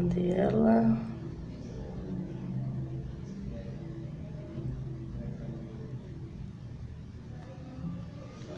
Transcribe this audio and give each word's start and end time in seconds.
Cadê 0.00 0.30
ela? 0.30 0.96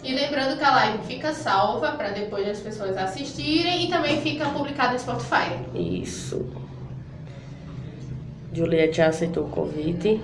E 0.05 0.15
lembrando 0.15 0.57
que 0.57 0.63
a 0.63 0.71
live 0.71 1.05
fica 1.05 1.33
salva 1.33 1.93
para 1.93 2.11
depois 2.11 2.49
as 2.49 2.61
pessoas 2.61 2.97
assistirem 2.97 3.87
e 3.87 3.91
também 3.91 4.21
fica 4.21 4.49
publicada 4.51 4.93
no 4.93 4.99
Spotify. 5.01 5.59
Isso. 5.75 6.47
Juliette 8.53 8.99
já 8.99 9.09
aceitou 9.09 9.47
o 9.47 9.51
convite. 9.51 10.21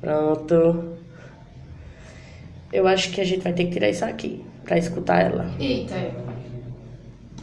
Pronto. 0.00 0.98
Eu 2.72 2.86
acho 2.86 3.10
que 3.10 3.20
a 3.20 3.24
gente 3.24 3.42
vai 3.42 3.52
ter 3.52 3.64
que 3.64 3.72
tirar 3.72 3.88
isso 3.88 4.04
aqui 4.04 4.47
pra 4.68 4.76
escutar 4.76 5.22
ela. 5.22 5.46
Eita. 5.58 5.94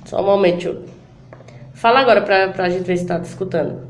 Só 0.06 0.22
um 0.22 0.26
momento. 0.26 0.84
Fala 1.74 2.00
agora 2.00 2.22
pra, 2.22 2.50
pra 2.50 2.70
gente 2.70 2.84
ver 2.86 2.98
se 2.98 3.06
tá 3.08 3.20
te 3.20 3.26
escutando. 3.26 3.88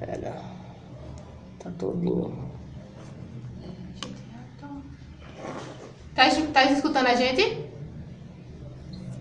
Pera. 0.00 0.34
Tá 1.62 1.70
todinho. 1.78 2.48
Tá, 6.14 6.24
tá 6.52 6.64
escutando 6.64 7.06
a 7.06 7.14
gente? 7.14 7.64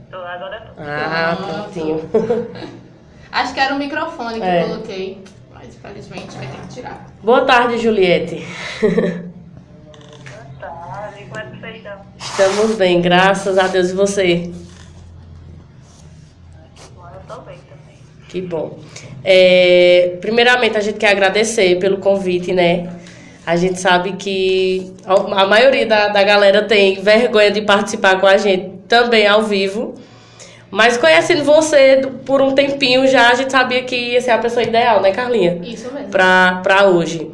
Tô, 0.10 0.18
agora 0.18 0.62
tô. 0.76 0.82
Ah, 0.82 1.36
Pronto. 1.36 1.54
prontinho. 1.54 2.10
Acho 3.32 3.54
que 3.54 3.60
era 3.60 3.76
o 3.76 3.78
microfone 3.78 4.40
que 4.40 4.46
É. 4.46 4.64
eu 4.64 4.68
coloquei. 4.70 5.24
Infelizmente 5.78 6.36
vai 6.36 6.48
ter 6.48 6.62
que 6.62 6.68
tirar. 6.74 7.06
Boa 7.22 7.46
tarde, 7.46 7.78
Juliette. 7.78 8.44
Boa 8.82 8.92
tarde, 10.60 11.26
como 11.30 11.40
é 11.40 11.44
que 11.44 11.60
vocês 11.60 11.76
estão? 11.78 12.02
Estamos 12.18 12.76
bem, 12.76 13.02
graças 13.02 13.58
a 13.58 13.68
Deus 13.68 13.92
e 13.92 13.94
você. 13.94 14.52
Bom, 16.96 17.04
eu 17.14 17.36
tô 17.36 17.42
bem 17.42 17.58
também. 17.70 17.96
Que 18.28 18.42
bom. 18.42 18.80
É, 19.24 20.18
primeiramente, 20.20 20.78
a 20.78 20.82
gente 20.82 20.98
quer 20.98 21.12
agradecer 21.12 21.78
pelo 21.80 21.98
convite, 21.98 22.54
né? 22.54 22.94
A 23.46 23.56
gente 23.56 23.80
sabe 23.80 24.14
que 24.14 24.94
a 25.06 25.42
a 25.44 25.48
maioria 25.48 25.86
da, 25.86 26.10
da 26.10 26.24
galera 26.24 26.64
tem 26.64 27.02
vergonha 27.02 27.52
de 27.52 27.62
participar 27.62 28.20
com 28.20 28.26
a 28.26 28.38
gente 28.38 28.72
também 28.88 29.28
ao 29.28 29.44
vivo. 29.44 29.96
Mas 30.70 30.98
conhecendo 30.98 31.44
você 31.44 32.02
por 32.26 32.42
um 32.42 32.54
tempinho 32.54 33.08
já, 33.08 33.30
a 33.32 33.36
gente 33.36 33.52
sabia 33.52 33.84
que 33.84 33.96
ia 33.96 34.22
ser 34.22 34.32
a 34.32 34.38
pessoa 34.38 34.64
ideal, 34.64 35.02
né, 35.02 35.12
Carlinha? 35.12 35.60
Isso 35.64 35.92
mesmo. 35.94 36.10
Pra, 36.10 36.60
pra 36.62 36.86
hoje. 36.88 37.32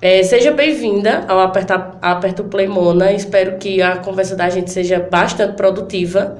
É, 0.00 0.22
seja 0.22 0.50
bem-vinda 0.50 1.24
ao 1.28 1.38
Aperta, 1.40 1.98
Aperta 2.00 2.40
o 2.40 2.46
Play 2.46 2.66
Mona. 2.66 3.12
Espero 3.12 3.58
que 3.58 3.82
a 3.82 3.98
conversa 3.98 4.34
da 4.34 4.48
gente 4.48 4.70
seja 4.70 4.98
bastante 4.98 5.54
produtiva. 5.56 6.38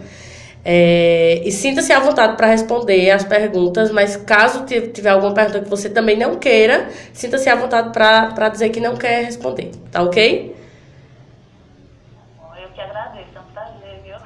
É, 0.64 1.40
e 1.44 1.50
sinta-se 1.52 1.92
à 1.92 2.00
vontade 2.00 2.36
para 2.36 2.46
responder 2.46 3.10
as 3.10 3.24
perguntas, 3.24 3.90
mas 3.90 4.16
caso 4.16 4.64
ti- 4.66 4.88
tiver 4.88 5.08
alguma 5.10 5.32
pergunta 5.32 5.60
que 5.60 5.68
você 5.68 5.88
também 5.88 6.18
não 6.18 6.36
queira, 6.36 6.88
sinta-se 7.14 7.48
à 7.48 7.54
vontade 7.56 7.90
para 7.92 8.48
dizer 8.50 8.68
que 8.68 8.78
não 8.78 8.94
quer 8.94 9.24
responder, 9.24 9.70
tá 9.90 10.02
ok? 10.02 10.54
Bom, 12.38 12.50
eu 12.62 12.68
que 12.74 12.80
agradeço, 12.82 13.28
é 13.34 13.40
um 13.40 13.52
prazer, 13.54 14.00
viu? 14.04 14.16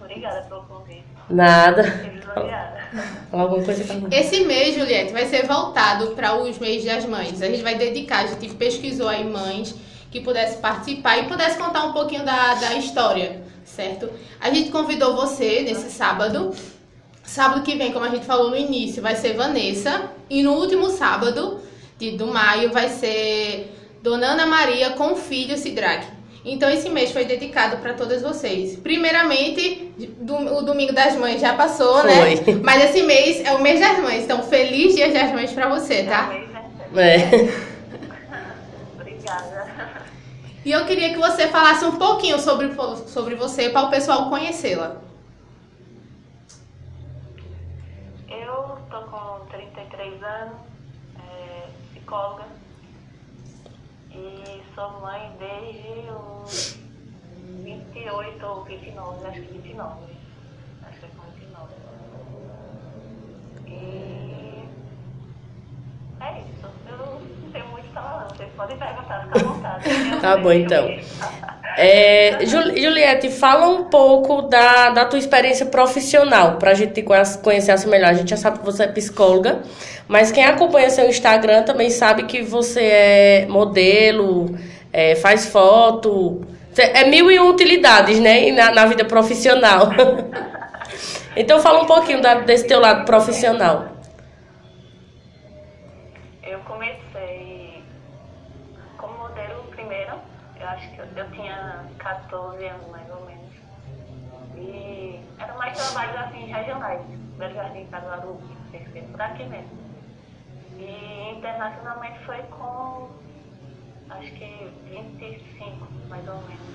Obrigada 0.00 0.40
pelo 0.48 0.62
convite. 0.62 1.04
Nada. 1.32 2.12
Alguma 3.32 3.64
coisa, 3.64 3.84
Carlinhos? 3.84 4.12
Esse 4.12 4.44
mês, 4.44 4.74
Juliette, 4.74 5.12
vai 5.12 5.26
ser 5.26 5.46
voltado 5.46 6.08
para 6.08 6.36
os 6.36 6.58
meses 6.58 6.84
das 6.84 7.06
mães. 7.06 7.40
A 7.40 7.46
gente 7.46 7.62
vai 7.62 7.74
dedicar, 7.74 8.24
a 8.24 8.26
gente 8.26 8.54
pesquisou 8.54 9.08
aí 9.08 9.24
mães 9.24 9.74
que 10.10 10.20
pudessem 10.20 10.60
participar 10.60 11.18
e 11.18 11.24
pudesse 11.24 11.56
contar 11.56 11.84
um 11.84 11.92
pouquinho 11.94 12.22
da, 12.22 12.54
da 12.54 12.74
história, 12.74 13.42
certo? 13.64 14.10
A 14.38 14.50
gente 14.50 14.70
convidou 14.70 15.16
você 15.16 15.62
nesse 15.62 15.90
sábado. 15.90 16.54
Sábado 17.24 17.62
que 17.62 17.76
vem, 17.76 17.92
como 17.92 18.04
a 18.04 18.10
gente 18.10 18.26
falou 18.26 18.50
no 18.50 18.56
início, 18.56 19.02
vai 19.02 19.16
ser 19.16 19.32
Vanessa. 19.32 20.10
E 20.28 20.42
no 20.42 20.52
último 20.52 20.90
sábado 20.90 21.60
de, 21.98 22.10
do 22.10 22.26
maio 22.26 22.70
vai 22.72 22.90
ser 22.90 23.72
Dona 24.02 24.32
Ana 24.32 24.44
Maria 24.44 24.90
com 24.90 25.12
o 25.12 25.16
filho 25.16 25.56
Sidraque. 25.56 26.08
Então 26.44 26.68
esse 26.68 26.88
mês 26.88 27.12
foi 27.12 27.24
dedicado 27.24 27.76
para 27.76 27.94
todas 27.94 28.20
vocês. 28.20 28.76
Primeiramente, 28.76 29.92
do- 30.18 30.56
o 30.56 30.62
Domingo 30.62 30.92
das 30.92 31.14
Mães 31.16 31.40
já 31.40 31.54
passou, 31.54 32.02
né? 32.02 32.36
Foi. 32.36 32.54
Mas 32.64 32.84
esse 32.84 33.02
mês 33.04 33.40
é 33.44 33.52
o 33.52 33.62
mês 33.62 33.78
das 33.78 33.98
mães. 34.00 34.24
Então, 34.24 34.42
feliz 34.42 34.94
Dia 34.96 35.12
das 35.12 35.30
Mães 35.32 35.52
pra 35.52 35.68
você, 35.68 36.02
tá? 36.02 36.28
Né? 36.92 37.16
É. 37.16 37.28
Obrigada. 39.00 40.02
E 40.64 40.70
eu 40.72 40.84
queria 40.84 41.10
que 41.12 41.18
você 41.18 41.46
falasse 41.48 41.84
um 41.84 41.96
pouquinho 41.96 42.38
sobre, 42.40 42.72
sobre 43.06 43.34
você 43.36 43.68
para 43.70 43.86
o 43.86 43.90
pessoal 43.90 44.28
conhecê-la. 44.28 44.96
Eu 48.28 48.78
tô 48.90 49.00
com 49.10 49.44
33 49.50 50.22
anos, 50.22 50.54
é, 51.18 51.66
psicóloga. 51.92 52.44
Sou 54.74 54.90
mãe 55.00 55.30
desde 55.38 56.08
os 56.10 56.78
28 57.62 58.46
ou 58.46 58.64
29, 58.64 59.26
acho 59.28 59.40
que 59.42 59.58
29. 59.58 59.92
Acho 60.88 60.98
que 60.98 61.04
é 61.04 61.08
com 61.16 61.30
29. 61.38 61.72
E 63.68 64.64
é 66.20 66.38
isso. 66.40 66.66
Eu 66.88 66.96
não 66.96 67.50
tenho 67.52 67.66
muito 67.68 67.84
o 67.84 67.88
que 67.88 67.94
falar, 67.94 68.20
não. 68.28 68.36
Vocês 68.36 68.48
podem 68.56 68.76
perguntar, 68.78 69.24
fica 69.24 69.38
à 69.38 69.42
vontade. 69.42 70.20
Tá 70.22 70.36
bom, 70.38 70.52
então. 70.52 70.88
É, 71.76 72.44
Jul- 72.46 72.76
Juliette, 72.76 73.30
fala 73.30 73.66
um 73.68 73.84
pouco 73.84 74.42
da, 74.42 74.90
da 74.90 75.04
tua 75.06 75.18
experiência 75.18 75.66
profissional, 75.66 76.56
pra 76.56 76.74
gente 76.74 76.92
te 76.94 77.02
conhece- 77.02 77.38
conhecer 77.38 77.72
melhor. 77.88 78.10
A 78.10 78.14
gente 78.14 78.30
já 78.30 78.36
sabe 78.36 78.58
que 78.58 78.64
você 78.64 78.84
é 78.84 78.88
psicóloga, 78.88 79.62
mas 80.12 80.30
quem 80.30 80.44
acompanha 80.44 80.90
seu 80.90 81.08
Instagram 81.08 81.62
também 81.62 81.88
sabe 81.88 82.24
que 82.24 82.42
você 82.42 82.82
é 82.82 83.46
modelo, 83.46 84.54
é, 84.92 85.16
faz 85.16 85.46
foto. 85.46 86.42
É 86.76 87.04
mil 87.06 87.30
e 87.30 87.40
um 87.40 87.48
utilidades, 87.48 88.20
né? 88.20 88.50
Na, 88.50 88.72
na 88.72 88.84
vida 88.84 89.06
profissional. 89.06 89.88
então 91.34 91.60
fala 91.60 91.82
um 91.82 91.86
pouquinho 91.86 92.20
da- 92.20 92.40
desse 92.40 92.66
teu 92.66 92.78
lado 92.78 93.06
profissional. 93.06 93.86
Eu 96.42 96.58
comecei 96.60 97.82
como 98.98 99.16
modelo 99.16 99.62
primeiro, 99.70 100.12
eu 100.60 100.68
acho 100.68 100.90
que 100.90 100.98
eu, 100.98 101.06
eu 101.16 101.30
tinha 101.30 101.86
14 101.98 102.66
anos 102.66 102.86
mais 102.90 103.08
ou 103.08 103.24
menos. 103.24 103.50
E 104.58 105.20
era 105.38 105.54
mais 105.54 105.72
trabalhos 105.78 106.16
assim 106.20 106.52
regionais, 106.52 107.00
Belo 107.38 107.54
Jardim, 107.54 107.86
Caruaru, 107.86 108.38
Terceiro, 108.70 109.08
por 109.08 109.22
aqui 109.22 109.44
mesmo. 109.44 109.81
E 110.78 111.38
internacionalmente 111.38 112.18
foi 112.24 112.42
com 112.44 113.10
acho 114.10 114.32
que 114.34 114.70
25 114.90 115.86
mais 116.08 116.26
ou 116.28 116.42
menos. 116.42 116.72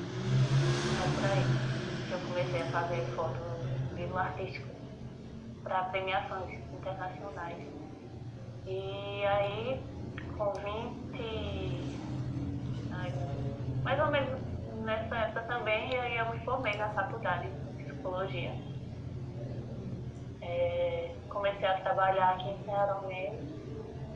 É 1.00 1.08
por 1.08 1.26
aí 1.26 1.46
que 2.08 2.14
eu 2.14 2.20
comecei 2.20 2.62
a 2.62 2.72
fazer 2.72 3.06
foto 3.16 3.40
livro 3.96 4.18
artístico 4.18 4.68
para 5.64 5.84
premiações 5.86 6.60
internacionais. 6.74 7.58
E 8.66 9.26
aí, 9.26 9.82
com 10.38 10.52
20. 10.54 12.00
ai, 12.92 13.12
mais 13.84 14.00
ou 14.00 14.08
menos 14.12 14.40
nessa 14.84 15.16
época 15.16 15.42
também, 15.44 15.94
eu 15.94 16.32
me 16.32 16.40
formei 16.46 16.76
na 16.78 16.90
faculdade 16.90 17.50
de 17.78 17.84
psicologia. 17.84 18.52
É, 20.42 21.16
comecei 21.30 21.68
a 21.68 21.80
trabalhar 21.82 22.32
aqui 22.32 22.50
em 22.50 22.66
Ceará 22.66 23.02
mesmo. 23.02 23.67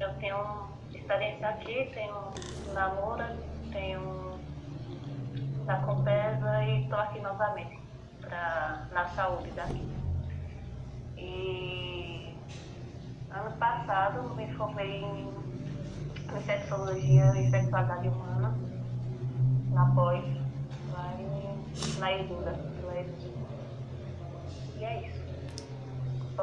Eu 0.02 0.12
tenho 0.16 0.68
experiência 0.92 1.48
aqui, 1.48 1.92
tenho 1.94 2.16
namora, 2.74 3.38
tenho 3.72 4.40
na 5.66 5.78
Compesa 5.84 6.64
e 6.64 6.82
estou 6.82 6.98
aqui 6.98 7.20
novamente 7.20 7.80
pra, 8.20 8.88
na 8.92 9.08
saúde 9.10 9.52
daqui. 9.52 9.88
E 11.18 12.36
Ano 13.30 13.52
passado 13.58 14.36
me 14.36 14.52
formei 14.56 15.04
em 15.04 15.30
infectologia 16.36 17.32
e 17.40 17.50
sexualidade 17.52 18.08
humana 18.08 18.54
na 19.70 19.86
pós, 19.94 20.24
lá 20.92 21.14
em, 21.20 22.00
na 22.00 22.12
Edura. 22.12 22.54
E 24.78 24.84
é 24.84 25.08
isso. 25.08 25.21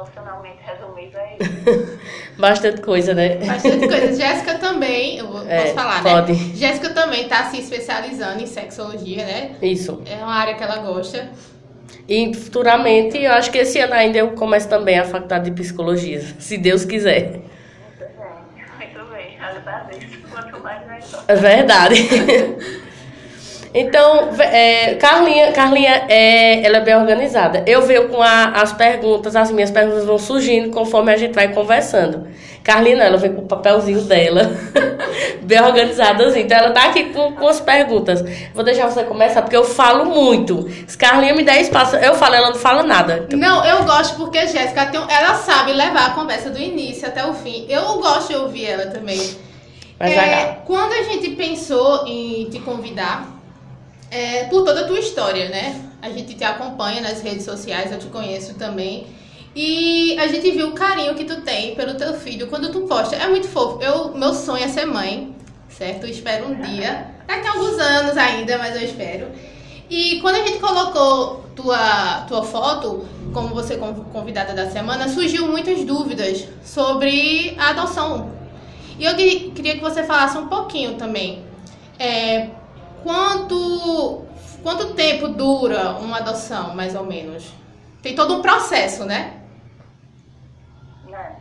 Profissionalmente 0.03 0.59
resumido 0.65 1.17
é 1.17 1.35
isso. 1.41 1.99
Bastante 2.39 2.79
coisa, 2.79 3.13
né? 3.13 3.35
Bastante 3.35 3.85
coisa. 3.85 4.15
Jéssica 4.15 4.57
também, 4.57 5.17
eu 5.17 5.27
vou, 5.27 5.45
É, 5.45 5.63
posso 5.63 5.73
falar, 5.73 6.01
pode. 6.01 6.31
né? 6.31 6.55
Jéssica 6.55 6.91
também 6.91 7.27
tá 7.27 7.43
se 7.49 7.59
especializando 7.59 8.41
em 8.41 8.45
sexologia, 8.45 9.25
né? 9.25 9.55
Isso. 9.61 10.01
É 10.09 10.15
uma 10.23 10.33
área 10.33 10.55
que 10.55 10.63
ela 10.63 10.77
gosta. 10.77 11.29
E 12.07 12.33
futuramente, 12.33 13.17
eu 13.21 13.33
acho 13.33 13.51
que 13.51 13.57
esse 13.57 13.77
ano 13.77 13.93
ainda 13.93 14.17
eu 14.19 14.29
começo 14.31 14.69
também 14.69 14.97
a 14.97 15.03
faculdade 15.03 15.49
de 15.49 15.51
psicologia, 15.51 16.21
se 16.39 16.57
Deus 16.57 16.85
quiser. 16.85 17.31
Muito 17.33 17.43
bem, 18.17 18.87
muito 18.95 19.11
bem. 19.11 19.37
Agradeço. 19.37 20.17
Quanto 20.31 20.63
mais 20.63 20.87
melhor. 20.87 21.23
É 21.27 21.35
verdade. 21.35 22.07
Então, 23.73 24.29
é, 24.39 24.95
Carlinha, 24.95 25.51
Carlinha 25.51 26.05
é, 26.09 26.65
ela 26.65 26.77
é 26.77 26.81
bem 26.81 26.95
organizada. 26.95 27.63
Eu 27.67 27.83
vejo 27.83 28.07
com 28.07 28.21
a, 28.21 28.61
as 28.61 28.73
perguntas, 28.73 29.35
as 29.35 29.51
minhas 29.51 29.69
perguntas 29.69 30.05
vão 30.05 30.17
surgindo 30.17 30.71
conforme 30.71 31.13
a 31.13 31.17
gente 31.17 31.33
vai 31.33 31.53
conversando. 31.53 32.27
Carlinha, 32.63 33.03
ela 33.03 33.17
vem 33.17 33.31
com 33.31 33.41
o 33.41 33.47
papelzinho 33.47 34.01
dela, 34.01 34.51
bem 35.43 35.61
organizadas. 35.61 36.35
Então, 36.35 36.57
ela 36.57 36.71
tá 36.71 36.85
aqui 36.85 37.05
com, 37.05 37.33
com 37.33 37.47
as 37.47 37.59
perguntas. 37.59 38.23
Vou 38.55 38.63
deixar 38.63 38.89
você 38.89 39.03
começar, 39.03 39.43
porque 39.43 39.55
eu 39.55 39.63
falo 39.63 40.05
muito. 40.05 40.67
Se 40.87 40.97
Carlinha 40.97 41.35
me 41.35 41.43
der 41.43 41.61
espaço, 41.61 41.95
eu 41.95 42.15
falo, 42.15 42.35
ela 42.35 42.49
não 42.49 42.57
fala 42.57 42.81
nada. 42.81 43.25
Então... 43.27 43.39
Não, 43.39 43.63
eu 43.63 43.83
gosto 43.83 44.17
porque 44.17 44.47
Jéssica, 44.47 44.87
tem, 44.87 44.99
ela 44.99 45.35
sabe 45.35 45.73
levar 45.73 46.07
a 46.07 46.09
conversa 46.11 46.49
do 46.49 46.59
início 46.59 47.07
até 47.07 47.23
o 47.23 47.33
fim. 47.33 47.67
Eu 47.69 47.83
gosto 47.99 48.29
de 48.29 48.35
ouvir 48.35 48.65
ela 48.65 48.87
também. 48.87 49.19
É, 49.99 50.59
quando 50.65 50.93
a 50.93 51.03
gente 51.03 51.31
pensou 51.31 52.07
em 52.07 52.49
te 52.49 52.59
convidar, 52.59 53.38
é, 54.11 54.45
por 54.45 54.63
toda 54.63 54.81
a 54.81 54.87
tua 54.87 54.99
história, 54.99 55.49
né? 55.49 55.81
A 56.01 56.09
gente 56.09 56.33
te 56.33 56.43
acompanha 56.43 57.01
nas 57.01 57.21
redes 57.21 57.43
sociais, 57.43 57.91
eu 57.91 57.99
te 57.99 58.07
conheço 58.07 58.55
também. 58.55 59.07
E 59.55 60.17
a 60.19 60.27
gente 60.27 60.51
viu 60.51 60.67
o 60.67 60.71
carinho 60.71 61.15
que 61.15 61.25
tu 61.25 61.41
tem 61.41 61.75
pelo 61.75 61.95
teu 61.95 62.13
filho 62.13 62.47
quando 62.47 62.71
tu 62.71 62.81
posta. 62.81 63.15
É 63.15 63.27
muito 63.27 63.47
fofo. 63.47 63.81
Eu, 63.81 64.15
meu 64.15 64.33
sonho 64.33 64.63
é 64.63 64.67
ser 64.67 64.85
mãe, 64.85 65.35
certo? 65.67 66.05
Eu 66.05 66.09
espero 66.09 66.47
um 66.47 66.61
dia. 66.61 67.07
Daqui 67.27 67.47
a 67.47 67.51
alguns 67.51 67.77
anos 67.79 68.17
ainda, 68.17 68.57
mas 68.57 68.75
eu 68.75 68.83
espero. 68.83 69.27
E 69.89 70.19
quando 70.21 70.35
a 70.35 70.47
gente 70.47 70.59
colocou 70.59 71.45
tua, 71.55 72.21
tua 72.27 72.43
foto, 72.43 73.07
como 73.33 73.49
você 73.49 73.77
convidada 73.77 74.53
da 74.53 74.69
semana, 74.69 75.07
surgiu 75.09 75.47
muitas 75.47 75.83
dúvidas 75.83 76.47
sobre 76.63 77.55
a 77.57 77.69
adoção. 77.69 78.31
E 78.99 79.05
eu 79.05 79.15
queria 79.15 79.75
que 79.75 79.81
você 79.81 80.03
falasse 80.03 80.37
um 80.37 80.47
pouquinho 80.47 80.95
também. 80.95 81.43
É, 81.97 82.49
quanto, 83.03 84.25
quanto 84.63 84.93
tempo 84.93 85.29
dura 85.29 85.91
uma 85.91 86.17
adoção, 86.17 86.75
mais 86.75 86.95
ou 86.95 87.05
menos? 87.05 87.53
Tem 88.01 88.15
todo 88.15 88.35
um 88.35 88.41
processo, 88.41 89.05
né? 89.05 89.41
É. 91.11 91.35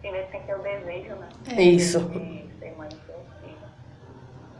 Primeiro 0.00 0.28
tem 0.30 0.40
que 0.40 0.46
ter 0.46 0.54
o 0.54 0.62
desejo, 0.62 1.14
né? 1.16 1.28
É. 1.48 1.62
Isso. 1.62 2.00
De 2.00 2.58
ser 2.58 2.76
mãe 2.76 2.88
filho. 2.88 3.56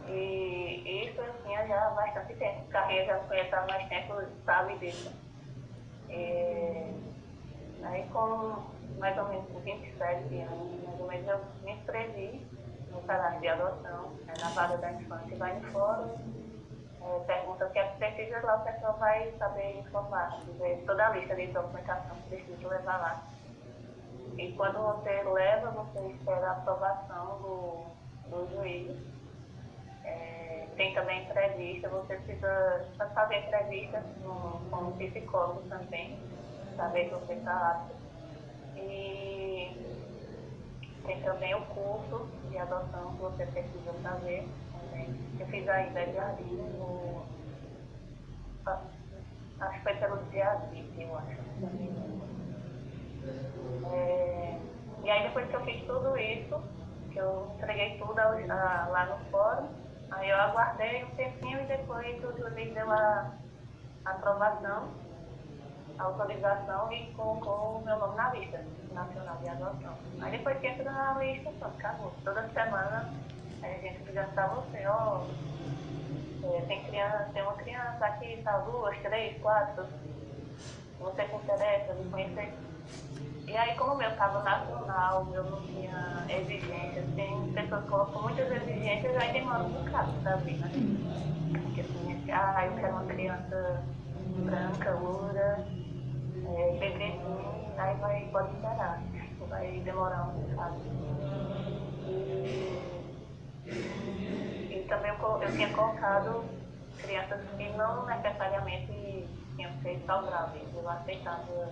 E 0.07 1.07
isso, 1.07 1.21
assim, 1.21 1.67
já 1.67 1.87
há 1.87 1.89
bastante 1.91 2.33
tempo. 2.35 2.65
Carreira 2.69 3.05
já 3.05 3.19
conhece 3.19 3.55
há 3.55 3.65
mais 3.67 3.89
tempo, 3.89 4.13
sabe 4.45 4.77
disso. 4.77 5.11
E, 6.09 6.93
aí, 7.83 8.05
com 8.11 8.63
mais 8.99 9.17
ou 9.17 9.25
menos 9.25 9.45
27 9.63 10.35
anos, 10.41 10.83
mais 10.85 10.99
ou 10.99 11.07
menos, 11.07 11.27
eu 11.27 11.39
me 11.63 11.71
inscrevi 11.73 12.45
no 12.95 13.01
cadastro 13.01 13.41
de 13.41 13.47
adoção, 13.47 14.09
né, 14.25 14.33
na 14.39 14.49
vaga 14.49 14.77
da 14.77 14.91
infância, 14.93 15.37
vai 15.37 15.59
no 15.59 15.71
fórum, 15.71 16.15
é, 17.01 17.19
pergunta 17.19 17.67
o 17.67 17.69
que 17.71 17.79
é 17.79 17.87
que 17.87 17.97
precisa, 17.97 18.41
lá 18.41 18.55
o 18.55 18.63
pessoal 18.63 18.97
vai 18.97 19.31
saber 19.37 19.79
informar, 19.79 20.39
dizer 20.45 20.83
toda 20.87 21.05
a 21.05 21.09
lista 21.09 21.35
de 21.35 21.47
documentação 21.47 22.15
que 22.15 22.35
precisa 22.35 22.67
levar 22.67 22.97
lá. 22.97 23.23
E 24.37 24.51
quando 24.53 24.79
você 24.79 25.23
leva, 25.23 25.69
você 25.71 26.07
espera 26.07 26.47
a 26.47 26.51
aprovação 26.51 27.37
do, 27.41 27.85
do 28.29 28.55
juiz. 28.55 28.97
É, 30.03 30.67
tem 30.75 30.93
também 30.93 31.23
entrevista, 31.23 31.89
você 31.89 32.15
precisa 32.17 32.85
fazer 33.13 33.35
entrevista 33.35 34.03
com, 34.23 34.69
com 34.69 34.91
psicólogo 34.97 35.61
também, 35.69 36.19
saber 36.75 37.05
que 37.05 37.15
você 37.15 37.33
está 37.33 37.71
apto. 37.71 37.95
E 38.77 39.95
tem 41.05 41.14
também 41.25 41.55
o 41.55 41.61
curso 41.65 42.27
de 42.49 42.57
adoção 42.57 43.13
que 43.15 43.21
você 43.21 43.45
precisa 43.47 43.91
fazer 44.03 44.47
também. 44.71 45.09
Eu 45.39 45.45
fiz 45.47 45.67
ainda 45.67 46.05
jardim 46.13 46.55
no. 46.77 47.25
Acho 49.59 49.73
que 49.73 49.83
foi 49.83 49.95
pelo 49.95 50.17
20, 50.17 51.01
eu 51.01 51.17
acho. 51.17 51.45
É, 53.91 54.59
e 55.03 55.09
aí 55.09 55.23
depois 55.23 55.49
que 55.49 55.55
eu 55.55 55.65
fiz 55.65 55.83
tudo 55.85 56.17
isso, 56.17 56.61
que 57.11 57.17
eu 57.17 57.51
entreguei 57.57 57.97
tudo 57.97 58.19
a, 58.19 58.25
a, 58.25 58.87
lá 58.89 59.05
no 59.05 59.17
fórum, 59.31 59.67
aí 60.11 60.29
eu 60.29 60.37
aguardei 60.37 61.03
um 61.03 61.09
tempinho 61.15 61.59
e 61.61 61.65
depois 61.65 62.23
o 62.23 62.37
juiz 62.37 62.73
deu 62.73 62.91
a 62.91 63.31
aprovação 64.05 64.89
autorização 65.97 66.91
e 66.91 67.05
colocou 67.13 67.77
o 67.77 67.85
meu 67.85 67.97
nome 67.97 68.15
na 68.15 68.29
lista 68.33 68.63
nacional 68.93 69.37
de 69.37 69.49
adoção. 69.49 69.93
Aí 70.21 70.31
depois 70.31 70.57
que 70.59 70.67
entra 70.67 70.91
na 70.91 71.13
lista, 71.19 71.51
pronto, 71.59 71.75
acabou. 71.77 72.13
Toda 72.23 72.47
semana 72.49 73.13
a 73.61 73.67
gente 73.67 74.03
liga 74.03 74.29
para 74.33 74.47
você, 74.47 74.85
ó, 74.87 75.25
é, 76.43 76.61
tem, 76.61 76.83
criança, 76.83 77.29
tem 77.33 77.41
uma 77.41 77.53
criança 77.53 78.05
aqui, 78.05 78.41
tá, 78.43 78.57
duas, 78.59 78.97
três, 78.99 79.41
quatro, 79.41 79.85
você 80.99 81.27
se 81.27 81.35
interessa 81.35 81.93
de 81.93 82.09
conhecer. 82.09 82.53
E 83.47 83.55
aí 83.55 83.75
como 83.75 83.93
o 83.93 83.97
meu 83.97 84.09
estava 84.09 84.41
nacional, 84.43 85.27
eu 85.33 85.43
não 85.43 85.61
tinha 85.61 86.25
exigências, 86.29 87.05
tem 87.15 87.51
pessoas 87.53 87.83
que 87.83 87.89
colocam 87.89 88.21
muitas 88.23 88.51
exigências, 88.51 89.15
aí 89.17 89.33
demora 89.33 89.63
um 89.63 89.69
bocado 89.69 90.11
pra 90.21 90.35
vir, 90.37 90.57
né? 90.57 90.71
Porque 91.63 91.81
assim, 91.81 92.31
ah, 92.31 92.65
eu 92.65 92.73
quero 92.73 92.93
uma 92.93 93.05
criança 93.05 93.83
branca, 94.37 94.91
loura, 94.91 95.65
é, 96.53 96.77
bebezinho, 96.79 97.73
aí 97.77 97.95
vai, 97.97 98.29
pode 98.31 98.53
esperar, 98.53 99.01
vai 99.49 99.81
demorar 99.83 100.23
um 100.23 100.41
bocado. 100.41 100.75
E, 102.07 102.79
e 104.69 104.85
também 104.87 105.11
eu, 105.11 105.41
eu 105.41 105.51
tinha 105.51 105.73
colocado 105.73 106.45
crianças 107.01 107.41
que 107.57 107.69
não 107.69 108.05
necessariamente 108.05 109.27
tinham 109.55 109.71
que 109.73 109.81
ser 109.83 110.03
saudáveis, 110.05 110.67
eu 110.73 110.89
aceitava 110.89 111.69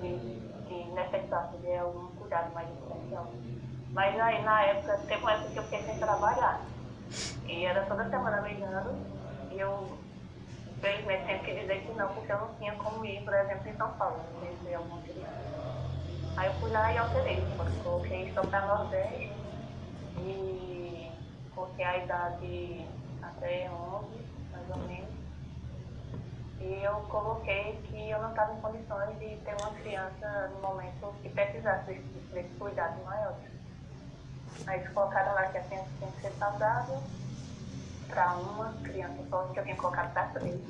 que, 0.00 0.42
que 0.66 0.84
necessitasse 0.92 1.56
de 1.58 1.76
algum 1.76 2.08
cuidado 2.16 2.52
mais 2.54 2.68
especial. 2.70 3.32
Mas 3.90 4.18
aí 4.20 4.42
na 4.42 4.62
época, 4.62 4.98
teve 5.06 5.22
uma 5.22 5.32
época 5.32 5.50
que 5.50 5.58
eu 5.58 5.62
fiquei 5.64 5.82
sem 5.84 5.98
trabalhar. 5.98 6.60
E 7.46 7.64
era 7.64 7.86
toda 7.86 8.08
semana 8.10 8.40
ligando 8.40 8.94
e 9.50 9.58
eu 9.58 9.98
infelizmente 10.78 11.26
tenho 11.26 11.40
que 11.40 11.60
dizer 11.60 11.80
que 11.80 11.92
não, 11.92 12.08
porque 12.14 12.32
eu 12.32 12.38
não 12.38 12.54
tinha 12.54 12.72
como 12.74 13.04
ir, 13.04 13.22
por 13.24 13.34
exemplo, 13.34 13.68
em 13.68 13.76
São 13.76 13.90
Paulo, 13.92 14.20
conhecer 14.38 14.74
alguma 14.74 15.02
criança. 15.02 15.28
Aí 16.36 16.46
eu 16.46 16.54
fui 16.54 16.70
lá 16.70 16.92
e 16.92 16.98
alterei, 16.98 17.44
coloquei 17.82 18.32
só 18.32 18.42
para 18.42 18.66
Nordeste 18.66 19.32
e 20.18 21.10
coloquei 21.54 21.84
a 21.84 21.96
idade 21.96 22.86
até 23.20 23.68
11, 23.68 24.06
mais 24.52 24.70
ou 24.70 24.76
menos. 24.88 25.08
E 26.60 26.84
eu 26.84 26.94
coloquei 27.08 27.80
que 27.88 28.10
eu 28.10 28.22
não 28.22 28.30
estava 28.30 28.52
em 28.52 28.60
condições 28.60 29.18
de 29.18 29.36
ter 29.36 29.54
uma 29.60 29.70
criança 29.80 30.50
no 30.54 30.60
momento 30.60 31.14
que 31.22 31.28
precisasse 31.28 31.86
desse, 31.86 32.02
desse 32.32 32.54
cuidado 32.54 33.04
maior. 33.04 33.34
Aí 34.66 34.78
eles 34.78 34.92
colocaram 34.92 35.34
lá 35.34 35.46
que 35.46 35.58
a 35.58 35.62
criança 35.62 35.88
tem 35.98 36.10
que 36.12 36.20
ser 36.20 36.32
saudável 36.32 37.02
para 38.08 38.34
uma 38.34 38.74
criança 38.82 39.22
só 39.30 39.42
que 39.44 39.60
eu 39.60 39.64
tinha 39.64 39.76
colocado 39.76 40.12
para 40.12 40.26
três. 40.26 40.60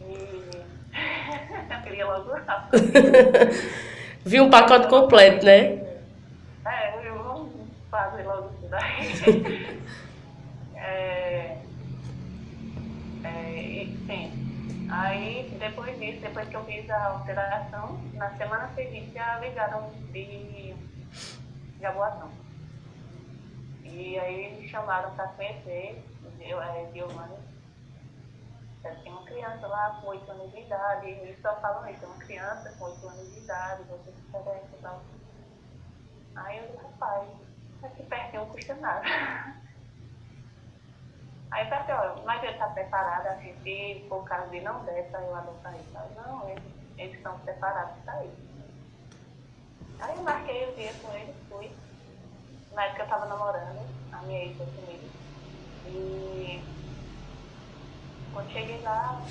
e 0.00 0.50
eu 1.72 1.82
queria 1.82 2.06
logo 2.06 2.30
Viu 4.24 4.44
um 4.44 4.50
pacote 4.50 4.88
completo, 4.88 5.46
né? 5.46 5.86
É, 6.64 7.08
eu 7.08 7.22
vou 7.22 7.50
fazer 7.90 8.24
logo 8.24 8.50
isso 8.58 8.68
daí. 8.68 9.80
é, 10.74 11.58
é, 13.22 13.86
sim. 14.06 14.88
Aí, 14.90 15.56
depois 15.60 15.98
disso, 15.98 16.20
depois 16.20 16.48
que 16.48 16.56
eu 16.56 16.64
fiz 16.64 16.90
a 16.90 17.06
alteração, 17.06 18.00
na 18.14 18.30
semana 18.30 18.68
seguinte 18.74 19.12
já 19.14 19.38
ligaram 19.38 19.90
de, 20.12 20.74
de 21.78 21.86
aboação. 21.86 22.30
E 23.92 24.18
aí 24.18 24.60
me 24.60 24.68
chamaram 24.68 25.14
para 25.14 25.28
conhecer, 25.28 26.04
eu, 26.40 26.60
é, 26.60 26.90
Giovanni. 26.92 27.36
Tem 28.82 29.12
uma 29.12 29.24
criança 29.24 29.66
lá 29.66 29.98
com 30.00 30.08
8 30.08 30.30
anos 30.30 30.52
de 30.52 30.60
idade, 30.60 31.08
eles 31.08 31.40
só 31.40 31.56
falam 31.56 31.88
isso, 31.90 32.06
uma 32.06 32.18
criança 32.18 32.72
com 32.78 32.84
8 32.84 33.08
anos 33.08 33.34
de 33.34 33.40
idade, 33.40 33.82
você 33.84 34.12
se 34.12 34.20
interessa 34.28 34.68
e 34.72 34.82
tal. 34.82 35.02
Aí 36.36 36.58
eu 36.58 36.66
disse, 36.66 36.76
rapaz, 36.76 37.28
aqui 37.82 38.02
pertinho 38.04 38.42
não 38.44 38.50
custa 38.50 38.74
nada. 38.74 39.02
Aí 41.50 41.64
eu 41.64 41.70
falei, 41.70 41.94
ó, 41.94 42.22
mas 42.24 42.42
ele 42.42 42.52
está 42.52 42.68
preparado, 42.68 43.26
assim, 43.28 43.54
se 43.62 44.06
por 44.08 44.24
caso 44.24 44.50
de 44.50 44.60
não 44.60 44.84
para 44.84 45.20
eu 45.20 45.34
adotar 45.34 45.74
ele. 45.74 45.84
Não, 46.16 46.48
eles, 46.48 46.64
eles 46.98 47.16
estão 47.16 47.38
preparados 47.40 47.96
para 48.04 48.24
isso. 48.24 48.46
Aí 50.00 50.16
eu 50.16 50.22
marquei 50.22 50.68
o 50.68 50.74
dia 50.74 50.92
com 51.00 51.12
ele, 51.14 51.34
fui 51.48 51.70
na 52.76 52.84
época 52.84 53.00
eu 53.00 53.04
estava 53.04 53.26
namorando, 53.26 53.80
a 54.12 54.16
minha 54.18 54.44
ex 54.44 54.56
comigo. 54.58 55.08
E 55.88 56.60
quando 58.34 58.52
cheguei 58.52 58.80
lá, 58.82 59.22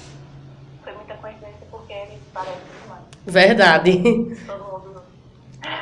foi 0.83 0.93
muita 0.93 1.13
coincidência 1.17 1.67
porque 1.69 1.93
ele 1.93 2.19
parece 2.33 2.59
demais. 2.81 3.03
Verdade. 3.23 4.01
Todo 4.47 4.63
mundo. 4.63 5.03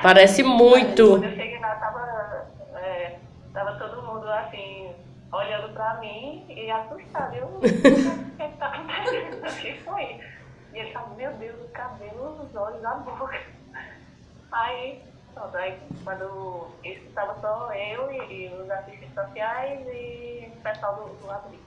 Parece 0.01 0.43
muito. 0.43 1.11
Quando 1.11 1.23
eu 1.23 1.35
cheguei 1.35 1.59
lá, 1.59 1.75
tava, 1.75 2.47
é, 2.75 3.19
tava 3.53 3.79
todo 3.79 4.03
mundo 4.03 4.29
assim, 4.29 4.93
olhando 5.31 5.73
pra 5.73 5.95
mim 5.95 6.45
e 6.49 6.69
assustado. 6.69 7.33
Eu, 7.33 7.47
o 7.55 7.61
que 7.61 8.57
tá 8.57 8.67
acontecendo? 8.67 9.47
O 9.47 9.55
que 9.55 9.73
foi? 9.79 10.19
E 10.73 10.79
ele 10.79 10.91
falou, 10.91 11.15
meu 11.15 11.31
Deus, 11.33 11.61
o 11.61 11.69
cabelo, 11.69 12.41
os 12.43 12.53
olhos, 12.55 12.83
a 12.83 12.95
boca. 12.95 13.39
Aí, 14.51 15.01
pronto, 15.33 15.57
aí 15.57 15.81
quando 16.03 16.67
estava 16.83 17.39
só 17.41 17.73
eu 17.73 18.11
e, 18.11 18.45
e, 18.45 18.53
os 18.53 18.69
assistentes 18.69 19.13
sociais 19.13 19.79
e 19.87 20.51
o 20.55 20.61
pessoal 20.61 20.95
do, 20.95 21.15
do 21.15 21.31
abrigo. 21.31 21.63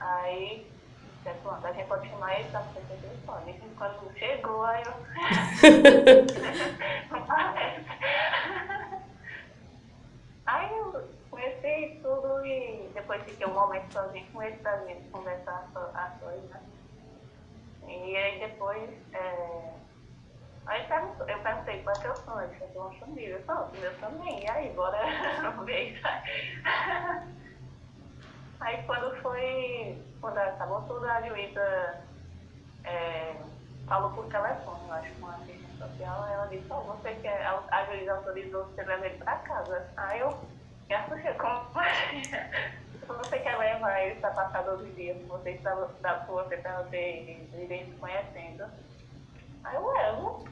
Aí, 0.00 0.66
pronto, 1.42 1.66
a 1.66 1.72
gente 1.72 1.88
pode 1.88 2.08
chamar 2.08 2.38
ele 2.38 2.48
para 2.50 2.60
você 2.60 2.80
ter 2.80 2.96
telefone. 2.96 3.60
Quando 3.76 4.18
chegou, 4.18 4.62
aí 4.64 4.82
eu. 4.82 4.92
aí 10.46 10.78
eu 10.78 11.08
comecei 11.30 12.00
tudo 12.02 12.46
e 12.46 12.90
depois 12.94 13.22
fiquei 13.24 13.46
um 13.46 13.54
momento 13.54 13.92
sozinho 13.92 14.26
com 14.32 14.42
ele 14.42 14.56
para 14.58 14.84
gente 14.86 15.08
conversar 15.10 15.68
as 15.94 16.18
coisas, 16.20 16.50
né? 16.50 16.60
E 17.86 18.16
aí 18.16 18.40
depois. 18.40 18.90
É, 19.12 19.78
Aí 20.68 20.82
eu 21.28 21.38
perguntei 21.42 21.82
qual 21.82 21.96
é 21.96 22.00
seu 22.00 22.14
sonho, 22.14 22.42
ele 22.42 22.54
falou, 22.72 22.90
uma 22.90 22.98
família. 23.00 23.36
Eu 23.36 23.42
falei, 23.44 23.80
meu 23.80 23.98
também, 24.00 24.44
e 24.44 24.48
aí, 24.50 24.70
bora 24.74 24.98
ver 25.64 25.98
aí. 28.60 28.82
Quando 28.86 29.16
foi, 29.22 30.04
quando 30.20 30.36
acabou 30.36 30.82
tudo, 30.82 31.06
a 31.06 31.20
Luísa 31.20 32.04
é, 32.84 33.34
falou 33.86 34.10
por 34.12 34.26
telefone, 34.26 34.88
eu 34.88 34.92
acho, 34.92 35.14
com 35.14 35.26
a 35.28 35.36
assistente 35.36 35.78
social, 35.78 36.28
ela 36.28 36.46
disse, 36.48 36.66
oh, 36.68 36.82
você 36.82 37.14
quer, 37.14 37.46
a 37.46 37.84
juíza 37.86 38.12
autorizou 38.12 38.66
você 38.66 38.82
levar 38.82 39.06
ele 39.06 39.16
pra 39.24 39.36
casa. 39.36 39.90
Aí 39.96 40.20
eu 40.20 40.38
me 40.86 40.94
assustei, 40.94 41.32
como 41.32 41.64
você 43.24 43.38
quer 43.38 43.56
levar 43.56 44.02
ele 44.02 44.20
para 44.20 44.32
passar 44.32 44.64
12 44.64 44.90
dias 44.90 45.16
você, 45.28 45.54
para 45.54 45.76
você, 46.26 46.56
para 46.58 46.82
você 46.82 47.22
irem 47.54 47.86
se 47.86 47.96
conhecendo. 47.98 48.87
Aí 49.64 49.74
eu, 49.76 49.84
ué, 49.84 50.08
eu 50.08 50.16
não 50.16 50.48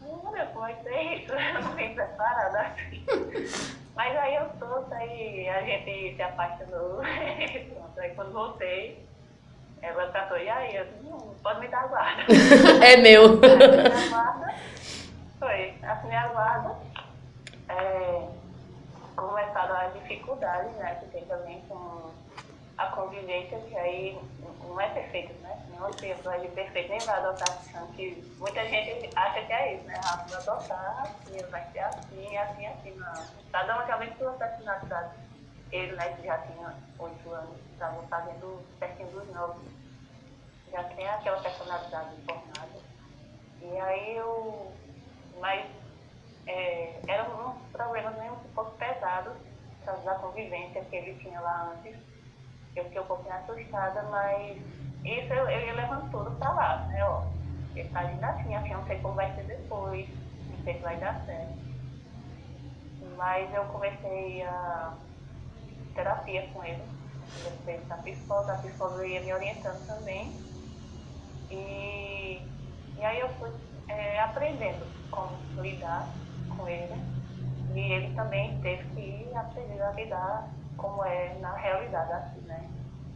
não 0.00 0.32
depois 0.32 0.76
é 0.86 1.14
isso, 1.14 1.32
eu 1.32 1.62
não 1.62 1.72
vim 1.72 1.94
preparada 1.94 2.60
assim. 2.60 3.04
Mas 3.94 4.16
aí 4.16 4.36
eu 4.36 4.48
trouxe, 4.58 4.94
aí 4.94 5.48
a 5.48 5.60
gente 5.62 6.16
se 6.16 6.22
apaixonou. 6.22 7.00
Pronto, 7.74 8.00
aí 8.00 8.14
quando 8.14 8.32
voltei, 8.32 9.04
ela 9.82 10.06
tratou, 10.08 10.38
e 10.38 10.48
aí? 10.48 10.76
Eu 10.76 10.84
disse, 10.86 11.02
não, 11.04 11.18
pode 11.42 11.60
me 11.60 11.68
dar 11.68 11.88
guarda. 11.88 12.22
é 12.82 12.96
meu. 12.96 13.24
Assinei 13.34 13.86
a 13.92 14.08
guarda, 14.08 14.54
foi, 15.38 15.74
assinei 15.82 16.16
a 16.16 16.28
guarda. 16.28 16.76
É, 17.68 18.28
começaram 19.16 19.76
as 19.76 19.92
dificuldades, 19.94 20.72
né, 20.76 20.94
que 20.94 21.06
tem 21.10 21.24
também 21.26 21.60
com 21.68 22.10
a 22.80 22.86
convivência, 22.92 23.58
que 23.58 23.76
aí 23.76 24.18
não 24.62 24.80
é 24.80 24.88
perfeito, 24.88 25.34
né? 25.42 25.66
Nenhum 25.68 25.90
tempo 25.90 26.30
é 26.30 26.48
perfeito, 26.48 26.88
nem 26.88 26.98
vai 27.00 27.16
adotar 27.16 27.58
que 27.94 28.34
muita 28.38 28.66
gente 28.66 29.10
acha 29.14 29.42
que 29.42 29.52
é 29.52 29.74
isso, 29.74 29.84
né? 29.84 30.00
Ah, 30.02 30.24
adotar, 30.34 31.14
e 31.30 31.42
vai 31.44 31.70
ser 31.72 31.80
assim, 31.80 32.36
assim, 32.38 32.66
assim, 32.66 32.90
não. 32.92 33.12
Cada 33.52 33.82
um 33.82 33.86
realmente 33.86 34.16
sua 34.16 34.32
personalidade. 34.32 35.10
Ele, 35.70 35.92
né, 35.92 36.08
que 36.16 36.26
já 36.26 36.38
tinha 36.38 36.74
oito 36.98 37.30
anos, 37.30 37.56
estava 37.72 38.02
fazendo 38.04 38.66
pertinho 38.80 39.10
dos 39.10 39.28
nove, 39.28 39.60
já 40.72 40.82
tem 40.84 41.06
aquela 41.06 41.40
personalidade 41.40 42.16
formada. 42.24 42.80
E 43.60 43.78
aí 43.78 44.16
eu. 44.16 44.72
Mas 45.38 45.66
é, 46.46 46.98
eram 47.06 47.50
uns 47.50 47.72
problemas 47.72 48.18
meio 48.18 48.32
um 48.32 48.54
pouco 48.54 48.70
pesados, 48.72 49.34
por 49.78 49.84
causa 49.84 50.02
da 50.02 50.14
convivência 50.14 50.82
que 50.84 50.96
ele 50.96 51.14
tinha 51.22 51.40
lá 51.40 51.72
antes 51.74 52.09
eu 52.74 52.84
fiquei 52.84 53.00
um 53.00 53.06
pouquinho 53.06 53.34
assustada, 53.34 54.02
mas 54.10 54.58
isso 55.04 55.32
eu, 55.32 55.48
eu 55.48 55.60
ia 55.66 55.74
levando 55.74 56.10
tudo 56.10 56.36
pra 56.38 56.52
lá, 56.52 56.86
né? 56.88 57.04
Ó, 57.04 57.32
ele 57.74 57.88
tá 57.90 58.00
ainda 58.00 58.26
assim, 58.28 58.54
assim, 58.54 58.74
não 58.74 58.86
sei 58.86 58.98
como 59.00 59.14
vai 59.14 59.34
ser 59.34 59.44
depois, 59.46 60.08
não 60.48 60.58
sei 60.62 60.74
se 60.74 60.80
vai 60.82 60.98
dar 61.00 61.24
certo. 61.26 61.60
Mas 63.16 63.52
eu 63.54 63.64
comecei 63.66 64.42
a 64.42 64.98
terapia 65.94 66.52
com 66.52 66.64
ele. 66.64 66.84
Eu 67.44 67.52
fui 67.64 67.76
na 67.88 67.98
psicóloga, 67.98 68.54
a 68.54 68.58
psicóloga 68.58 69.06
ia 69.06 69.22
me 69.22 69.32
orientando 69.32 69.86
também. 69.86 70.44
E, 71.50 72.48
e 72.96 73.04
aí 73.04 73.20
eu 73.20 73.28
fui 73.38 73.50
é, 73.88 74.20
aprendendo 74.20 74.86
como 75.10 75.44
lidar 75.62 76.16
com 76.48 76.68
ele. 76.68 76.94
E 77.74 77.80
ele 77.80 78.14
também 78.14 78.60
teve 78.62 78.84
que 78.94 79.34
aprender 79.36 79.80
a 79.82 79.92
lidar 79.92 80.59
como 80.76 81.04
é 81.04 81.36
na 81.40 81.54
realidade, 81.54 82.12
assim, 82.12 82.40
né? 82.46 82.68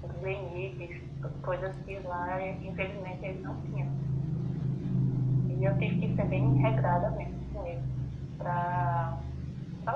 Os 0.03 0.23
limites, 0.23 1.03
coisas 1.43 1.75
que 1.85 1.99
lá, 2.01 2.41
infelizmente, 2.47 3.25
ele 3.25 3.43
não 3.43 3.61
tinha. 3.63 3.87
E 5.49 5.65
eu 5.65 5.79
tive 5.79 6.01
que 6.01 6.17
ser 6.17 6.27
bem 6.27 6.57
regrada 6.57 7.11
mesmo 7.11 7.41
com 7.53 7.67
ele, 7.67 7.83
para 8.39 9.19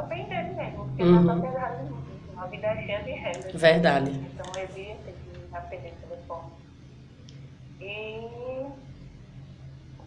o 0.02 0.06
bem 0.06 0.28
dele 0.28 0.54
mesmo, 0.54 0.84
porque 0.86 1.02
uhum. 1.02 1.22
na 1.22 1.34
sociedade 1.34 1.88
a 2.38 2.46
vida 2.46 2.66
é 2.68 2.86
cheia 2.86 3.02
de 3.02 3.10
regras. 3.10 3.60
Verdade. 3.60 4.10
Então 4.10 4.62
ele 4.62 4.96
ter 5.04 5.12
que 5.12 5.56
aprender 5.56 5.92
o 5.92 6.08
telefone. 6.08 6.52
E, 7.80 8.66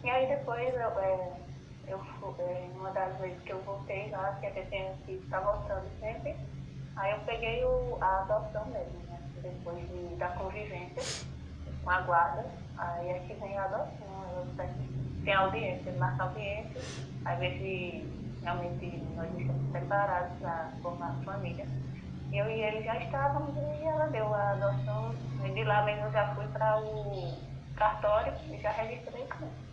e 0.04 0.10
aí 0.10 0.26
depois 0.26 0.74
eu, 0.74 0.98
é, 0.98 1.32
eu, 1.88 2.00
é, 2.38 2.68
uma 2.74 2.90
das 2.90 3.16
vezes 3.18 3.40
que 3.42 3.52
eu 3.52 3.60
voltei 3.62 4.08
lá, 4.10 4.36
que 4.40 4.46
a 4.46 4.50
gente 4.50 4.68
tem 4.68 4.92
estar 5.08 5.40
voltando 5.40 5.88
sempre, 6.00 6.36
Aí 6.96 7.12
eu 7.12 7.18
peguei 7.20 7.64
o, 7.64 7.98
a 8.00 8.20
adoção 8.20 8.66
mesmo, 8.66 8.98
né? 9.08 9.18
Depois 9.42 9.78
de, 9.88 10.16
da 10.16 10.28
convivência 10.28 11.26
com 11.82 11.90
a 11.90 12.00
guarda, 12.02 12.44
aí 12.78 13.08
é 13.08 13.18
que 13.20 13.34
vem 13.34 13.56
a 13.56 13.64
adoção. 13.64 14.12
Eu 14.36 14.46
tem 15.24 15.34
audiência, 15.34 15.92
marca 15.92 16.24
audiência, 16.24 16.80
vê 17.38 17.50
se 17.58 18.12
realmente 18.42 18.86
nós 19.14 19.30
estamos 19.38 19.70
preparados 19.70 20.32
para 20.40 20.72
formar 20.82 21.14
família. 21.24 21.66
Eu 22.32 22.50
e 22.50 22.60
ele 22.60 22.82
já 22.82 22.96
estávamos 22.96 23.54
e 23.56 23.84
ela 23.84 24.06
deu 24.06 24.34
a 24.34 24.50
adoção. 24.50 25.14
E 25.44 25.50
de 25.50 25.64
lá 25.64 25.84
mesmo 25.84 26.06
eu 26.06 26.12
já 26.12 26.34
fui 26.34 26.46
para 26.48 26.80
o 26.80 27.36
cartório 27.76 28.32
e 28.50 28.58
já 28.58 28.70
registrei 28.70 29.26
com 29.26 29.44
ele. 29.44 29.71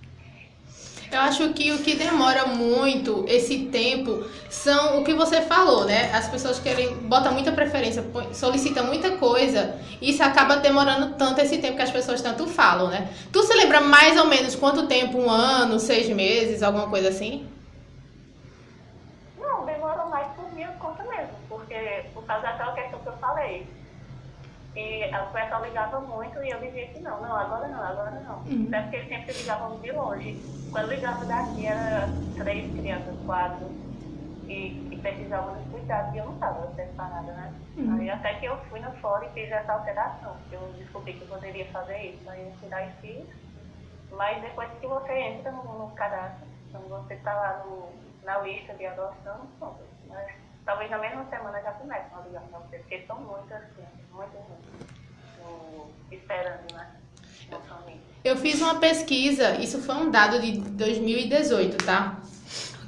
Eu 1.11 1.21
acho 1.21 1.53
que 1.53 1.71
o 1.71 1.79
que 1.79 1.95
demora 1.95 2.45
muito 2.45 3.25
esse 3.27 3.65
tempo 3.65 4.23
são 4.47 4.99
o 4.99 5.03
que 5.03 5.11
você 5.11 5.41
falou, 5.41 5.85
né? 5.85 6.11
As 6.13 6.27
pessoas 6.27 6.59
querem, 6.59 6.97
botam 6.97 7.33
muita 7.33 7.51
preferência, 7.51 8.05
solicitam 8.31 8.85
muita 8.85 9.17
coisa, 9.17 9.75
e 9.99 10.11
isso 10.11 10.21
acaba 10.21 10.57
demorando 10.57 11.15
tanto 11.15 11.41
esse 11.41 11.57
tempo 11.57 11.77
que 11.77 11.81
as 11.81 11.89
pessoas 11.89 12.21
tanto 12.21 12.45
falam, 12.45 12.89
né? 12.89 13.09
Tu 13.31 13.41
se 13.41 13.55
lembra 13.55 13.81
mais 13.81 14.19
ou 14.19 14.27
menos 14.27 14.55
quanto 14.55 14.85
tempo? 14.85 15.17
Um 15.17 15.31
ano, 15.31 15.79
seis 15.79 16.07
meses, 16.09 16.61
alguma 16.61 16.87
coisa 16.87 17.09
assim? 17.09 17.47
Não, 19.39 19.65
demora 19.65 20.05
mais 20.05 20.27
por 20.35 20.53
minha 20.53 20.69
conta 20.73 21.03
mesmo, 21.05 21.33
porque 21.49 22.05
por 22.13 22.23
causa 22.25 22.43
daquela 22.43 22.73
questão 22.73 22.99
que 22.99 23.07
eu 23.07 23.17
falei 23.17 23.67
e 24.75 25.05
o 25.05 25.31
pessoal 25.31 25.63
ligava 25.63 25.99
muito 25.99 26.41
e 26.43 26.49
eu 26.49 26.59
dizia 26.59 26.87
que 26.87 26.99
não, 26.99 27.21
não, 27.21 27.35
agora 27.35 27.67
não, 27.67 27.83
agora 27.83 28.11
não. 28.11 28.35
Uhum. 28.45 28.65
Até 28.67 28.81
porque 28.81 28.95
eles 28.97 29.09
sempre 29.09 29.33
ligavam 29.33 29.79
de 29.79 29.91
longe. 29.91 30.41
Quando 30.71 30.89
ligava 30.89 31.25
daqui 31.25 31.65
era 31.65 32.07
três 32.37 32.71
crianças, 32.71 33.15
quatro, 33.25 33.67
e, 34.49 34.89
e 34.91 34.99
precisavam 35.01 35.53
dos 35.55 35.71
cuidados 35.71 36.13
e 36.13 36.17
eu 36.17 36.25
não 36.25 36.33
estava 36.33 36.73
separada, 36.75 37.31
né? 37.31 37.53
Uhum. 37.77 37.97
Aí 37.99 38.09
até 38.09 38.33
que 38.35 38.45
eu 38.45 38.57
fui 38.65 38.79
no 38.79 38.91
fora 38.93 39.25
e 39.25 39.29
fiz 39.29 39.51
essa 39.51 39.73
alteração, 39.73 40.35
que 40.49 40.55
eu 40.55 40.73
descobri 40.77 41.13
que 41.13 41.21
eu 41.21 41.27
poderia 41.27 41.65
fazer 41.67 41.97
isso, 42.13 42.29
aí 42.29 42.45
eu 42.45 42.51
fui 42.59 42.69
lá 42.69 42.83
e 42.83 42.91
fiz. 43.01 43.25
Mas 44.11 44.41
depois 44.41 44.69
que 44.79 44.87
você 44.87 45.13
entra 45.13 45.51
no, 45.51 45.63
no 45.63 45.91
cadastro, 45.91 46.47
quando 46.71 46.89
você 46.89 47.13
está 47.13 47.33
lá 47.33 47.63
no, 47.65 47.89
na 48.23 48.39
lista 48.39 48.73
de 48.73 48.87
adoção, 48.87 49.47
pronto. 49.59 49.83
Mas 50.07 50.31
talvez 50.69 50.91
na 50.91 50.99
mesma 50.99 51.25
semana 51.31 51.59
já 51.63 51.71
comece 51.71 52.05
a 52.13 52.21
ligar 52.21 52.43
para 52.43 52.59
você, 52.59 52.77
porque 52.77 53.03
são 53.07 53.19
muitas 53.21 53.63
crianças 53.73 54.05
muito, 54.13 54.37
esperando, 56.11 56.75
né? 56.75 56.91
Eu 58.23 58.37
fiz 58.37 58.61
uma 58.61 58.75
pesquisa, 58.75 59.55
isso 59.55 59.81
foi 59.81 59.95
um 59.95 60.11
dado 60.11 60.39
de 60.39 60.59
2018, 60.59 61.83
tá? 61.83 62.19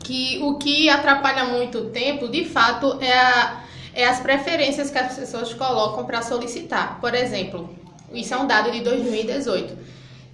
Que 0.04 0.38
o 0.44 0.60
que 0.60 0.90
atrapalha 0.90 1.46
muito 1.46 1.80
o 1.80 1.90
tempo, 1.90 2.28
de 2.28 2.46
fato, 2.46 3.02
é, 3.02 3.18
a, 3.18 3.64
é 3.96 4.06
as 4.06 4.20
preferências 4.20 4.92
que 4.92 5.00
as 5.00 5.18
pessoas 5.18 5.52
colocam 5.56 6.06
para 6.06 6.22
solicitar. 6.22 7.00
Por 7.00 7.16
exemplo, 7.16 7.76
isso 8.12 8.32
é 8.32 8.38
um 8.38 8.46
dado 8.46 8.72
de 8.72 8.82
2018. 8.82 9.76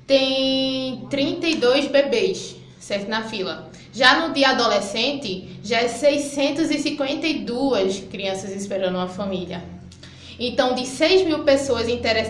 Tem 0.05 1.07
32 1.09 1.87
bebês, 1.87 2.56
certo? 2.79 3.07
Na 3.07 3.23
fila. 3.23 3.69
Já 3.93 4.27
no 4.27 4.33
dia 4.33 4.49
adolescente, 4.49 5.47
já 5.63 5.81
é 5.81 5.87
652 5.87 7.99
crianças 8.11 8.55
esperando 8.55 8.95
uma 8.95 9.07
família. 9.07 9.63
Então, 10.39 10.75
de 10.75 10.85
6 10.85 11.25
mil 11.25 11.39
pessoas 11.39 11.87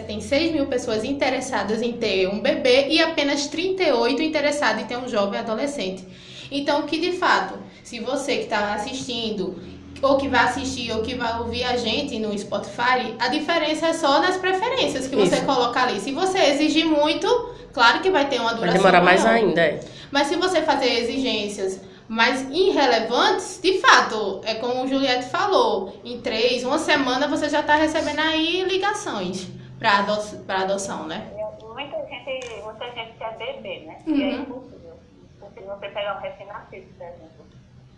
tem 0.07 0.21
6 0.21 0.53
mil 0.53 0.67
pessoas 0.67 1.03
interessadas 1.03 1.81
em 1.81 1.91
ter 1.93 2.27
um 2.29 2.39
bebê 2.39 2.87
e 2.87 3.01
apenas 3.01 3.47
38 3.47 4.21
interessadas 4.21 4.81
em 4.81 4.85
ter 4.85 4.97
um 4.97 5.09
jovem 5.09 5.39
adolescente. 5.39 6.05
Então, 6.49 6.83
que 6.83 6.99
de 6.99 7.11
fato, 7.13 7.59
se 7.83 7.99
você 7.99 8.37
que 8.37 8.43
está 8.43 8.73
assistindo 8.73 9.59
ou 10.01 10.17
que 10.17 10.29
vai 10.29 10.45
assistir 10.45 10.91
ou 10.91 11.01
que 11.01 11.15
vai 11.15 11.39
ouvir 11.39 11.63
a 11.63 11.75
gente 11.75 12.17
no 12.19 12.37
Spotify, 12.37 13.13
a 13.19 13.27
diferença 13.27 13.87
é 13.87 13.93
só 13.93 14.21
nas 14.21 14.37
preferências 14.37 15.07
que 15.07 15.15
você 15.15 15.37
Isso. 15.37 15.45
coloca 15.45 15.81
ali. 15.81 15.99
Se 15.99 16.11
você 16.11 16.39
exigir 16.39 16.85
muito, 16.85 17.27
claro 17.73 17.99
que 17.99 18.09
vai 18.09 18.29
ter 18.29 18.39
uma 18.39 18.51
Vai 18.51 18.59
duração 18.59 18.77
demorar 18.77 19.01
mais 19.01 19.23
maior. 19.23 19.35
ainda, 19.35 19.61
é. 19.61 19.79
Mas 20.11 20.27
se 20.27 20.35
você 20.35 20.61
fazer 20.61 20.87
exigências 20.89 21.81
mais 22.07 22.49
irrelevantes, 22.49 23.59
de 23.61 23.79
fato, 23.79 24.41
é 24.45 24.55
como 24.55 24.83
o 24.83 24.87
Juliette 24.87 25.29
falou, 25.29 25.93
em 26.03 26.21
três, 26.21 26.63
uma 26.63 26.77
semana 26.77 27.27
você 27.27 27.49
já 27.49 27.59
está 27.59 27.75
recebendo 27.75 28.19
aí 28.19 28.63
ligações 28.63 29.47
para 29.77 29.99
ado 29.99 30.37
pra 30.45 30.61
adoção, 30.61 31.05
né? 31.05 31.29
Muita 31.73 31.97
gente, 32.07 32.61
muita 32.63 32.91
gente 32.91 33.13
quer 33.17 33.37
bebê, 33.37 33.79
né? 33.85 33.97
Uhum. 34.07 34.15
E 34.15 34.23
é 34.23 34.31
impossível. 34.35 34.99
Impossível 35.35 35.75
você 35.75 35.89
pegar 35.89 36.17
um 36.17 36.21
recém-nascido, 36.21 36.87
por 36.97 37.05
exemplo. 37.05 37.45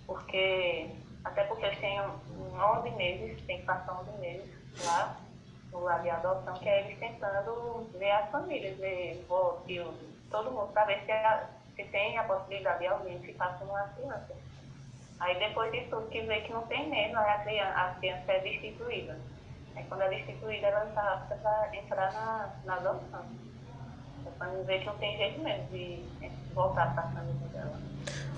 Porque, 0.05 0.87
até 1.23 1.43
porque 1.43 1.65
eles 1.65 1.79
têm 1.79 2.01
um- 2.01 2.59
11 2.79 2.89
meses, 2.91 3.41
tem 3.45 3.59
que 3.59 3.63
passar 3.65 4.01
11 4.01 4.19
meses 4.19 4.49
lá 4.83 5.15
no 5.71 5.79
lar 5.83 6.01
de 6.01 6.09
adoção, 6.09 6.53
que 6.55 6.67
é 6.67 6.85
eles 6.85 6.99
tentando 6.99 7.87
ver 7.97 8.11
as 8.11 8.29
famílias, 8.31 8.75
ver 8.77 9.23
vó, 9.29 9.61
tio, 9.65 9.85
todo 10.31 10.51
mundo, 10.51 10.67
para 10.73 10.85
ver 10.85 11.03
se, 11.05 11.11
a- 11.11 11.47
se 11.79 11.83
tem 11.85 12.17
a 12.17 12.23
possibilidade 12.23 12.79
de 12.79 12.87
alguém 12.87 13.19
ficar 13.19 13.57
com 13.57 13.65
uma 13.65 13.83
criança. 13.95 14.35
Aí 15.21 15.39
depois 15.39 15.71
disso 15.71 15.87
tudo 15.89 16.09
que 16.09 16.21
vê 16.21 16.41
que 16.41 16.51
não 16.51 16.63
tem 16.63 16.89
mesmo, 16.89 17.17
aí 17.17 17.29
a 17.29 17.39
criança, 17.39 17.71
a 17.73 17.95
criança 17.99 18.31
é 18.33 18.39
destituída. 18.39 19.17
Aí 19.75 19.85
quando 19.87 20.01
é 20.01 20.09
destituída, 20.09 20.67
ela 20.67 20.85
está 20.85 21.01
apta 21.01 21.35
para 21.35 21.69
entrar 21.73 22.11
na, 22.11 22.49
na 22.65 22.73
adoção. 22.75 23.23
É 24.25 24.29
quando 24.37 24.65
vê 24.65 24.79
que 24.79 24.85
não 24.85 24.97
tem 24.97 25.17
jeito 25.17 25.39
mesmo 25.41 25.67
de 25.67 26.03
voltar 26.53 26.93
para 26.93 27.03
a 27.03 27.07
família 27.07 27.47
dela. 27.53 27.79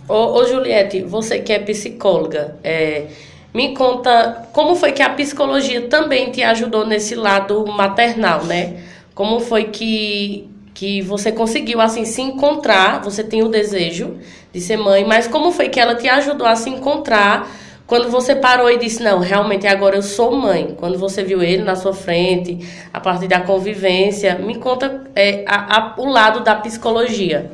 Ô, 0.08 0.40
ô 0.40 0.46
Juliette, 0.46 1.02
você 1.04 1.40
que 1.40 1.52
é 1.52 1.60
psicóloga, 1.60 2.60
é, 2.64 3.08
me 3.54 3.74
conta 3.74 4.48
como 4.54 4.76
foi 4.76 4.92
que 4.92 5.02
a 5.02 5.10
psicologia 5.10 5.88
também 5.88 6.32
te 6.32 6.44
ajudou 6.44 6.86
nesse 6.86 7.16
lado 7.16 7.66
maternal, 7.66 8.44
né? 8.44 8.84
Como 9.16 9.40
foi 9.40 9.66
que, 9.66 10.51
que 10.74 11.02
você 11.02 11.32
conseguiu, 11.32 11.82
assim, 11.82 12.06
se 12.06 12.22
encontrar, 12.22 13.02
você 13.04 13.24
tem 13.24 13.44
o 13.44 13.50
desejo 13.50 14.20
de 14.54 14.60
ser 14.62 14.78
mãe, 14.78 15.04
mas 15.06 15.28
como 15.28 15.52
foi 15.52 15.70
que 15.70 15.80
ela 15.80 15.96
te 15.96 16.08
ajudou 16.08 16.48
a 16.48 16.56
se 16.56 16.70
encontrar 16.70 17.48
quando 17.88 18.10
você 18.10 18.36
parou 18.36 18.70
e 18.72 18.78
disse, 18.78 19.04
não, 19.04 19.20
realmente 19.20 19.68
agora 19.68 19.98
eu 19.98 20.02
sou 20.02 20.36
mãe? 20.36 20.76
Quando 20.80 20.98
você 20.98 21.24
viu 21.24 21.44
ele 21.44 21.64
na 21.64 21.76
sua 21.76 21.94
frente, 21.94 22.60
a 22.94 23.00
partir 23.02 23.28
da 23.28 23.42
convivência, 23.42 24.36
me 24.40 24.58
conta 24.58 25.04
é, 25.16 25.44
a- 25.48 25.78
a- 25.78 25.96
o 25.98 26.06
lado 26.08 26.42
da 26.42 26.56
psicologia. 26.56 27.52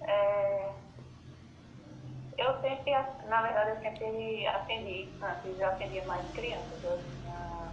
É, 0.00 0.72
eu 2.38 2.60
sempre, 2.60 2.92
na 3.28 3.42
verdade, 3.42 3.70
eu 3.70 3.76
sempre 3.82 4.46
atendi, 4.46 5.08
antes 5.22 5.58
eu 5.60 5.66
atendia 5.68 6.04
mais 6.06 6.26
crianças, 6.32 6.82
eu 6.82 6.98
tinha 7.20 7.72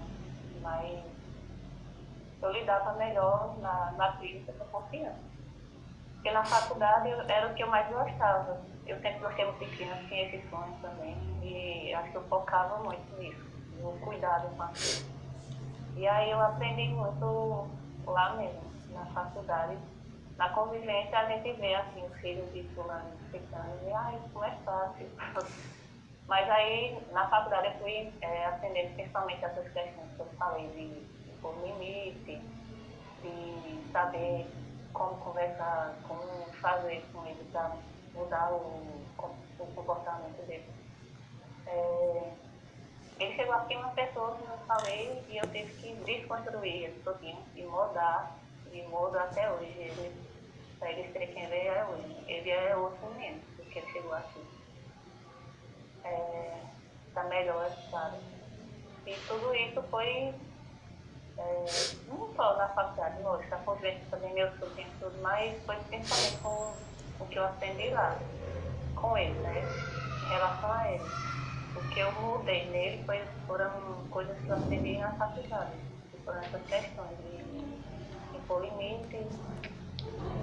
mais, 0.62 1.04
eu 2.46 2.52
lidava 2.52 2.94
melhor 2.94 3.58
na, 3.60 3.92
na 3.94 4.14
clínica 4.18 4.54
com 4.54 4.82
crianças. 4.84 5.24
Porque 6.14 6.32
na 6.32 6.44
faculdade 6.44 7.10
eu- 7.10 7.22
era 7.30 7.48
o 7.52 7.56
que 7.56 7.64
eu 7.64 7.68
mais 7.68 7.88
gostava. 7.88 8.60
Eu 8.86 9.00
sempre 9.02 9.20
gostei 9.20 9.46
muito 9.46 9.60
de 9.60 9.78
tinha 9.78 9.96
esse 10.24 10.50
sonho 10.50 10.74
também, 10.82 11.18
e 11.44 11.94
acho 11.94 12.12
que 12.12 12.18
eu 12.18 12.24
focava 12.28 12.84
muito 12.84 13.16
nisso, 13.18 13.44
no 13.82 13.94
cuidado 14.00 14.48
com 14.56 14.64
a. 14.64 14.72
E 15.96 16.08
aí 16.08 16.30
eu 16.32 16.42
aprendi 16.42 16.90
muito 16.90 17.68
lá 18.06 18.34
mesmo, 18.36 18.72
na 18.90 19.06
faculdade. 19.08 19.78
Na 20.38 20.50
convivência 20.50 21.18
a 21.18 21.26
gente 21.30 21.54
vê 21.54 21.74
assim, 21.76 22.06
os 22.06 22.16
filhos 22.20 22.52
de 22.54 22.64
fulano 22.76 23.18
ficando 23.32 23.88
e 23.88 23.94
ai, 23.94 24.20
como 24.34 24.46
é 24.46 24.52
fácil. 24.66 25.10
Mas 26.28 26.50
aí 26.50 27.00
na 27.12 27.28
faculdade 27.30 27.68
eu 27.68 27.80
fui 27.80 28.14
é, 28.22 28.46
aprendendo 28.48 28.94
principalmente 28.96 29.46
essas 29.46 29.64
questões 29.72 30.12
que 30.16 30.20
eu 30.20 30.28
falei 30.38 30.68
de, 30.72 31.15
pôr 31.46 31.56
limite, 31.64 32.42
de 33.22 33.92
saber 33.92 34.48
como 34.94 35.16
conversar, 35.18 35.96
como 36.08 36.24
fazer 36.62 37.06
com 37.14 37.26
ele 37.28 37.44
para 37.52 37.76
mudar 38.14 38.52
o, 38.52 39.06
o 39.60 39.66
comportamento 39.76 40.46
dele. 40.48 40.66
É, 41.68 42.32
ele 43.20 43.36
chegou 43.36 43.54
aqui 43.54 43.76
uma 43.76 43.90
pessoa, 43.90 44.32
como 44.32 44.54
eu 44.54 44.66
falei, 44.66 45.24
e 45.30 45.38
eu 45.38 45.48
tive 45.52 45.72
que 45.74 45.94
desconstruir 46.04 46.86
ele 46.86 47.02
todinho 47.04 47.38
e 47.56 47.64
mudar, 47.64 48.38
e 48.72 48.82
mudo 48.84 49.18
até 49.18 49.52
hoje. 49.52 49.72
Ele, 49.78 50.26
pra 50.80 50.92
ele 50.92 51.12
ser 51.14 51.28
quem 51.28 51.44
ele 51.44 51.68
é 51.68 51.86
hoje. 51.86 52.26
Ele 52.28 52.50
é 52.50 52.76
outro 52.76 53.08
menino 53.14 53.40
do 53.58 53.64
que 53.66 53.80
ele 53.80 53.92
chegou 53.92 54.14
aqui. 54.14 54.42
É, 56.04 56.62
tá 57.14 57.24
melhor, 57.24 57.70
sabe? 57.90 58.18
E 59.06 59.14
tudo 59.28 59.54
isso 59.56 59.82
foi 59.84 60.34
é, 61.38 61.66
não 62.08 62.34
só 62.36 62.58
na 62.58 62.68
faculdade, 62.70 63.22
lógico, 63.22 63.56
a 63.56 63.58
convivência 63.60 64.02
também, 64.10 64.34
meu 64.34 64.50
sobrinho 64.60 64.88
tudo, 65.00 65.16
mas 65.22 65.54
foi 65.66 65.76
principalmente 65.88 66.38
com 66.42 66.74
o 67.20 67.28
que 67.28 67.38
eu 67.38 67.46
aprendi 67.46 67.90
lá, 67.90 68.18
com 68.96 69.18
ele, 69.18 69.34
né? 69.40 69.64
Em 70.24 70.30
relação 70.30 70.72
a 70.72 70.92
ele. 70.92 71.04
O 71.76 71.90
que 71.90 72.00
eu 72.00 72.12
mudei 72.14 72.70
nele 72.70 73.04
foi, 73.06 73.22
foram 73.48 73.70
coisas 74.10 74.38
que 74.40 74.48
eu 74.48 74.56
aprendi 74.56 74.98
na 74.98 75.12
faculdade, 75.14 75.72
que 76.12 76.18
foram 76.24 76.40
essas 76.40 76.62
questões 76.64 77.18
de 77.20 78.38
impor 78.38 78.64
limites 78.64 79.28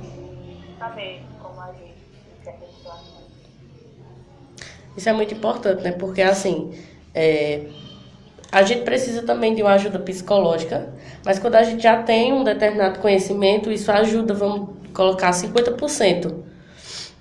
e 0.02 0.76
saber 0.78 1.24
como 1.40 1.61
agir 1.61 1.94
em 1.94 2.44
certas 2.44 2.70
situações. 2.74 3.33
Isso 4.94 5.09
é 5.09 5.12
muito 5.14 5.33
importante, 5.33 5.83
né? 5.83 5.92
Porque 5.92 6.20
assim, 6.20 6.70
é, 7.14 7.70
a 8.52 8.62
gente 8.62 8.82
precisa 8.82 9.22
também 9.22 9.54
de 9.54 9.62
uma 9.62 9.72
ajuda 9.72 9.98
psicológica, 9.98 10.90
mas 11.24 11.38
quando 11.38 11.54
a 11.54 11.62
gente 11.62 11.82
já 11.82 12.02
tem 12.02 12.34
um 12.34 12.44
determinado 12.44 12.98
conhecimento, 12.98 13.72
isso 13.72 13.90
ajuda, 13.90 14.34
vamos 14.34 14.68
colocar 14.92 15.30
50%. 15.30 16.34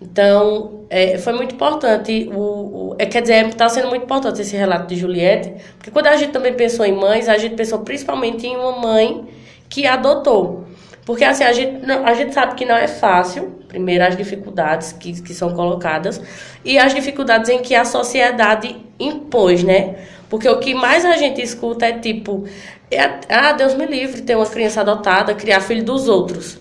Então, 0.01 0.81
é, 0.89 1.17
foi 1.17 1.31
muito 1.31 1.55
importante, 1.55 2.29
o, 2.33 2.39
o, 2.39 2.95
é, 2.99 3.05
quer 3.05 3.21
dizer, 3.21 3.47
está 3.47 3.69
sendo 3.69 3.87
muito 3.87 4.03
importante 4.03 4.41
esse 4.41 4.57
relato 4.57 4.87
de 4.87 4.97
Juliette, 4.97 5.53
porque 5.77 5.89
quando 5.89 6.07
a 6.07 6.17
gente 6.17 6.31
também 6.31 6.53
pensou 6.53 6.85
em 6.85 6.91
mães, 6.91 7.29
a 7.29 7.37
gente 7.37 7.55
pensou 7.55 7.79
principalmente 7.79 8.45
em 8.45 8.57
uma 8.57 8.73
mãe 8.79 9.25
que 9.69 9.87
adotou. 9.87 10.65
Porque 11.05 11.23
assim, 11.23 11.43
a 11.43 11.53
gente, 11.53 11.89
a 11.89 12.13
gente 12.13 12.33
sabe 12.33 12.55
que 12.55 12.65
não 12.65 12.75
é 12.75 12.87
fácil, 12.87 13.59
primeiro 13.67 14.03
as 14.03 14.17
dificuldades 14.17 14.91
que, 14.91 15.21
que 15.21 15.33
são 15.33 15.53
colocadas, 15.53 16.21
e 16.65 16.77
as 16.77 16.93
dificuldades 16.93 17.49
em 17.49 17.59
que 17.59 17.73
a 17.73 17.85
sociedade 17.85 18.75
impôs, 18.99 19.63
né? 19.63 19.95
Porque 20.31 20.47
o 20.47 20.59
que 20.59 20.73
mais 20.73 21.03
a 21.03 21.17
gente 21.17 21.41
escuta 21.41 21.85
é 21.85 21.99
tipo, 21.99 22.45
é, 22.89 23.19
ah, 23.27 23.51
Deus 23.51 23.75
me 23.75 23.85
livre 23.85 24.21
ter 24.21 24.37
uma 24.37 24.45
criança 24.45 24.79
adotada, 24.79 25.35
criar 25.35 25.59
filho 25.59 25.83
dos 25.83 26.07
outros. 26.07 26.57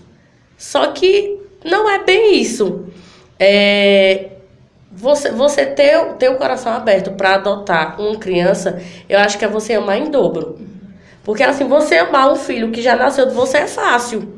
Só 0.57 0.87
que 0.87 1.39
não 1.63 1.89
é 1.89 2.03
bem 2.03 2.37
isso. 2.37 2.85
É, 3.39 4.31
você, 4.91 5.31
você 5.31 5.65
ter, 5.65 5.97
ter 6.15 6.29
o 6.29 6.35
coração 6.35 6.73
aberto 6.73 7.11
para 7.11 7.35
adotar 7.35 7.97
uma 8.01 8.17
criança, 8.17 8.81
eu 9.07 9.17
acho 9.17 9.39
que 9.39 9.45
é 9.45 9.47
você 9.47 9.75
amar 9.75 9.97
em 9.97 10.11
dobro. 10.11 10.59
Porque 11.23 11.41
assim, 11.41 11.65
você 11.65 11.95
amar 11.95 12.29
um 12.29 12.35
filho 12.35 12.71
que 12.71 12.81
já 12.81 12.97
nasceu 12.97 13.25
de 13.25 13.33
você 13.33 13.59
é 13.59 13.67
fácil. 13.67 14.37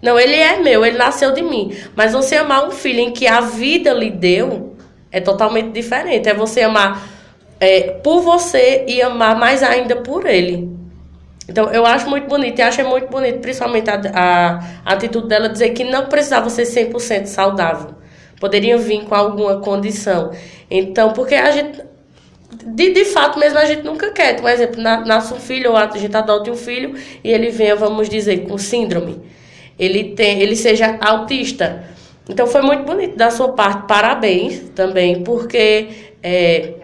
Não, 0.00 0.16
ele 0.16 0.36
é 0.36 0.60
meu, 0.60 0.86
ele 0.86 0.98
nasceu 0.98 1.32
de 1.32 1.42
mim. 1.42 1.76
Mas 1.96 2.12
você 2.12 2.36
amar 2.36 2.68
um 2.68 2.70
filho 2.70 3.00
em 3.00 3.10
que 3.10 3.26
a 3.26 3.40
vida 3.40 3.92
lhe 3.92 4.10
deu 4.10 4.76
é 5.10 5.20
totalmente 5.20 5.72
diferente. 5.72 6.28
É 6.28 6.34
você 6.34 6.62
amar 6.62 7.11
é, 7.62 7.92
por 8.02 8.22
você 8.22 8.84
e 8.88 9.00
amar 9.00 9.38
mais 9.38 9.62
ainda 9.62 9.96
por 9.96 10.26
ele. 10.26 10.68
Então, 11.48 11.70
eu 11.72 11.84
acho 11.86 12.08
muito 12.08 12.28
bonito, 12.28 12.58
e 12.58 12.62
acho 12.62 12.84
muito 12.88 13.08
bonito, 13.08 13.40
principalmente 13.40 13.90
a, 13.90 14.00
a, 14.14 14.58
a 14.84 14.92
atitude 14.94 15.28
dela 15.28 15.48
dizer 15.48 15.70
que 15.70 15.84
não 15.84 16.06
precisava 16.06 16.50
ser 16.50 16.64
100% 16.66 17.26
saudável. 17.26 17.94
Poderiam 18.40 18.78
vir 18.78 19.04
com 19.04 19.14
alguma 19.14 19.60
condição. 19.60 20.32
Então, 20.70 21.12
porque 21.12 21.34
a 21.34 21.50
gente, 21.50 21.80
de, 22.66 22.92
de 22.92 23.04
fato 23.06 23.38
mesmo, 23.38 23.58
a 23.58 23.64
gente 23.64 23.82
nunca 23.82 24.10
quer. 24.12 24.40
Por 24.40 24.50
exemplo, 24.50 24.80
na- 24.80 25.04
nasce 25.04 25.34
um 25.34 25.40
filho, 25.40 25.70
ou 25.72 25.76
a 25.76 25.86
gente 25.96 26.16
adote 26.16 26.50
um 26.50 26.56
filho, 26.56 26.94
e 27.24 27.30
ele 27.30 27.50
venha, 27.50 27.76
vamos 27.76 28.08
dizer, 28.08 28.46
com 28.48 28.56
síndrome. 28.58 29.20
Ele, 29.78 30.14
tem, 30.14 30.40
ele 30.40 30.56
seja 30.56 30.96
autista. 31.00 31.84
Então, 32.28 32.46
foi 32.46 32.62
muito 32.62 32.84
bonito 32.84 33.16
da 33.16 33.30
sua 33.30 33.52
parte. 33.52 33.86
Parabéns 33.88 34.60
também, 34.74 35.22
porque 35.22 35.88
é, 36.22 36.74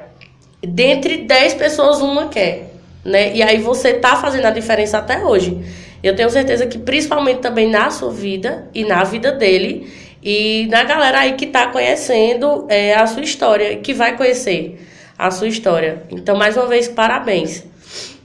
dentre 0.62 1.18
10 1.18 1.54
pessoas, 1.54 2.00
uma 2.00 2.28
quer. 2.28 2.70
Né? 3.04 3.34
E 3.34 3.42
aí 3.42 3.58
você 3.58 3.94
tá 3.94 4.16
fazendo 4.16 4.46
a 4.46 4.50
diferença 4.50 4.98
até 4.98 5.24
hoje. 5.24 5.58
Eu 6.02 6.14
tenho 6.14 6.30
certeza 6.30 6.66
que 6.66 6.78
principalmente 6.78 7.40
também 7.40 7.68
na 7.68 7.90
sua 7.90 8.10
vida 8.10 8.68
e 8.74 8.84
na 8.84 9.02
vida 9.04 9.32
dele 9.32 9.92
e 10.22 10.66
na 10.70 10.84
galera 10.84 11.20
aí 11.20 11.32
que 11.34 11.46
tá 11.46 11.68
conhecendo 11.68 12.66
é, 12.68 12.94
a 12.94 13.06
sua 13.06 13.22
história, 13.22 13.76
que 13.78 13.92
vai 13.92 14.16
conhecer 14.16 14.86
a 15.16 15.30
sua 15.30 15.48
história. 15.48 16.02
Então, 16.10 16.36
mais 16.36 16.56
uma 16.56 16.66
vez, 16.66 16.86
parabéns. 16.86 17.64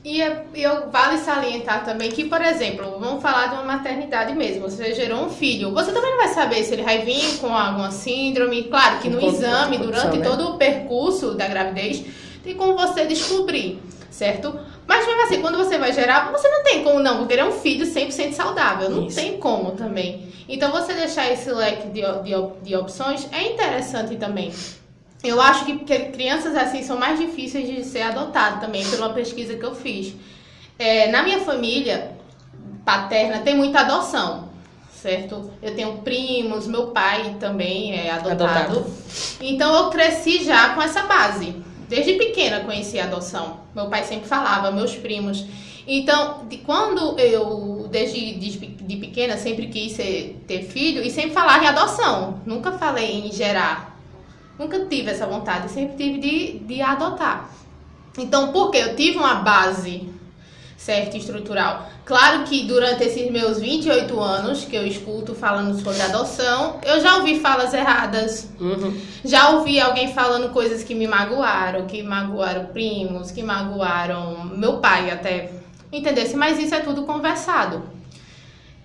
E 0.05 0.21
é, 0.21 0.43
eu 0.53 0.91
vale 0.91 1.17
salientar 1.17 1.85
também 1.85 2.11
que, 2.11 2.25
por 2.25 2.41
exemplo, 2.41 2.97
vamos 2.99 3.21
falar 3.21 3.47
de 3.47 3.53
uma 3.53 3.63
maternidade 3.63 4.35
mesmo. 4.35 4.69
Você 4.69 4.93
gerou 4.93 5.25
um 5.25 5.29
filho. 5.29 5.71
Você 5.73 5.93
também 5.93 6.11
não 6.11 6.17
vai 6.17 6.27
saber 6.27 6.61
se 6.63 6.73
ele 6.73 6.83
vai 6.83 6.99
vir 6.99 7.37
com 7.39 7.55
alguma 7.55 7.89
síndrome. 7.89 8.63
Claro 8.63 8.99
que 8.99 9.09
no 9.09 9.25
exame, 9.25 9.77
durante 9.77 10.17
né? 10.17 10.25
todo 10.25 10.49
o 10.49 10.57
percurso 10.57 11.35
da 11.35 11.47
gravidez, 11.47 12.03
tem 12.43 12.55
como 12.55 12.75
você 12.75 13.05
descobrir, 13.05 13.81
certo? 14.11 14.59
Mas 14.85 15.05
mesmo 15.07 15.21
assim, 15.23 15.41
quando 15.41 15.57
você 15.57 15.77
vai 15.77 15.93
gerar, 15.93 16.31
você 16.31 16.47
não 16.49 16.63
tem 16.63 16.83
como 16.83 16.99
não, 16.99 17.19
porque 17.19 17.33
ele 17.33 17.41
é 17.41 17.45
um 17.45 17.53
filho 17.53 17.85
100% 17.85 18.33
saudável. 18.33 18.89
Não 18.89 19.07
Isso. 19.07 19.15
tem 19.15 19.37
como 19.37 19.71
também. 19.71 20.27
Então 20.47 20.71
você 20.71 20.93
deixar 20.93 21.31
esse 21.31 21.49
leque 21.51 21.87
de, 21.87 22.01
de, 22.01 22.63
de 22.63 22.75
opções 22.75 23.27
é 23.31 23.53
interessante 23.53 24.17
também. 24.17 24.51
Eu 25.23 25.41
acho 25.41 25.63
que, 25.63 25.77
crianças 26.11 26.53
assim 26.53 26.83
são 26.83 26.97
mais 26.97 27.17
difíceis 27.17 27.65
de 27.65 27.83
ser 27.85 28.01
adotadas 28.01 28.59
também, 28.59 28.85
por 28.85 28.99
uma 28.99 29.13
pesquisa 29.13 29.55
que 29.55 29.63
eu 29.63 29.73
fiz. 29.73 30.13
É, 30.77 31.07
na 31.09 31.23
minha 31.23 31.39
família 31.39 32.11
paterna 32.83 33.39
tem 33.39 33.55
muita 33.55 33.79
adoção, 33.79 34.49
certo? 34.91 35.49
Eu 35.61 35.73
tenho 35.75 35.99
primos, 35.99 36.67
meu 36.67 36.87
pai 36.87 37.37
também 37.39 37.95
é 37.95 38.11
adotado. 38.11 38.43
Adotado. 38.43 38.85
Então 39.39 39.73
eu 39.73 39.89
cresci 39.89 40.43
já 40.43 40.73
com 40.75 40.81
essa 40.81 41.03
base. 41.03 41.55
Desde 41.87 42.13
pequena 42.13 42.61
conheci 42.61 42.99
a 42.99 43.05
adoção. 43.05 43.61
Meu 43.75 43.87
pai 43.87 44.03
sempre 44.03 44.27
falava, 44.27 44.71
meus 44.71 44.95
primos. 44.95 45.45
Então, 45.85 46.45
de 46.47 46.57
quando 46.57 47.19
eu, 47.19 47.87
desde 47.91 48.35
de, 48.35 48.57
de 48.57 48.95
pequena, 48.97 49.37
sempre 49.37 49.67
quis 49.67 49.91
ser, 49.93 50.41
ter 50.47 50.63
filho 50.63 51.03
e 51.03 51.09
sempre 51.09 51.31
falar 51.31 51.61
em 51.61 51.67
adoção. 51.67 52.41
Nunca 52.45 52.71
falei 52.73 53.27
em 53.27 53.31
gerar. 53.31 53.97
Nunca 54.57 54.85
tive 54.85 55.11
essa 55.11 55.25
vontade, 55.25 55.69
sempre 55.69 55.97
tive 55.97 56.19
de, 56.19 56.59
de 56.59 56.81
adotar. 56.81 57.49
Então, 58.17 58.51
por 58.51 58.71
quê? 58.71 58.77
Eu 58.77 58.95
tive 58.95 59.17
uma 59.17 59.35
base 59.35 60.12
certa 60.83 61.15
estrutural. 61.15 61.87
Claro 62.05 62.43
que 62.43 62.63
durante 62.65 63.03
esses 63.05 63.31
meus 63.31 63.57
28 63.59 64.19
anos 64.19 64.65
que 64.65 64.75
eu 64.75 64.85
escuto 64.85 65.33
falando 65.33 65.81
sobre 65.81 66.01
adoção, 66.01 66.79
eu 66.83 66.99
já 66.99 67.15
ouvi 67.17 67.39
falas 67.39 67.73
erradas, 67.73 68.49
Uhum. 68.59 68.99
já 69.23 69.51
ouvi 69.51 69.79
alguém 69.79 70.13
falando 70.13 70.51
coisas 70.51 70.83
que 70.83 70.93
me 70.93 71.07
magoaram, 71.07 71.85
que 71.87 72.03
magoaram 72.03 72.65
primos, 72.65 73.31
que 73.31 73.41
magoaram 73.41 74.43
meu 74.57 74.79
pai 74.79 75.09
até. 75.09 75.51
Entendesse? 75.91 76.35
Mas 76.35 76.59
isso 76.59 76.75
é 76.75 76.79
tudo 76.81 77.03
conversado. 77.03 77.83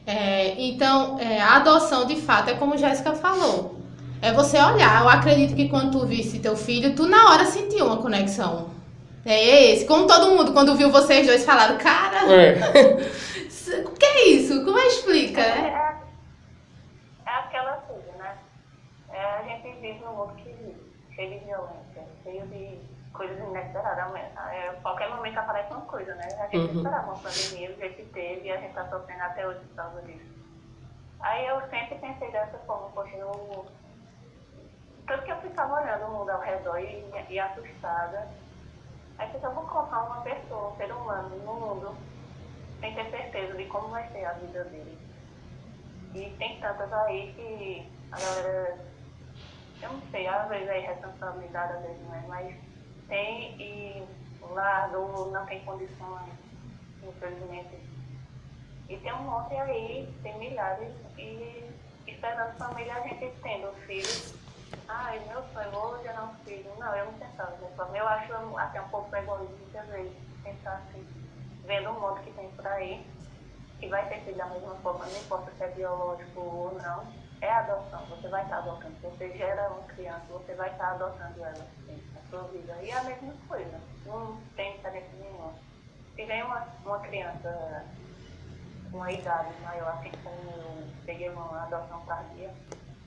É, 0.07 0.55
então, 0.59 1.19
é, 1.19 1.41
a 1.41 1.57
adoção 1.57 2.07
de 2.07 2.17
fato 2.17 2.49
é 2.51 2.55
como 2.55 2.77
Jéssica 2.79 3.13
falou. 3.15 3.77
É 4.23 4.33
você 4.33 4.57
olhar. 4.59 5.03
Eu 5.03 5.09
acredito 5.09 5.55
que 5.55 5.69
quando 5.69 5.93
tu 5.99 6.07
visse 6.07 6.39
teu 6.39 6.57
filho, 6.57 6.95
tu 6.95 7.07
na 7.07 7.31
hora 7.31 7.45
sentiu 7.45 7.87
uma 7.87 7.99
conexão. 7.99 8.78
É 9.27 9.71
esse. 9.73 9.87
Como 9.87 10.07
todo 10.07 10.31
mundo, 10.31 10.53
quando 10.53 10.77
viu 10.77 10.91
vocês 10.91 11.27
dois, 11.27 11.45
falaram, 11.45 11.77
cara, 11.79 12.19
É. 12.33 12.55
o 13.85 13.91
que 13.93 14.05
é 14.05 14.29
isso? 14.29 14.65
Como 14.65 14.79
é 14.79 14.83
que 14.83 14.89
explica? 14.89 15.41
É, 15.41 15.59
É, 15.61 15.97
é 17.27 17.31
aquela 17.31 17.73
coisa, 17.79 18.13
né? 18.19 18.37
É, 19.13 19.23
a 19.25 19.43
gente 19.43 19.69
vive 19.81 19.99
num 20.05 20.13
mundo 20.15 20.35
que 20.37 20.77
cheio 21.15 21.39
de 21.39 21.45
violência, 21.45 22.03
cheio 22.23 22.47
de 22.47 22.79
coisas 23.13 23.39
inesperadas. 23.39 24.15
É, 24.53 24.73
qualquer 24.83 25.09
momento 25.11 25.39
aparece 25.39 25.73
uma 25.73 25.81
coisa, 25.83 26.15
né? 26.15 26.29
A 26.39 26.45
gente 26.45 26.57
Uhum. 26.71 26.77
esperava 26.77 27.07
uma 27.13 27.19
pandemia, 27.19 27.71
do 27.73 27.79
jeito 27.79 27.97
que 27.97 28.05
teve, 28.13 28.47
e 28.47 28.53
a 28.53 28.57
gente 28.59 28.73
tá 28.75 28.87
sofrendo 28.89 29.23
até 29.25 29.47
hoje 29.47 29.61
por 29.61 29.75
causa 29.77 30.03
disso. 30.03 30.39
Aí 31.21 31.47
eu 31.47 31.61
sempre 31.69 31.97
pensei 31.99 32.31
dessa 32.31 32.59
forma, 32.67 32.89
poxa, 32.95 33.17
eu... 33.17 33.67
Tanto 35.07 35.23
que 35.25 35.33
eu 35.33 35.37
ficava 35.39 35.81
olhando 35.83 36.05
o 36.07 36.19
mundo 36.19 36.31
ao 36.31 36.41
redor 36.41 36.79
e, 36.79 37.05
e 37.31 37.41
assustada. 37.41 38.29
Aí 39.19 39.31
eu 39.35 39.55
vou 39.55 39.65
colocar 39.65 40.05
uma 40.05 40.21
pessoa, 40.23 40.73
um 40.73 40.77
ser 40.77 40.93
humano 40.93 41.37
no 41.37 41.55
mundo, 41.55 41.97
sem 42.81 42.95
ter 42.95 43.11
certeza 43.11 43.55
de 43.55 43.65
como 43.67 43.89
vai 43.89 44.09
ser 44.13 44.25
a 44.25 44.33
vida 44.35 44.65
dele. 44.65 44.97
E 46.15 46.31
tem 46.39 46.61
tantas 46.61 46.93
aí 46.93 47.33
que 47.35 47.93
a 48.13 48.19
galera, 48.19 48.79
eu 49.83 49.93
não 49.93 50.01
sei, 50.11 50.27
às 50.27 50.49
vezes 50.49 50.69
é 50.69 50.79
irresponsabilidade, 50.79 51.73
às 51.75 51.83
vezes 51.83 52.07
não 52.07 52.15
é, 52.15 52.23
mas 52.29 52.57
tem 53.09 53.61
e 53.61 54.09
larga 54.41 54.99
ou 54.99 55.31
não 55.33 55.45
tem 55.47 55.65
condições, 55.65 56.33
infelizmente. 57.03 57.77
E 58.89 58.97
tem 58.97 59.13
um 59.13 59.23
monte 59.23 59.55
aí, 59.55 60.15
tem 60.23 60.39
milhares, 60.39 60.95
e 61.19 61.71
esperando 62.07 62.57
família, 62.57 62.95
a 62.95 63.01
gente 63.01 63.31
tendo 63.43 63.73
filhos. 63.87 64.48
Ai, 64.89 65.21
meu 65.29 65.43
sonho, 65.53 65.71
vou 65.71 66.03
gerar 66.03 66.25
um 66.25 66.35
filho. 66.45 66.71
Não, 66.79 66.95
eu 66.95 67.07
não 67.07 67.13
pensava 67.15 67.51
dessa 67.53 67.75
forma. 67.75 67.97
Eu 67.97 68.09
acho 68.09 68.33
até 68.59 68.81
um 68.81 68.89
pouco 68.89 69.15
egoísta 69.15 69.83
vezes 69.83 70.13
pensar 70.43 70.75
assim, 70.75 71.07
vendo 71.65 71.91
o 71.91 72.01
mundo 72.01 72.21
que 72.23 72.33
tem 72.33 72.51
por 72.51 72.67
aí 72.67 73.05
que 73.79 73.89
vai 73.89 74.09
ter 74.09 74.21
filho 74.23 74.37
da 74.37 74.47
mesma 74.47 74.75
forma, 74.77 75.07
não 75.07 75.17
importa 75.17 75.53
se 75.57 75.63
é 75.63 75.69
biológico 75.69 76.41
ou 76.41 76.75
não, 76.83 77.07
é 77.41 77.51
adoção. 77.51 78.05
Você 78.07 78.29
vai 78.29 78.43
estar 78.43 78.59
adotando. 78.59 78.95
Você 79.03 79.31
gera 79.37 79.71
uma 79.71 79.83
criança, 79.85 80.25
você 80.31 80.55
vai 80.55 80.71
estar 80.71 80.93
adotando 80.93 81.45
ela 81.45 81.51
assim, 81.53 82.03
na 82.13 82.21
sua 82.29 82.43
vida. 82.49 82.77
E 82.83 82.91
é 82.91 82.99
a 82.99 83.05
mesma 83.05 83.33
coisa. 83.47 83.81
Não 84.05 84.37
tem 84.57 84.77
diferença 84.77 85.09
nenhuma. 85.21 85.53
Se 86.17 86.25
vem 86.25 86.43
uma, 86.43 86.67
uma 86.85 86.99
criança 87.01 87.85
com 88.91 88.97
uma 88.97 89.13
idade 89.13 89.53
maior, 89.63 89.91
assim 89.91 90.11
como 90.25 90.51
eu 90.51 90.89
peguei 91.07 91.29
uma 91.29 91.63
adoção 91.63 92.01
tardia, 92.07 92.53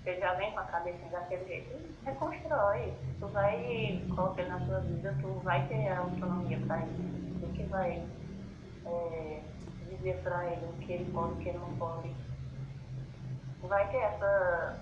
você 0.03 0.19
já 0.19 0.33
vem 0.33 0.51
com 0.51 0.59
a 0.59 0.63
cabecinha 0.63 1.09
daquele 1.11 1.45
jeito, 1.45 1.77
reconstrói. 2.03 2.93
Tu 3.19 3.27
vai 3.27 4.01
colocar 4.15 4.43
na 4.45 4.59
sua 4.65 4.79
vida, 4.79 5.15
tu 5.21 5.27
vai 5.43 5.67
ter 5.67 5.87
a 5.89 5.99
autonomia 5.99 6.59
para 6.65 6.79
isso. 6.79 7.39
Tu 7.39 7.47
que 7.53 7.63
vai 7.63 8.03
é, 8.85 9.41
dizer 9.89 10.17
para 10.23 10.45
ele 10.47 10.65
o 10.65 10.73
que 10.79 10.93
ele 10.93 11.11
pode 11.11 11.33
o 11.33 11.37
que 11.37 11.49
ele 11.49 11.57
não 11.59 11.75
pode. 11.75 12.11
Vai 13.61 13.87
ter 13.91 13.97
essa, 13.97 14.79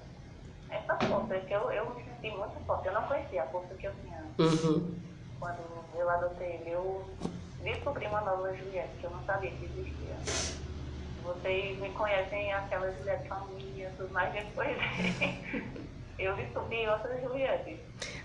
essa 0.69 0.95
força, 1.08 1.38
que 1.39 1.53
eu, 1.53 1.69
eu 1.71 1.93
me 1.93 2.03
senti 2.03 2.36
muito 2.36 2.65
forte. 2.65 2.88
Eu 2.88 2.93
não 2.93 3.03
conhecia 3.03 3.43
a 3.43 3.47
força 3.47 3.73
que 3.75 3.88
eu 3.88 3.93
tinha 4.01 4.19
Uhum. 4.39 4.95
quando 5.38 5.60
eu 5.95 6.10
adotei 6.10 6.47
ele. 6.55 6.71
Eu 6.71 7.05
descobri 7.62 8.08
uma 8.08 8.21
nova 8.21 8.55
Juliette 8.55 8.95
que 8.99 9.05
eu 9.05 9.10
não 9.12 9.21
sabia 9.25 9.51
que 9.51 9.65
existia. 9.65 10.15
Vocês 11.33 11.77
me 11.79 11.89
conhecem 11.91 12.51
aquela 12.53 12.91
Juliette 12.91 13.27
família, 13.27 13.91
tudo 13.97 14.11
mais 14.13 14.33
depois. 14.33 14.75
eu 16.17 16.35
descobri 16.35 16.87
outra 16.87 17.19
Juliette. 17.21 17.77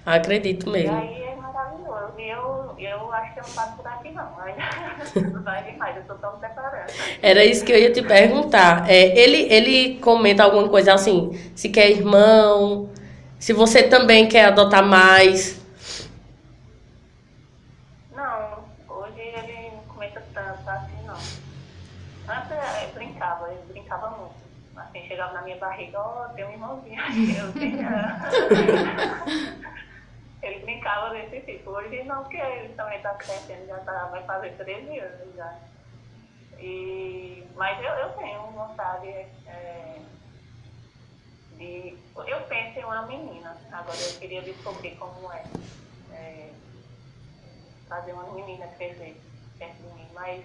Acredito 0.06 0.68
E 0.68 0.70
mesmo. 0.70 0.96
aí 0.96 1.22
é 1.22 1.34
maravilhoso. 1.36 2.12
E 2.18 2.28
eu, 2.28 2.74
eu 2.78 3.12
acho 3.12 3.34
que 3.34 3.40
eu 3.40 3.44
não 3.46 3.54
passo 3.54 3.76
por 3.76 3.86
aqui 3.86 4.10
não. 4.10 4.32
Mas 4.36 4.56
vai 5.44 5.64
demais, 5.64 5.96
eu 5.96 6.02
tô 6.04 6.14
tão 6.14 6.38
preparada. 6.38 6.86
Era 7.22 7.44
isso 7.44 7.64
que 7.64 7.72
eu 7.72 7.78
ia 7.78 7.92
te 7.92 8.02
perguntar. 8.02 8.88
É, 8.88 9.18
ele, 9.18 9.52
ele 9.52 9.98
comenta 10.00 10.42
alguma 10.44 10.68
coisa 10.68 10.94
assim, 10.94 11.32
se 11.54 11.68
quer 11.68 11.90
irmão, 11.90 12.88
se 13.38 13.52
você 13.52 13.82
também 13.82 14.28
quer 14.28 14.46
adotar 14.46 14.84
mais. 14.84 15.62
Não, 18.14 18.64
hoje 18.88 19.20
ele 19.20 19.70
não 19.72 19.84
comenta 19.84 20.22
tanto 20.32 20.68
assim, 20.68 21.02
não. 21.06 21.16
Antes 22.26 22.50
eh, 22.52 22.90
brincava, 22.94 23.50
ele 23.50 23.62
brincava 23.68 24.10
muito. 24.10 24.34
Assim, 24.76 25.06
chegava 25.06 25.34
na 25.34 25.42
minha 25.42 25.56
barriga, 25.56 25.98
aqui, 26.72 27.36
eu 27.36 27.52
tinha. 27.52 28.18
ele 30.42 30.58
brincava 30.60 31.10
desse 31.10 31.40
tipo. 31.40 31.70
Hoje 31.70 32.02
não, 32.04 32.22
porque 32.22 32.36
ele 32.36 32.74
também 32.74 33.00
tá 33.00 33.14
crescendo, 33.14 33.66
já 33.66 33.78
tá, 33.78 34.06
vai 34.06 34.22
fazer 34.24 34.50
13 34.56 34.98
anos 34.98 35.34
já. 35.36 35.58
E, 36.58 37.44
mas 37.56 37.78
eu, 37.82 37.90
eu 37.92 38.08
tenho 38.10 38.42
vontade 38.52 39.08
eh, 39.08 39.98
de. 41.56 41.98
Eu 42.26 42.40
penso 42.42 42.78
em 42.78 42.84
uma 42.84 43.02
menina, 43.06 43.56
agora 43.72 43.98
eu 43.98 44.18
queria 44.18 44.42
descobrir 44.42 44.96
como 44.96 45.32
é. 45.32 45.44
eh, 46.12 46.50
fazer 47.88 48.12
uma 48.12 48.32
menina 48.32 48.66
crescer 48.78 49.20
perto 49.58 49.76
de 49.76 49.94
mim, 49.94 50.08
mas 50.14 50.44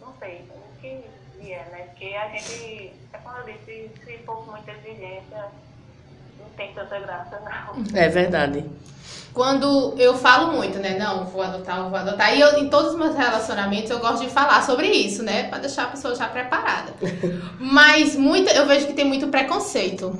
não 0.00 0.14
sei, 0.18 0.48
o 0.50 0.80
que 0.80 1.04
vier, 1.40 1.66
né? 1.70 1.86
Porque 1.90 2.14
a 2.14 2.28
gente, 2.28 2.92
é 3.12 3.18
como 3.18 3.38
eu 3.38 3.44
disse, 3.44 3.90
se 4.04 4.18
for 4.24 4.44
com 4.44 4.52
muita 4.52 4.72
exigência, 4.72 5.46
não 6.38 6.48
tem 6.56 6.72
tanta 6.72 6.98
graça, 7.00 7.40
não. 7.40 7.98
É 7.98 8.08
verdade. 8.08 8.64
Quando 9.32 9.94
eu 9.96 10.16
falo 10.16 10.52
muito, 10.52 10.78
né? 10.78 10.98
Não, 10.98 11.24
vou 11.26 11.42
adotar, 11.42 11.88
vou 11.88 11.96
adotar. 11.96 12.36
E 12.36 12.40
eu, 12.40 12.58
em 12.58 12.68
todos 12.68 12.92
os 12.92 12.98
meus 12.98 13.14
relacionamentos 13.14 13.90
eu 13.90 14.00
gosto 14.00 14.24
de 14.24 14.30
falar 14.30 14.62
sobre 14.62 14.88
isso, 14.88 15.22
né? 15.22 15.44
Pra 15.44 15.58
deixar 15.58 15.84
a 15.84 15.88
pessoa 15.88 16.14
já 16.14 16.26
preparada. 16.26 16.92
Mas 17.58 18.16
muita, 18.16 18.50
eu 18.52 18.66
vejo 18.66 18.86
que 18.86 18.92
tem 18.92 19.04
muito 19.04 19.28
preconceito. 19.28 20.18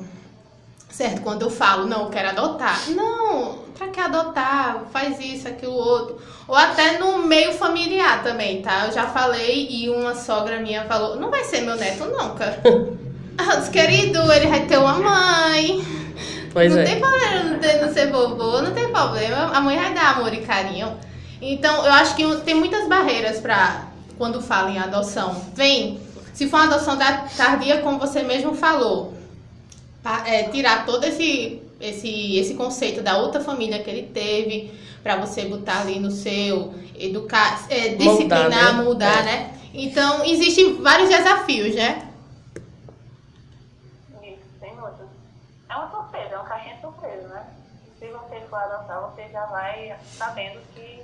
Certo? 0.88 1.22
Quando 1.22 1.42
eu 1.42 1.50
falo, 1.50 1.86
não, 1.86 2.04
eu 2.04 2.10
quero 2.10 2.28
adotar. 2.28 2.90
Não, 2.90 3.29
pra 3.80 3.88
que 3.88 3.98
adotar? 3.98 4.84
Faz 4.92 5.18
isso, 5.18 5.48
aquilo, 5.48 5.72
outro. 5.72 6.18
Ou 6.46 6.54
até 6.54 6.98
no 6.98 7.26
meio 7.26 7.54
familiar 7.54 8.22
também, 8.22 8.60
tá? 8.60 8.84
Eu 8.86 8.92
já 8.92 9.06
falei 9.06 9.68
e 9.70 9.88
uma 9.88 10.14
sogra 10.14 10.60
minha 10.60 10.84
falou: 10.84 11.16
não 11.16 11.30
vai 11.30 11.44
ser 11.44 11.62
meu 11.62 11.76
neto, 11.76 12.04
cara. 12.38 12.60
Ah, 13.42 13.56
disse, 13.56 13.70
querido, 13.70 14.30
ele 14.30 14.48
vai 14.48 14.66
ter 14.66 14.76
uma 14.76 14.98
mãe. 14.98 15.82
Pois 16.52 16.74
não 16.74 16.82
é. 16.82 16.84
tem 16.84 17.00
problema 17.00 17.44
não, 17.44 17.58
ter, 17.58 17.80
não 17.80 17.90
ser 17.90 18.10
vovô, 18.12 18.60
não 18.60 18.74
tem 18.74 18.92
problema. 18.92 19.56
A 19.56 19.62
mãe 19.62 19.78
vai 19.78 19.94
dar 19.94 20.10
amor 20.10 20.34
e 20.34 20.42
carinho. 20.42 20.94
Então, 21.40 21.86
eu 21.86 21.90
acho 21.90 22.14
que 22.16 22.36
tem 22.42 22.54
muitas 22.54 22.86
barreiras 22.86 23.38
para 23.38 23.86
quando 24.18 24.42
fala 24.42 24.70
em 24.70 24.78
adoção. 24.78 25.42
Vem, 25.54 25.98
se 26.34 26.50
for 26.50 26.58
uma 26.58 26.74
adoção 26.74 26.98
tardia, 27.34 27.78
como 27.78 27.98
você 27.98 28.22
mesmo 28.22 28.54
falou, 28.54 29.14
é, 30.26 30.42
tirar 30.42 30.84
todo 30.84 31.02
esse, 31.04 31.62
esse, 31.80 32.36
esse 32.36 32.54
conceito 32.54 33.02
da 33.02 33.16
outra 33.16 33.40
família 33.40 33.82
que 33.82 33.88
ele 33.88 34.08
teve, 34.08 34.72
para 35.02 35.16
você 35.16 35.46
botar 35.46 35.80
ali 35.80 35.98
no 35.98 36.10
seu, 36.10 36.74
educar, 36.94 37.66
é, 37.70 37.94
disciplinar, 37.94 38.48
mudar, 38.48 38.72
né? 38.74 38.82
Mudar, 38.82 39.20
é. 39.20 39.22
né? 39.22 39.60
Então, 39.72 40.24
existem 40.24 40.82
vários 40.82 41.08
desafios, 41.08 41.74
né? 41.74 42.12
Isso, 44.22 44.38
tem 44.60 44.74
muitos. 44.76 45.06
É 45.68 45.76
uma 45.76 45.90
surpresa, 45.90 46.34
é 46.34 46.38
um 46.38 46.44
caixinha 46.44 46.80
surpresa, 46.80 47.28
né? 47.28 47.46
Se 47.98 48.06
você 48.08 48.40
for 48.48 48.56
adotar, 48.56 49.10
você 49.10 49.28
já 49.28 49.46
vai 49.46 49.96
sabendo 50.16 50.60
que 50.74 51.02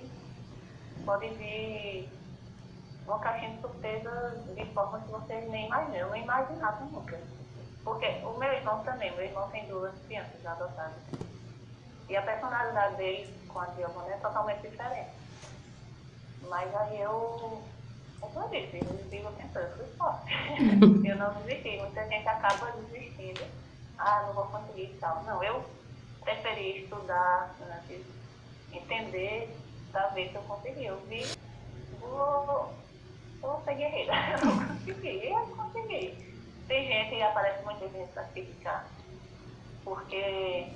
pode 1.05 1.29
vir 1.29 2.09
uma 3.07 3.19
caixinha 3.19 3.53
de 3.53 3.61
surpresa 3.61 4.45
de 4.55 4.65
forma 4.67 5.01
que 5.01 5.11
você 5.11 5.35
nem 5.49 5.67
imagina. 5.67 5.97
Eu 5.97 6.09
não 6.09 6.17
imaginava 6.17 6.85
nunca. 6.87 7.19
Porque 7.87 8.05
o 8.25 8.37
meu 8.37 8.53
irmão 8.53 8.83
também, 8.83 9.13
meu 9.13 9.25
irmão 9.25 9.49
tem 9.51 9.65
duas 9.69 9.97
crianças 10.07 10.45
adotadas. 10.45 11.01
E 12.09 12.17
a 12.17 12.23
personalidade 12.23 12.97
dele 12.97 13.33
com 13.47 13.61
a 13.61 13.67
Giovanna 13.75 14.13
é 14.13 14.17
totalmente 14.17 14.69
diferente. 14.69 15.11
Mas 16.49 16.75
aí 16.75 17.01
eu, 17.01 17.63
como 18.21 18.41
eu 18.41 18.49
disse, 18.49 18.85
eu 18.85 19.09
sigo 19.09 19.31
tentando 19.37 19.77
fui 19.77 19.87
forte. 19.97 20.33
eu 21.09 21.17
não 21.17 21.33
desisti. 21.43 21.79
Muita 21.79 22.09
gente 22.09 22.27
acaba 22.27 22.73
desistindo. 22.73 23.47
Ah, 23.99 24.25
não 24.27 24.35
vou 24.35 24.47
conseguir 24.47 24.91
e 24.91 24.99
tal. 24.99 25.23
Não, 25.23 25.41
eu 25.45 25.65
preferi 26.23 26.83
estudar 26.83 27.55
antes, 27.71 28.05
entender, 28.73 29.57
para 29.93 30.09
ver 30.09 30.31
se 30.31 30.35
eu 30.35 30.43
consegui. 30.43 30.87
Eu 30.87 30.99
vi, 31.07 31.25
vou, 32.01 32.75
vou 33.41 33.63
ser 33.65 33.77
guerreira. 33.77 34.13
Eu 34.43 34.45
não 34.45 34.59
consegui, 34.59 35.29
eu 35.29 35.47
consegui. 35.57 36.36
Tem 36.67 36.87
gente, 36.87 37.15
e 37.15 37.23
aparece 37.23 37.65
muita 37.65 37.89
gente 37.89 38.13
para 38.13 38.25
criticar, 38.25 38.87
porque 39.85 40.67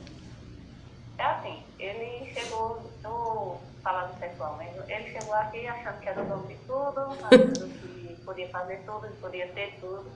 é 1.18 1.22
assim, 1.22 1.62
ele 1.78 2.32
chegou 2.32 2.80
no 3.02 3.58
falando 3.82 4.18
sexual 4.18 4.56
mesmo, 4.56 4.82
ele 4.88 5.10
chegou 5.10 5.34
aqui 5.34 5.66
achando 5.66 6.00
que 6.00 6.08
era 6.08 6.22
o 6.22 6.26
dono 6.26 6.46
de 6.46 6.54
tudo, 6.66 7.00
achando 7.26 7.80
que 7.80 8.24
podia 8.24 8.48
fazer 8.50 8.78
tudo, 8.86 9.08
que 9.08 9.16
podia 9.20 9.48
ter 9.48 9.78
tudo. 9.80 10.10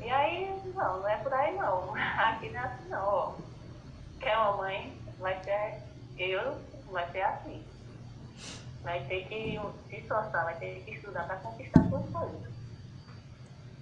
E 0.00 0.10
aí, 0.10 0.62
não, 0.74 1.00
não 1.00 1.08
é 1.08 1.16
por 1.16 1.32
aí 1.32 1.56
não. 1.56 1.94
Aqui 1.96 2.50
não 2.50 2.60
é 2.60 2.64
assim 2.64 2.88
não, 2.90 3.08
ó. 3.08 3.34
Quer 4.20 4.36
uma 4.36 4.58
mãe, 4.58 4.96
vai 5.18 5.42
ser 5.42 5.82
eu, 6.18 6.58
vai 6.90 7.10
ser 7.10 7.22
assim. 7.22 7.64
Vai 8.82 9.02
ter 9.04 9.26
que 9.26 9.58
se 9.88 9.96
esforçar, 9.96 10.44
vai 10.44 10.56
ter 10.56 10.82
que 10.84 10.92
estudar 10.92 11.26
para 11.26 11.36
conquistar 11.36 11.88
suas 11.88 12.06
coisas. 12.10 12.52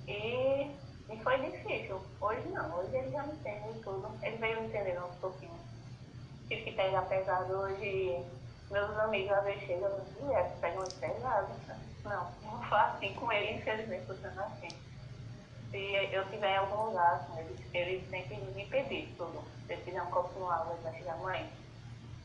E 0.06 0.70
e 1.12 1.22
foi 1.22 1.38
difícil. 1.38 2.00
Hoje 2.20 2.48
não, 2.48 2.78
hoje 2.78 2.96
ele 2.96 3.10
já 3.10 3.22
me 3.22 3.34
entende 3.34 3.78
tudo. 3.80 4.10
Ele 4.22 4.36
veio 4.38 4.60
me 4.62 4.68
entender 4.68 4.98
um 4.98 5.14
pouquinho. 5.20 5.58
Tive 6.48 6.62
que 6.62 6.72
pegar 6.72 7.02
pesado 7.02 7.52
hoje. 7.52 8.24
Meus 8.70 8.98
amigos 8.98 9.32
às 9.32 9.44
vezes 9.44 9.62
chegam 9.64 9.90
e 9.90 10.00
dizem, 10.00 10.22
mulher, 10.22 10.56
pega 10.60 10.76
muito 10.76 10.94
pesado. 10.94 11.48
Não, 12.04 12.30
não 12.42 12.62
faço 12.64 12.96
assim 12.96 13.14
com 13.14 13.30
ele, 13.30 13.58
infelizmente, 13.58 14.06
funciona 14.06 14.44
assim. 14.44 14.68
Se 15.70 16.14
eu 16.14 16.24
tiver 16.30 16.54
em 16.54 16.58
algum 16.58 16.86
lugar 16.86 17.26
com 17.26 17.38
ele, 17.38 17.66
ele 17.74 18.06
tem 18.10 18.22
que 18.26 18.36
me 18.36 18.64
pedir 18.66 19.14
tudo. 19.16 19.42
Se 19.66 19.74
ele 19.74 19.82
quiser 19.82 20.02
um 20.02 20.10
copo 20.10 20.34
de 20.34 20.50
água, 20.50 20.72
ele 20.72 20.82
vai 20.82 20.94
chegar, 20.94 21.16
mãe, 21.18 21.52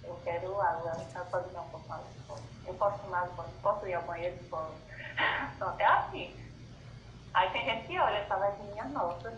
eu 0.04 0.18
quero 0.24 0.62
água, 0.62 0.92
ela 1.14 1.26
pode 1.26 1.50
dar 1.50 1.62
um 1.62 1.70
copo 1.70 1.86
de 1.86 1.92
água. 1.92 2.08
Eu 2.66 2.74
posso 2.74 3.00
tomar 3.00 3.24
água, 3.24 3.46
posso 3.62 3.88
ir 3.88 3.94
ao 3.94 4.04
banheiro? 4.04 4.38
Posso. 4.50 4.72
É 5.80 5.86
assim. 5.86 6.47
Aí 7.34 7.50
tem 7.52 7.66
gente 7.66 7.88
que 7.88 8.00
olha 8.00 8.18
essa 8.18 8.38
minha 8.64 8.86
nossa, 8.86 9.38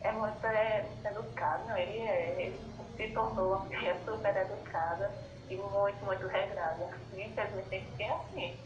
é 0.00 0.12
muito, 0.12 0.46
é, 0.46 0.82
muito 0.82 1.06
educado, 1.06 1.68
não, 1.68 1.76
ele, 1.76 1.98
é, 1.98 2.36
ele 2.38 2.60
se 2.96 3.08
tornou 3.08 3.54
uma 3.54 3.58
mulher 3.64 3.96
super 4.04 4.36
educada 4.36 5.10
e 5.48 5.56
muito, 5.56 6.04
muito 6.04 6.26
regrada. 6.26 6.88
Infelizmente 7.14 7.68
tem 7.68 7.84
que 7.84 7.96
ser 7.96 8.12
assim. 8.12 8.56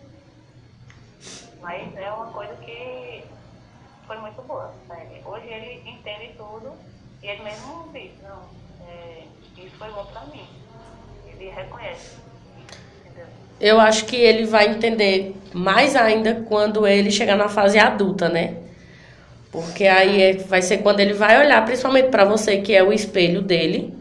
Mas 1.61 1.96
é 1.96 2.12
uma 2.12 2.33
coisa 2.33 2.55
que 2.57 3.24
foi 4.07 4.16
muito 4.18 4.42
boa. 4.42 4.72
Sabe? 4.87 5.22
Hoje 5.24 5.46
ele 5.48 5.88
entende 5.88 6.35
tudo 6.37 6.76
e 7.22 7.26
ele 7.26 7.42
mesmo 7.42 7.88
diz, 7.92 8.12
não, 8.22 8.48
é, 8.87 9.26
isso 9.57 9.76
foi 9.76 9.90
bom 9.90 10.05
para 10.07 10.24
mim. 10.26 10.48
Ele 11.26 11.50
reconhece. 11.50 12.16
Eu 13.60 13.80
acho 13.80 14.04
que 14.04 14.16
ele 14.16 14.44
vai 14.44 14.68
entender 14.68 15.34
mais 15.52 15.96
ainda 15.96 16.44
quando 16.46 16.86
ele 16.86 17.10
chegar 17.10 17.36
na 17.36 17.48
fase 17.48 17.78
adulta, 17.78 18.28
né? 18.28 18.54
Porque 19.50 19.86
aí 19.86 20.22
é, 20.22 20.32
vai 20.34 20.60
ser 20.60 20.78
quando 20.78 21.00
ele 21.00 21.14
vai 21.14 21.42
olhar, 21.42 21.64
principalmente 21.64 22.08
para 22.08 22.24
você, 22.26 22.58
que 22.58 22.74
é 22.74 22.82
o 22.82 22.92
espelho 22.92 23.40
dele, 23.40 23.94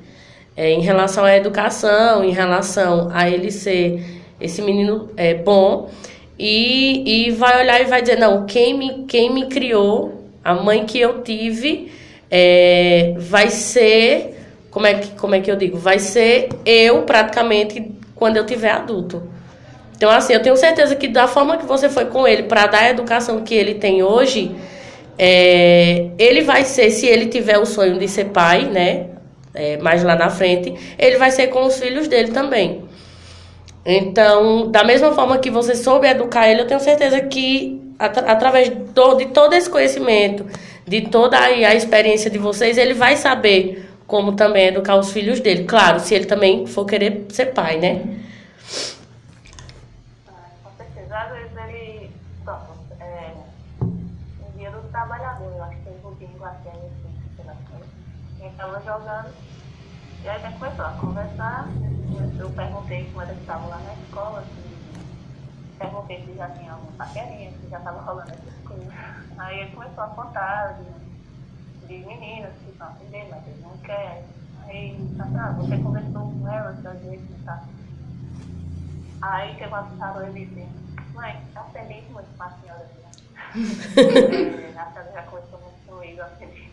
é, 0.57 0.71
em 0.71 0.81
relação 0.81 1.23
à 1.23 1.35
educação, 1.37 2.25
em 2.25 2.31
relação 2.31 3.09
a 3.13 3.29
ele 3.29 3.49
ser 3.51 4.03
esse 4.41 4.61
menino 4.61 5.09
é, 5.15 5.33
bom, 5.33 5.89
e, 6.37 7.27
e 7.27 7.31
vai 7.31 7.61
olhar 7.61 7.79
e 7.81 7.85
vai 7.85 8.01
dizer: 8.01 8.19
não, 8.19 8.45
quem 8.45 8.77
me, 8.77 9.05
quem 9.05 9.33
me 9.33 9.47
criou, 9.47 10.25
a 10.43 10.53
mãe 10.53 10.85
que 10.85 10.99
eu 10.99 11.21
tive, 11.21 11.91
é, 12.29 13.13
vai 13.17 13.49
ser. 13.49 14.33
Como 14.69 14.85
é, 14.85 14.95
que, 14.95 15.11
como 15.11 15.33
é 15.35 15.39
que 15.39 15.49
eu 15.49 15.55
digo? 15.55 15.77
Vai 15.77 15.99
ser 15.99 16.49
eu 16.65 17.03
praticamente 17.03 17.93
quando 18.13 18.35
eu 18.35 18.45
tiver 18.45 18.71
adulto. 18.71 19.23
Então, 19.95 20.10
assim, 20.10 20.34
eu 20.34 20.41
tenho 20.41 20.58
certeza 20.58 20.95
que 20.95 21.08
da 21.08 21.27
forma 21.27 21.58
que 21.58 21.65
você 21.65 21.89
foi 21.89 22.05
com 22.05 22.27
ele 22.27 22.43
para 22.43 22.67
dar 22.67 22.81
a 22.81 22.89
educação 22.89 23.41
que 23.41 23.53
ele 23.53 23.75
tem 23.75 24.03
hoje 24.03 24.53
é, 25.17 26.10
ele 26.17 26.41
vai 26.41 26.63
ser, 26.65 26.89
se 26.91 27.05
ele 27.05 27.27
tiver 27.27 27.58
o 27.58 27.65
sonho 27.65 27.97
de 27.97 28.08
ser 28.08 28.25
pai, 28.25 28.65
né? 28.65 29.08
É, 29.53 29.77
mais 29.77 30.03
lá 30.03 30.15
na 30.15 30.29
frente, 30.29 30.73
ele 30.99 31.17
vai 31.17 31.31
ser 31.31 31.47
com 31.47 31.65
os 31.65 31.79
filhos 31.79 32.10
dele 32.10 32.31
também. 32.31 32.84
Então, 33.86 34.69
da 34.69 34.84
mesma 34.84 35.13
forma 35.13 35.38
que 35.38 35.49
você 35.49 35.75
soube 35.75 36.08
educar 36.08 36.49
ele, 36.49 36.62
eu 36.62 36.67
tenho 36.67 36.79
certeza 36.81 37.21
que 37.21 37.81
atra 37.97 38.29
através 38.29 38.69
do, 38.69 39.15
de 39.15 39.27
todo 39.27 39.53
esse 39.53 39.69
conhecimento, 39.69 40.45
de 40.86 41.01
toda 41.01 41.38
a, 41.38 41.45
a 41.45 41.73
experiência 41.75 42.29
de 42.29 42.38
vocês, 42.38 42.77
ele 42.77 42.93
vai 42.93 43.15
saber 43.15 43.88
como 44.05 44.34
também 44.34 44.67
educar 44.67 44.97
os 44.97 45.12
filhos 45.12 45.39
dele. 45.39 45.63
Claro, 45.63 46.01
se 46.01 46.13
ele 46.13 46.25
também 46.25 46.65
for 46.65 46.86
querer 46.86 47.25
ser 47.29 47.47
pai, 47.47 47.77
né? 47.77 48.01
Estava 58.55 58.81
jogando. 58.81 59.33
E 60.23 60.29
aí 60.29 60.35
a 60.35 60.39
gente 60.39 60.57
começou 60.57 60.85
a 60.85 60.91
conversar. 60.91 61.67
Eu 62.39 62.49
perguntei 62.51 63.05
como 63.05 63.21
era 63.21 63.33
que 63.33 63.41
estava 63.41 63.67
lá 63.67 63.77
na 63.77 63.93
escola, 63.93 64.43
se, 64.43 65.77
perguntei 65.77 66.25
se 66.25 66.33
já 66.35 66.49
tinha 66.49 66.71
alguma 66.71 66.91
paquerinha, 66.93 67.51
se 67.51 67.69
já 67.69 67.77
estava 67.77 68.01
rolando 68.01 68.31
essas 68.31 68.55
coisas. 68.65 68.93
Aí 69.37 69.59
ele 69.59 69.71
começou 69.71 70.03
a 70.03 70.07
contar 70.07 70.79
de, 70.79 71.87
de 71.87 72.05
meninas 72.05 72.53
que 72.63 72.71
estão 72.71 72.87
aprendendo, 72.87 73.29
mas 73.31 73.47
eles 73.47 73.61
não 73.61 73.77
querem. 73.79 74.23
Aí, 74.67 74.97
ah, 75.19 75.51
você 75.57 75.77
conversou 75.77 76.31
com 76.31 76.47
ela, 76.47 76.69
às 76.69 76.99
vezes, 77.01 77.43
tá? 77.43 77.63
Aí 79.21 79.55
chegou 79.57 79.77
a 79.77 79.83
parou 79.83 80.27
e 80.27 80.45
disse, 80.45 80.67
mãe, 81.13 81.39
eu 81.53 81.61
aprendi 81.61 82.01
muito 82.11 82.37
com 82.37 82.43
a 82.43 82.49
senhora. 82.49 82.89
Né? 83.03 83.51
a 84.79 84.91
senhora 84.91 85.11
já 85.13 85.23
conversou 85.23 85.59
muito 85.59 85.85
comigo, 85.85 86.21
aprendi 86.21 86.64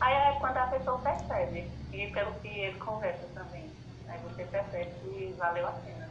Aí 0.00 0.14
é 0.14 0.36
quando 0.40 0.56
a 0.56 0.66
pessoa 0.66 0.98
percebe, 0.98 1.64
e 1.92 2.06
pelo 2.08 2.32
que 2.42 2.48
ele 2.48 2.78
conversa 2.78 3.26
também, 3.34 3.64
aí 4.08 4.18
você 4.28 4.44
percebe 4.44 4.90
que 5.02 5.34
valeu 5.38 5.66
a 5.66 5.70
pena. 5.70 6.08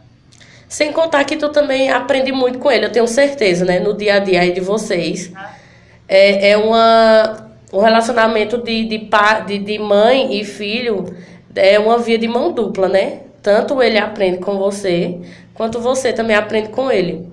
Sem 0.68 0.92
contar 0.92 1.24
que 1.26 1.38
tu 1.38 1.50
também 1.50 1.92
aprende 1.92 2.32
muito 2.32 2.60
com 2.60 2.72
ele, 2.72 2.86
eu 2.86 2.92
tenho 2.92 3.08
certeza, 3.08 3.66
né? 3.66 3.80
No 3.80 3.96
dia 3.96 4.16
a 4.16 4.20
dia 4.20 4.42
aí 4.42 4.52
de 4.52 4.62
vocês. 4.62 5.32
Ah. 5.36 5.54
É, 6.08 6.52
é 6.52 6.58
uma, 6.58 7.50
um 7.72 7.80
relacionamento 7.80 8.58
de, 8.58 8.86
de, 8.86 9.10
de, 9.46 9.60
de 9.60 9.80
mãe 9.80 10.40
e 10.40 10.44
filho 10.44 11.16
é 11.56 11.78
uma 11.80 11.98
via 12.00 12.18
de 12.18 12.28
mão 12.28 12.52
dupla, 12.52 12.88
né? 12.90 13.22
Tanto 13.42 13.82
ele 13.82 13.98
aprende 13.98 14.40
com 14.40 14.58
você, 14.58 15.22
quanto 15.54 15.80
você 15.80 16.14
também 16.14 16.36
aprende 16.36 16.70
com 16.70 16.90
ele. 16.90 17.30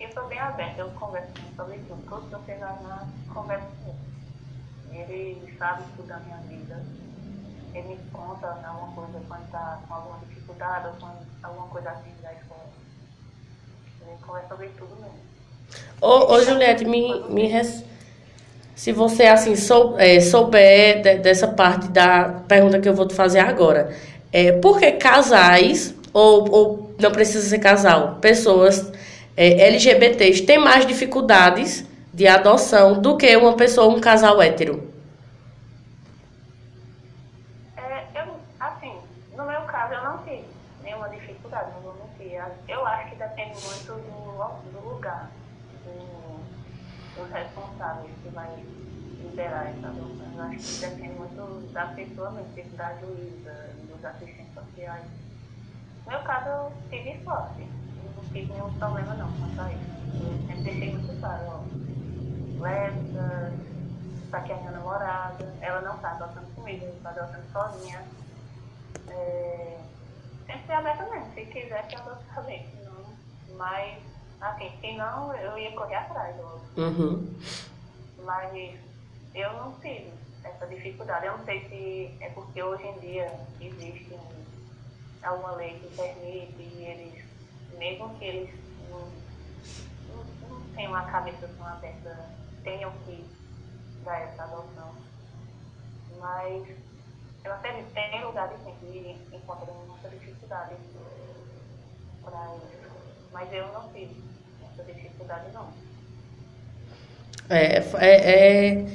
Eu 0.00 0.08
sou 0.12 0.24
bem 0.24 0.38
aberta, 0.38 0.80
eu 0.80 0.88
converso 0.90 1.28
sobre 1.56 1.78
tudo, 1.86 2.02
tudo 2.08 2.26
que 2.28 2.34
eu 2.34 2.40
sei 2.46 2.58
na 2.58 3.06
conversa 3.32 3.80
ele 5.08 5.49
sabe 5.60 5.82
tudo 5.94 6.08
da 6.08 6.16
minha 6.20 6.38
vida. 6.48 6.82
Ele 7.74 7.88
me 7.88 7.98
conta 8.10 8.46
alguma 8.64 8.92
coisa 8.94 9.20
quando 9.28 9.44
está 9.44 9.78
com 9.86 9.94
alguma 9.94 10.18
dificuldade 10.26 10.86
ou 10.86 10.92
quando 10.94 11.18
alguma 11.42 11.66
coisa 11.68 11.90
assim 11.90 12.10
da 12.22 12.32
escola. 12.32 12.64
Ele 14.00 14.16
conversa 14.26 14.48
sobre 14.48 14.68
tudo 14.78 14.96
mesmo. 14.96 15.18
Ô, 16.00 16.32
ô 16.32 16.42
Juliette, 16.42 16.86
me, 16.86 17.22
me 17.28 17.46
res... 17.46 17.84
se 18.74 18.90
você 18.90 19.24
assim 19.24 19.54
sou, 19.54 19.98
é, 19.98 20.18
souber 20.18 21.02
de, 21.02 21.18
dessa 21.18 21.46
parte 21.46 21.88
da 21.88 22.40
pergunta 22.48 22.80
que 22.80 22.88
eu 22.88 22.94
vou 22.94 23.06
te 23.06 23.14
fazer 23.14 23.40
agora, 23.40 23.94
É, 24.32 24.52
porque 24.52 24.92
casais, 24.92 25.94
ou, 26.12 26.48
ou 26.50 26.94
não 26.98 27.10
precisa 27.10 27.48
ser 27.48 27.58
casal, 27.58 28.16
pessoas 28.20 28.90
é, 29.36 29.68
LGBTs 29.68 30.42
têm 30.42 30.58
mais 30.58 30.86
dificuldades 30.86 31.84
de 32.12 32.26
adoção 32.26 33.00
do 33.00 33.16
que 33.16 33.36
uma 33.36 33.56
pessoa, 33.56 33.88
um 33.88 34.00
casal 34.00 34.40
hétero? 34.40 34.90
É, 37.76 38.04
eu, 38.14 38.36
assim, 38.58 38.94
no 39.36 39.44
meu 39.46 39.62
caso 39.62 39.94
eu 39.94 40.04
não 40.04 40.18
tive 40.18 40.44
nenhuma 40.82 41.08
dificuldade, 41.08 41.70
não 41.74 41.80
vou 41.80 41.94
mentir. 41.94 42.40
Eu 42.68 42.86
acho 42.86 43.10
que 43.10 43.16
depende 43.16 43.54
muito 43.64 43.92
do, 43.92 44.70
do 44.72 44.88
lugar, 44.88 45.30
do, 45.84 47.20
dos 47.20 47.32
responsáveis 47.32 48.12
que 48.22 48.28
vai 48.30 48.48
essa 49.42 49.88
adoção. 49.88 50.26
Eu 50.34 50.42
acho 50.42 50.56
que 50.56 50.86
depende 50.86 51.14
muito 51.18 51.72
da 51.72 51.86
pessoa 51.86 52.30
mesmo, 52.30 52.52
tipo 52.54 52.76
da 52.76 52.94
juíza, 52.94 53.70
dos 53.88 54.04
assistentes 54.04 54.54
sociais. 54.54 55.04
No 56.04 56.12
meu 56.12 56.20
caso 56.22 56.48
eu 56.48 56.72
tive 56.90 57.22
sorte, 57.24 57.68
não 58.16 58.24
tive 58.32 58.52
nenhum 58.52 58.72
problema 58.74 59.14
não 59.14 59.30
quanto 59.32 59.60
a 59.60 59.72
isso. 59.72 59.90
Eu 60.14 60.46
sempre 60.46 60.62
deixei 60.62 60.92
muito 60.96 61.20
claro, 61.20 61.44
ó, 61.46 62.62
lésbica, 62.62 63.52
tá 64.30 64.38
aqui 64.38 64.52
a 64.52 64.56
minha 64.56 64.70
namorada, 64.72 65.54
ela 65.60 65.80
não 65.82 65.96
tá 65.98 66.12
adotando 66.12 66.46
comigo, 66.54 66.84
ela 66.84 66.94
tá 67.02 67.10
adotando 67.10 67.44
sozinha. 67.52 68.02
É, 69.08 69.78
sempre 70.46 70.72
aberta 70.72 71.04
mesmo, 71.10 71.32
se 71.34 71.44
quiser 71.46 71.86
que 71.88 71.96
adote 71.96 72.24
também, 72.34 72.66
mas 73.56 73.98
assim, 74.40 74.70
se 74.80 74.96
não, 74.96 75.34
eu 75.34 75.58
ia 75.58 75.72
correr 75.72 75.96
atrás, 75.96 76.36
ó. 76.40 76.80
Uhum. 76.80 77.34
mas 78.24 78.78
eu 79.34 79.52
não 79.54 79.72
tive 79.80 80.12
essa 80.44 80.66
dificuldade. 80.66 81.26
Eu 81.26 81.38
não 81.38 81.44
sei 81.44 81.60
se 81.68 82.24
é 82.24 82.30
porque 82.30 82.62
hoje 82.62 82.86
em 82.86 82.98
dia 83.00 83.32
existe 83.60 84.16
alguma 85.22 85.52
lei 85.52 85.78
que 85.78 85.94
permite 85.96 86.62
e 86.62 86.84
eles, 86.84 87.24
mesmo 87.78 88.18
que 88.18 88.24
eles 88.24 88.50
não, 88.90 89.00
não, 90.08 90.48
não 90.48 90.66
tenham 90.74 90.94
a 90.94 91.02
cabeça 91.02 91.48
tão 91.56 91.66
aberta, 91.66 92.30
tenham 92.64 92.90
que 93.04 93.24
dar 94.04 94.20
essa 94.20 94.44
adoção. 94.44 94.94
Mas 96.18 96.68
eu 97.44 97.52
até 97.52 97.82
tem 97.94 98.24
lugares 98.24 98.54
assim, 98.60 98.74
que 98.80 99.36
encontram 99.36 99.74
muita 99.86 100.08
dificuldade 100.08 100.74
para 102.22 102.56
isso. 102.56 102.90
Mas 103.32 103.52
eu 103.52 103.72
não 103.72 103.88
tive 103.92 104.16
essa 104.72 104.82
dificuldade 104.84 105.52
não. 105.52 105.72
É, 107.48 107.78
é, 107.98 108.74
é, 108.78 108.86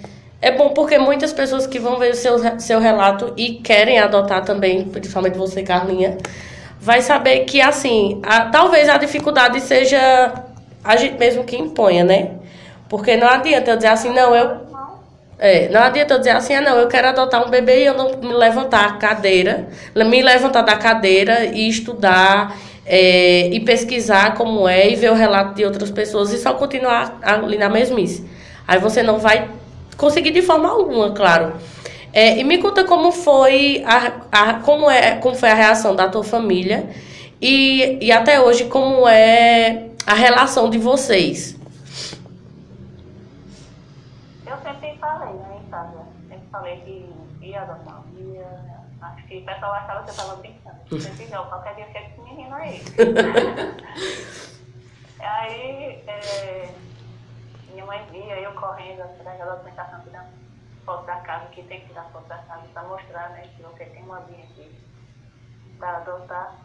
é 0.42 0.52
bom 0.52 0.70
porque 0.70 0.98
muitas 0.98 1.34
pessoas 1.34 1.66
que 1.66 1.80
vão 1.80 1.98
ver 1.98 2.12
o 2.12 2.16
seu, 2.16 2.60
seu 2.60 2.80
relato 2.80 3.34
e 3.38 3.56
querem 3.56 4.00
adotar 4.00 4.44
também, 4.44 4.84
principalmente 4.84 5.38
você, 5.38 5.64
Carlinha, 5.64 6.18
vai 6.80 7.02
saber 7.02 7.46
que, 7.46 7.62
assim, 7.62 8.22
a, 8.24 8.46
talvez 8.46 8.88
a 8.90 8.98
dificuldade 8.98 9.60
seja 9.62 10.34
a 10.84 10.96
gente 10.96 11.18
mesmo 11.18 11.44
que 11.44 11.56
imponha, 11.56 12.04
né? 12.04 12.32
Porque 12.88 13.18
não 13.18 13.28
adianta 13.28 13.72
eu 13.72 13.76
dizer 13.76 13.88
assim, 13.88 14.10
não, 14.12 14.36
eu. 14.36 14.66
É, 15.38 15.68
não 15.70 15.82
adianta 15.82 16.14
eu 16.14 16.20
dizer 16.20 16.32
assim, 16.32 16.54
ah, 16.54 16.62
não, 16.62 16.78
eu 16.78 16.88
quero 16.88 17.10
adotar 17.10 17.46
um 17.46 17.50
bebê 17.50 17.82
e 17.82 17.86
eu 17.88 17.94
não 17.94 18.18
me 18.20 18.34
levantar 18.34 18.86
a 18.86 18.94
cadeira, 18.94 19.68
me 19.94 20.22
levantar 20.22 20.62
da 20.62 20.78
cadeira 20.78 21.44
e 21.46 21.68
estudar 21.68 22.56
é, 22.86 23.48
e 23.48 23.60
pesquisar 23.60 24.36
como 24.36 24.66
é 24.68 24.90
e 24.90 24.96
ver 24.96 25.12
o 25.12 25.16
relato 25.16 25.56
de 25.56 25.66
outras 25.66 25.92
pessoas 25.92 26.32
e 26.32 26.38
só 26.38 26.54
continuar 26.54 27.20
ali 27.22 27.58
na 27.58 27.68
mesmice. 27.68 28.26
Aí 28.68 28.80
você 28.80 29.04
não 29.04 29.18
vai 29.18 29.50
conseguir 29.98 30.32
de 30.32 30.42
forma 30.42 30.70
alguma, 30.70 31.12
claro. 31.14 31.54
É, 32.14 32.38
e 32.40 32.44
me 32.44 32.58
conta 32.60 32.86
como 32.86 33.12
foi 33.12 33.84
a, 33.86 34.14
a- 34.32 34.54
como 34.62 34.90
é 34.90 35.16
como 35.18 35.36
foi 35.36 35.50
a 35.50 35.54
reação 35.54 35.96
da 35.96 36.08
tua 36.08 36.24
família 36.24 36.90
e, 37.42 37.98
e 38.02 38.12
até 38.12 38.40
hoje 38.40 38.66
como 38.66 39.08
é 39.08 39.90
a 40.08 40.14
relação 40.14 40.70
de 40.70 40.78
vocês. 40.78 41.56
Eu 44.46 44.58
sempre 44.64 44.96
falei, 45.00 45.34
né, 45.34 45.60
em 45.66 45.70
casa. 45.70 45.98
Sempre 46.30 46.48
falei 46.52 46.78
que 46.78 47.46
ia 47.46 47.62
adotar. 47.62 48.02
Ia, 48.18 48.48
acho 49.02 49.28
que 49.28 49.38
o 49.40 49.46
pessoal 49.46 49.74
achava 49.74 50.04
que 50.04 50.10
eu 50.10 50.14
estava 50.14 50.36
brincando. 50.38 50.76
Eu 50.92 51.00
sempre 51.02 51.26
não, 51.32 51.46
qualquer 51.48 51.74
dia 51.76 51.88
chega 51.92 52.06
esse 52.06 52.22
menino 52.22 52.54
aí. 52.56 52.80
aí, 55.20 56.00
é, 56.08 56.70
minha 57.76 57.86
mãe 57.86 58.04
via 58.10 58.40
eu 58.40 58.54
correndo 58.54 59.02
atrás 59.02 59.38
da 59.38 59.54
documentação, 59.54 60.00
tirando 60.00 60.30
foto 60.86 61.06
da 61.06 61.18
casa, 61.18 61.48
que 61.48 61.62
tem 61.64 61.82
que 61.82 61.88
tirar 61.88 62.06
foto 62.06 62.26
da 62.28 62.38
casa 62.38 62.66
para 62.74 62.84
mostrar, 62.84 63.32
né, 63.32 63.42
que 63.42 63.62
tem 63.86 64.04
uma 64.04 64.22
vinha 64.22 64.46
aqui 64.46 64.74
para 65.78 65.98
adotar. 65.98 66.56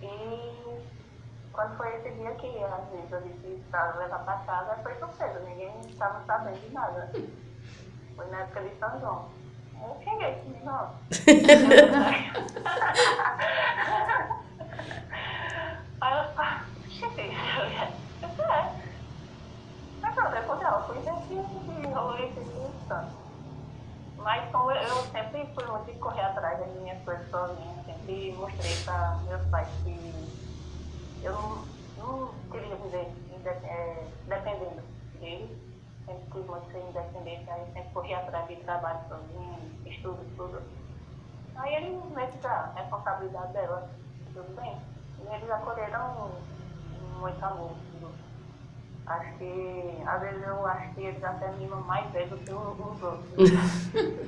E 0.00 0.80
quando 1.52 1.76
foi 1.76 1.94
esse 1.96 2.12
dia 2.12 2.34
que 2.36 2.64
às 2.64 2.88
vezes 2.88 3.12
eu 3.12 3.20
disse 3.20 3.62
para 3.70 3.92
levar 3.96 4.20
para 4.20 4.38
casa, 4.38 4.78
foi 4.82 4.94
surpresa, 4.94 5.38
ninguém 5.40 5.78
estava 5.80 6.24
sabendo 6.24 6.58
de 6.60 6.72
nada. 6.72 7.12
Foi 8.16 8.26
na 8.28 8.40
época 8.40 8.62
de 8.62 8.74
São 8.78 8.98
João. 9.00 9.28
Eu 9.74 10.00
cheguei, 10.02 10.42
nossa. 10.64 10.94
Aí 16.00 16.12
eu, 16.12 16.18
ah, 16.38 16.64
cheguei. 16.88 17.32
Eu 18.22 18.44
é. 18.44 18.86
Mas 20.16 20.30
pronto, 20.30 20.34
depois 20.34 20.60
ela 20.62 20.86
fui 20.86 20.98
ver 21.00 21.14
que 21.26 21.86
rolou 21.92 22.18
esse 22.18 22.40
instante. 22.40 23.12
Mas 24.16 24.50
como 24.50 24.70
eu, 24.70 24.82
eu 24.82 24.96
sempre 25.12 25.46
fui 25.54 25.66
muito 25.66 25.92
de 25.92 25.98
correr 25.98 26.22
atrás 26.22 26.58
das 26.58 26.74
minhas 26.80 27.04
coisas 27.04 27.30
sozinha, 27.30 27.84
sempre 27.84 28.32
mostrei 28.32 28.74
para 28.84 29.18
meus 29.28 29.42
pais 29.50 29.68
que 29.84 30.00
eu 31.22 31.32
não, 31.32 31.66
não 31.98 32.32
queria 32.50 32.76
viver 32.76 33.12
é, 33.46 34.08
dependendo 34.26 34.82
deles. 35.20 35.50
Sempre 36.06 36.30
fui 36.30 36.42
muito 36.44 36.72
ser 36.72 36.78
independente, 36.78 37.50
aí 37.50 37.66
sempre 37.74 37.92
corri 37.92 38.14
atrás 38.14 38.48
de 38.48 38.56
trabalho 38.56 39.00
sozinho, 39.08 39.70
estudo, 39.84 40.24
tudo. 40.36 40.62
Aí 41.56 41.74
eles 41.74 42.04
meio 42.14 42.30
que 42.30 42.46
a 42.46 42.72
responsabilidade 42.74 43.52
dela, 43.52 43.90
tudo 44.32 44.56
bem. 44.60 44.78
E 45.20 45.34
eles 45.34 45.50
acolheram 45.50 46.30
muito 47.20 47.44
amor. 47.44 48.25
Acho 49.06 49.38
que, 49.38 50.02
às 50.04 50.20
vezes 50.20 50.46
eu 50.46 50.66
acho 50.66 50.94
que 50.94 51.00
eles 51.02 51.22
até 51.22 51.52
me 51.52 51.66
amam 51.66 51.80
mais 51.82 52.10
vezes 52.10 52.30
do 52.30 52.38
que 52.38 52.52
os 52.52 52.80
os 52.80 53.02
outros. 53.02 53.40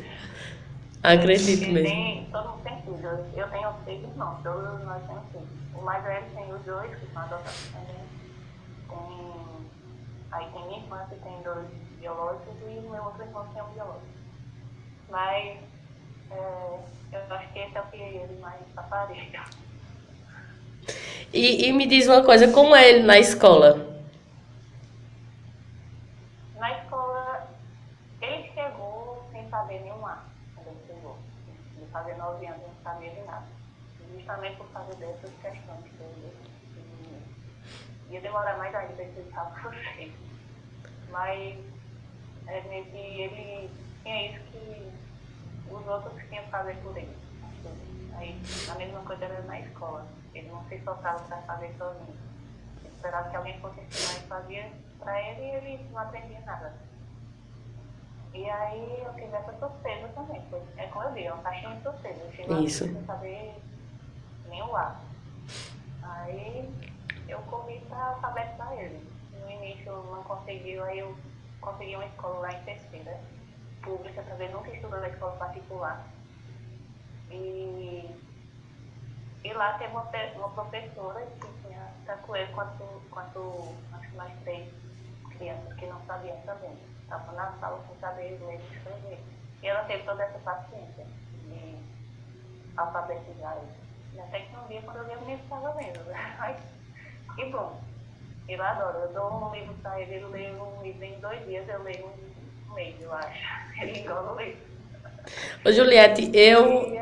Acredito 1.02 1.72
mesmo. 1.72 1.88
Tem, 1.88 2.28
todo 2.30 2.48
mundo 2.50 2.62
tem 2.62 2.82
filhos. 2.82 3.20
Eu 3.36 3.48
tenho 3.48 3.74
seis 3.84 4.02
irmãos, 4.02 4.42
todos 4.42 4.84
nós 4.84 5.02
temos 5.06 5.24
filhos. 5.32 5.48
O 5.74 5.82
mais 5.82 6.02
velho 6.04 6.26
tem 6.34 6.52
os 6.52 6.62
dois, 6.62 6.94
que 6.96 7.06
são 7.12 7.22
adotados 7.22 7.72
também. 7.72 7.96
Tem, 8.88 9.66
aí 10.32 10.46
tem 10.52 10.66
minha 10.66 10.80
irmã, 10.80 11.06
que 11.08 11.16
tem 11.16 11.42
dois 11.42 11.66
biológicos, 12.00 12.54
e 12.62 12.80
meu 12.80 13.04
outro 13.04 13.22
irmão 13.22 13.46
que 13.46 13.54
tem 13.54 13.62
um 13.62 13.68
biológico. 13.68 14.06
Mas 15.08 15.58
é, 16.30 16.80
eu 17.12 17.36
acho 17.36 17.52
que 17.52 17.58
esse 17.58 17.76
é 17.76 17.80
o 17.80 17.86
que 17.86 17.96
ele 17.96 18.38
mais 18.40 18.60
aparelha. 18.76 19.42
E, 21.32 21.68
e 21.68 21.72
me 21.72 21.86
diz 21.86 22.06
uma 22.06 22.22
coisa, 22.24 22.50
como 22.52 22.74
é 22.74 22.88
ele 22.88 23.02
na 23.02 23.18
escola? 23.18 23.86
Na 26.56 26.72
escola, 26.78 27.48
ele 28.20 28.50
chegou 28.52 29.28
sem 29.32 29.48
saber 29.48 29.80
nenhum 29.80 30.04
A, 30.06 30.24
quando 30.54 30.68
ele 30.68 30.80
chegou. 30.86 31.18
De 31.76 31.77
fazer 31.92 32.16
nove 32.16 32.46
anos, 32.46 32.62
não 32.62 32.74
sabia 32.82 33.10
de 33.10 33.20
nada. 33.22 33.46
Justamente 34.14 34.56
por 34.56 34.68
causa 34.72 34.94
dessas 34.94 35.30
questões 35.42 35.84
que 35.84 36.02
ele 36.02 36.48
e 38.08 38.14
ia 38.14 38.20
demorar 38.20 38.56
mais 38.56 38.74
ainda 38.74 38.94
para 38.94 39.04
explicar 39.04 39.44
para 39.50 39.70
vocês. 39.70 40.12
Mas 41.10 41.58
é 42.46 42.58
ele 42.58 43.70
tinha 44.02 44.30
isso 44.30 44.40
que 44.50 44.92
os 45.70 45.86
outros 45.86 46.22
tinham 46.28 46.44
que 46.44 46.50
fazer 46.50 46.76
por 46.76 46.96
ele. 46.96 47.16
Aí 48.14 48.40
a 48.70 48.74
mesma 48.76 49.00
coisa 49.00 49.24
era 49.24 49.42
na 49.42 49.60
escola. 49.60 50.06
Ele 50.34 50.48
não 50.48 50.64
se 50.68 50.80
soltava 50.80 51.18
para 51.24 51.42
fazer 51.42 51.74
sozinho. 51.76 52.16
Ele 52.82 52.94
esperava 52.94 53.28
que 53.28 53.36
alguém 53.36 53.60
fosse 53.60 53.80
ensinar 53.80 54.24
e 54.24 54.26
fazia 54.26 54.72
para 54.98 55.20
ele 55.20 55.42
e 55.42 55.50
ele 55.50 55.90
não 55.90 55.98
aprendia 55.98 56.40
nada. 56.40 56.87
E 58.38 58.48
aí 58.48 59.02
eu 59.04 59.12
tive 59.14 59.34
essa 59.34 59.52
surpresa 59.58 60.06
também. 60.14 60.40
Foi, 60.48 60.62
é 60.76 60.86
como 60.86 61.06
eu 61.06 61.12
digo, 61.12 61.26
é 61.26 61.32
uma 61.32 61.42
caixinha 61.42 61.74
de 61.74 61.82
surpresa. 61.82 62.20
Eu 62.22 62.32
chego 62.32 62.54
Isso. 62.62 62.84
sem 62.84 63.04
saber 63.04 63.54
nem 64.48 64.62
o 64.62 64.76
A. 64.76 64.96
Aí 66.04 66.72
eu 67.28 67.40
corri 67.40 67.80
para 67.88 68.10
alfabetizar 68.10 68.72
ele. 68.74 69.04
No 69.32 69.50
início 69.50 69.90
eu 69.90 70.04
não 70.04 70.22
conseguiu, 70.22 70.84
aí 70.84 71.00
eu 71.00 71.16
consegui 71.60 71.96
uma 71.96 72.06
escola 72.06 72.38
lá 72.38 72.52
em 72.52 72.62
terceira, 72.62 73.20
pública, 73.82 74.22
também 74.22 74.52
nunca 74.52 74.70
estudou 74.70 75.00
na 75.00 75.08
escola 75.08 75.32
particular. 75.32 76.06
E, 77.32 78.08
e 79.42 79.52
lá 79.52 79.72
teve 79.78 79.90
uma, 79.90 80.08
uma 80.36 80.48
professora 80.50 81.26
que 81.40 81.66
tinha 81.66 81.92
tanto 82.06 82.36
eu 82.36 82.46
quanto, 82.54 83.02
quanto 83.10 83.74
acho 83.94 84.14
mais 84.14 84.32
três 84.44 84.72
crianças 85.36 85.74
que 85.74 85.86
não 85.86 86.00
sabiam 86.06 86.36
também. 86.42 86.97
Estavam 87.08 87.34
na 87.34 87.50
sala 87.58 87.80
sem 87.88 87.96
saber 88.00 88.38
ler 88.38 88.60
e 88.60 88.76
escrever. 88.76 89.18
E 89.62 89.66
ela 89.66 89.82
teve 89.84 90.02
toda 90.02 90.22
essa 90.22 90.38
paciência 90.40 91.06
de 91.44 91.74
alfabetizar 92.76 93.56
ele. 93.56 94.20
Até 94.20 94.40
que 94.40 94.54
um 94.54 94.68
dia, 94.68 94.82
quando 94.82 94.98
eu 94.98 95.04
vi, 95.04 95.14
o 95.14 95.20
menino 95.20 95.40
estava 95.42 95.74
lendo. 95.74 96.00
Ai, 96.38 96.54
que 97.34 97.46
bom. 97.46 97.80
Eu 98.46 98.62
adoro. 98.62 98.98
Eu 98.98 99.12
dou 99.14 99.48
um 99.48 99.54
livro 99.54 99.74
para 99.82 99.98
ele, 100.02 100.16
ele 100.16 100.26
lê 100.26 100.50
um 100.52 100.82
livro 100.82 101.02
em 101.02 101.18
dois 101.18 101.46
dias, 101.46 101.66
eu 101.66 101.82
leio 101.82 102.10
um 102.70 102.74
mês, 102.74 102.94
eu 103.00 103.10
acho. 103.10 103.40
Ele 103.80 104.00
engole 104.00 104.28
o 104.28 104.36
livro. 104.36 104.60
Ô, 105.64 105.72
Juliette, 105.72 106.30
eu, 106.34 106.94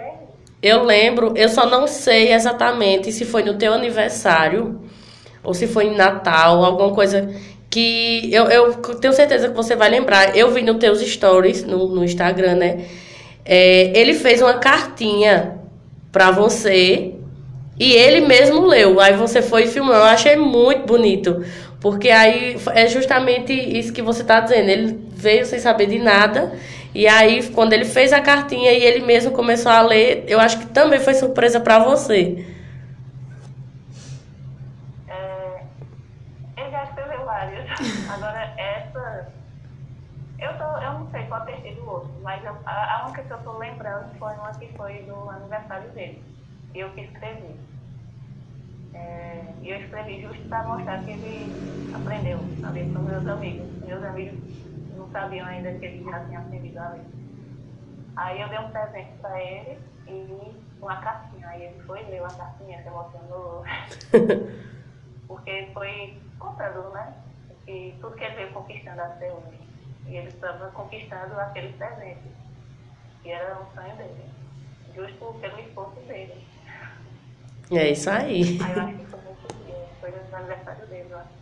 eu 0.63 0.85
lembro, 0.85 1.37
eu 1.37 1.49
só 1.49 1.67
não 1.67 1.89
sei 1.89 2.33
exatamente 2.33 3.11
se 3.11 3.25
foi 3.25 3.43
no 3.43 3.59
teu 3.59 3.73
aniversário 3.73 4.89
ou 5.43 5.55
se 5.55 5.67
foi 5.67 5.87
em 5.87 5.97
Natal, 5.97 6.65
alguma 6.65 6.95
coisa 6.95 7.29
que 7.77 8.33
eu, 8.33 8.45
eu 8.47 8.75
tenho 8.95 9.13
certeza 9.13 9.51
que 9.51 9.55
você 9.55 9.77
vai 9.77 9.91
lembrar. 9.91 10.35
Eu 10.35 10.51
vi 10.51 10.63
nos 10.63 10.79
teus 10.79 10.99
stories 11.01 11.63
no, 11.65 11.87
no 11.89 12.03
Instagram, 12.03 12.55
né? 12.55 12.87
É, 13.45 13.93
ele 13.99 14.15
fez 14.15 14.41
uma 14.41 14.55
cartinha 14.55 15.59
pra 16.11 16.31
você 16.31 17.13
e 17.79 17.93
ele 17.93 18.27
mesmo 18.27 18.65
leu. 18.65 18.99
Aí 18.99 19.15
você 19.15 19.43
foi 19.43 19.65
e 19.65 19.67
filmou. 19.67 19.95
Eu 19.95 20.05
achei 20.05 20.37
muito 20.37 20.87
bonito. 20.87 21.45
Porque 21.79 22.09
aí 22.09 22.57
é 22.73 22.87
justamente 22.89 23.53
isso 23.53 23.93
que 23.93 24.01
você 24.01 24.25
tá 24.25 24.41
dizendo. 24.41 24.71
Ele 24.71 24.99
veio 25.13 25.45
sem 25.45 25.59
saber 25.59 25.87
de 25.87 25.99
nada. 25.99 26.55
E 26.95 27.07
aí, 27.07 27.47
quando 27.51 27.75
ele 27.75 27.85
fez 27.85 28.11
a 28.11 28.23
cartinha 28.23 28.73
e 28.73 28.83
ele 28.83 29.05
mesmo 29.05 29.33
começou 29.33 29.71
a 29.71 29.83
ler, 29.83 30.25
eu 30.27 30.41
acho 30.41 30.61
que 30.61 30.67
também 30.69 30.99
foi 30.99 31.13
surpresa 31.13 31.61
pra 31.61 31.79
você. 31.79 32.43
É, 35.07 35.61
ele 36.57 36.71
já 36.71 36.85
escreveu 36.85 37.23
várias. 37.27 37.67
Agora, 38.09 38.51
essa. 38.57 39.29
Eu, 40.39 40.53
tô, 40.55 40.65
eu 40.65 40.96
não 41.07 41.13
sei 41.13 41.27
qual 41.29 41.45
ter 41.45 41.61
sido 41.63 41.83
o 41.83 41.91
outro, 41.91 42.21
mas 42.23 42.45
eu- 42.45 42.57
a, 42.67 42.95
a 43.03 43.07
única 43.07 43.23
que 43.23 43.33
eu 43.33 43.43
tô 43.45 43.59
lembrando 43.59 44.13
foi 44.19 44.33
uma 44.35 44.53
que 44.55 44.77
foi 44.77 45.03
do 45.05 45.31
aniversário 45.31 45.91
dele. 45.93 46.25
Eu 46.75 46.93
que 46.95 47.03
escrevi. 47.03 47.57
É, 48.95 49.55
E 49.63 49.71
eu 49.71 49.81
escrevi 49.81 50.21
justo 50.23 50.49
para 50.49 50.67
mostrar 50.69 51.05
que 51.05 51.11
ele 51.11 51.55
aprendeu 51.93 52.39
a 52.63 52.71
ler 52.71 52.93
com 52.93 53.01
meus 53.01 53.27
amigos. 53.27 53.69
Meus 53.83 54.03
amigos 54.05 54.39
não 54.97 55.09
sabiam 55.11 55.47
ainda 55.47 55.73
que 55.79 55.85
ele 55.87 56.05
já 56.05 56.25
tinha 56.27 56.41
aprendido 56.41 56.79
a 56.79 56.89
ler. 56.91 57.05
Aí 58.17 58.41
eu 58.41 58.49
dei 58.49 58.59
um 58.59 58.71
presente 58.71 59.19
para 59.21 59.41
ele 59.43 59.79
e 60.07 60.55
uma 60.81 60.97
cartinha. 61.01 61.49
Aí 61.49 61.63
ele 61.65 61.83
foi 61.85 62.03
ler 62.05 62.25
a 62.25 62.29
cartinha, 62.31 62.83
se 62.83 62.89
emocionou. 62.89 63.63
Porque 65.29 65.71
foi 65.75 66.23
comprando, 66.39 66.91
né? 66.93 67.15
E 67.67 67.99
tudo 68.01 68.17
que 68.17 68.25
ele 68.25 68.35
veio 68.37 68.53
conquistando 68.53 69.01
até 69.03 69.33
hoje. 69.33 69.66
E 70.09 70.17
ele 70.17 70.29
estava 70.29 70.71
conquistando 70.71 71.39
aquele 71.41 71.73
presente. 71.75 72.29
Que 73.23 73.31
era 73.31 73.59
um 73.61 73.75
sonho 73.75 73.97
dele. 73.97 74.25
Justo 74.95 75.37
pelo 75.41 75.59
esforço 75.61 76.01
dele. 76.07 76.47
É 77.71 77.91
isso 77.91 78.09
aí. 78.09 78.59
Aí 78.63 78.77
eu 78.77 78.83
acho 78.83 78.99
que 78.99 79.07
foi 79.07 79.21
muito 79.21 79.65
dia. 79.67 79.87
Foi 80.01 80.11
no 80.11 80.37
aniversário 80.37 80.87
dele, 80.87 81.09
eu 81.11 81.19
acho. 81.19 81.37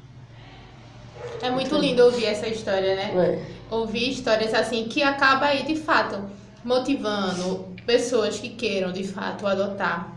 É 1.43 1.51
muito 1.51 1.77
lindo 1.77 2.03
ouvir 2.05 2.27
essa 2.27 2.49
história, 2.49 2.97
né? 2.97 3.13
É. 3.15 3.75
Ouvir 3.75 4.11
histórias 4.11 4.53
assim 4.53 4.89
que 4.89 5.03
acaba 5.03 5.47
aí 5.47 5.63
de 5.65 5.77
fato 5.77 6.25
motivando 6.65 7.75
pessoas 7.87 8.41
que 8.41 8.49
queiram 8.51 8.91
de 8.91 9.05
fato 9.07 9.47
adotar. 9.47 10.11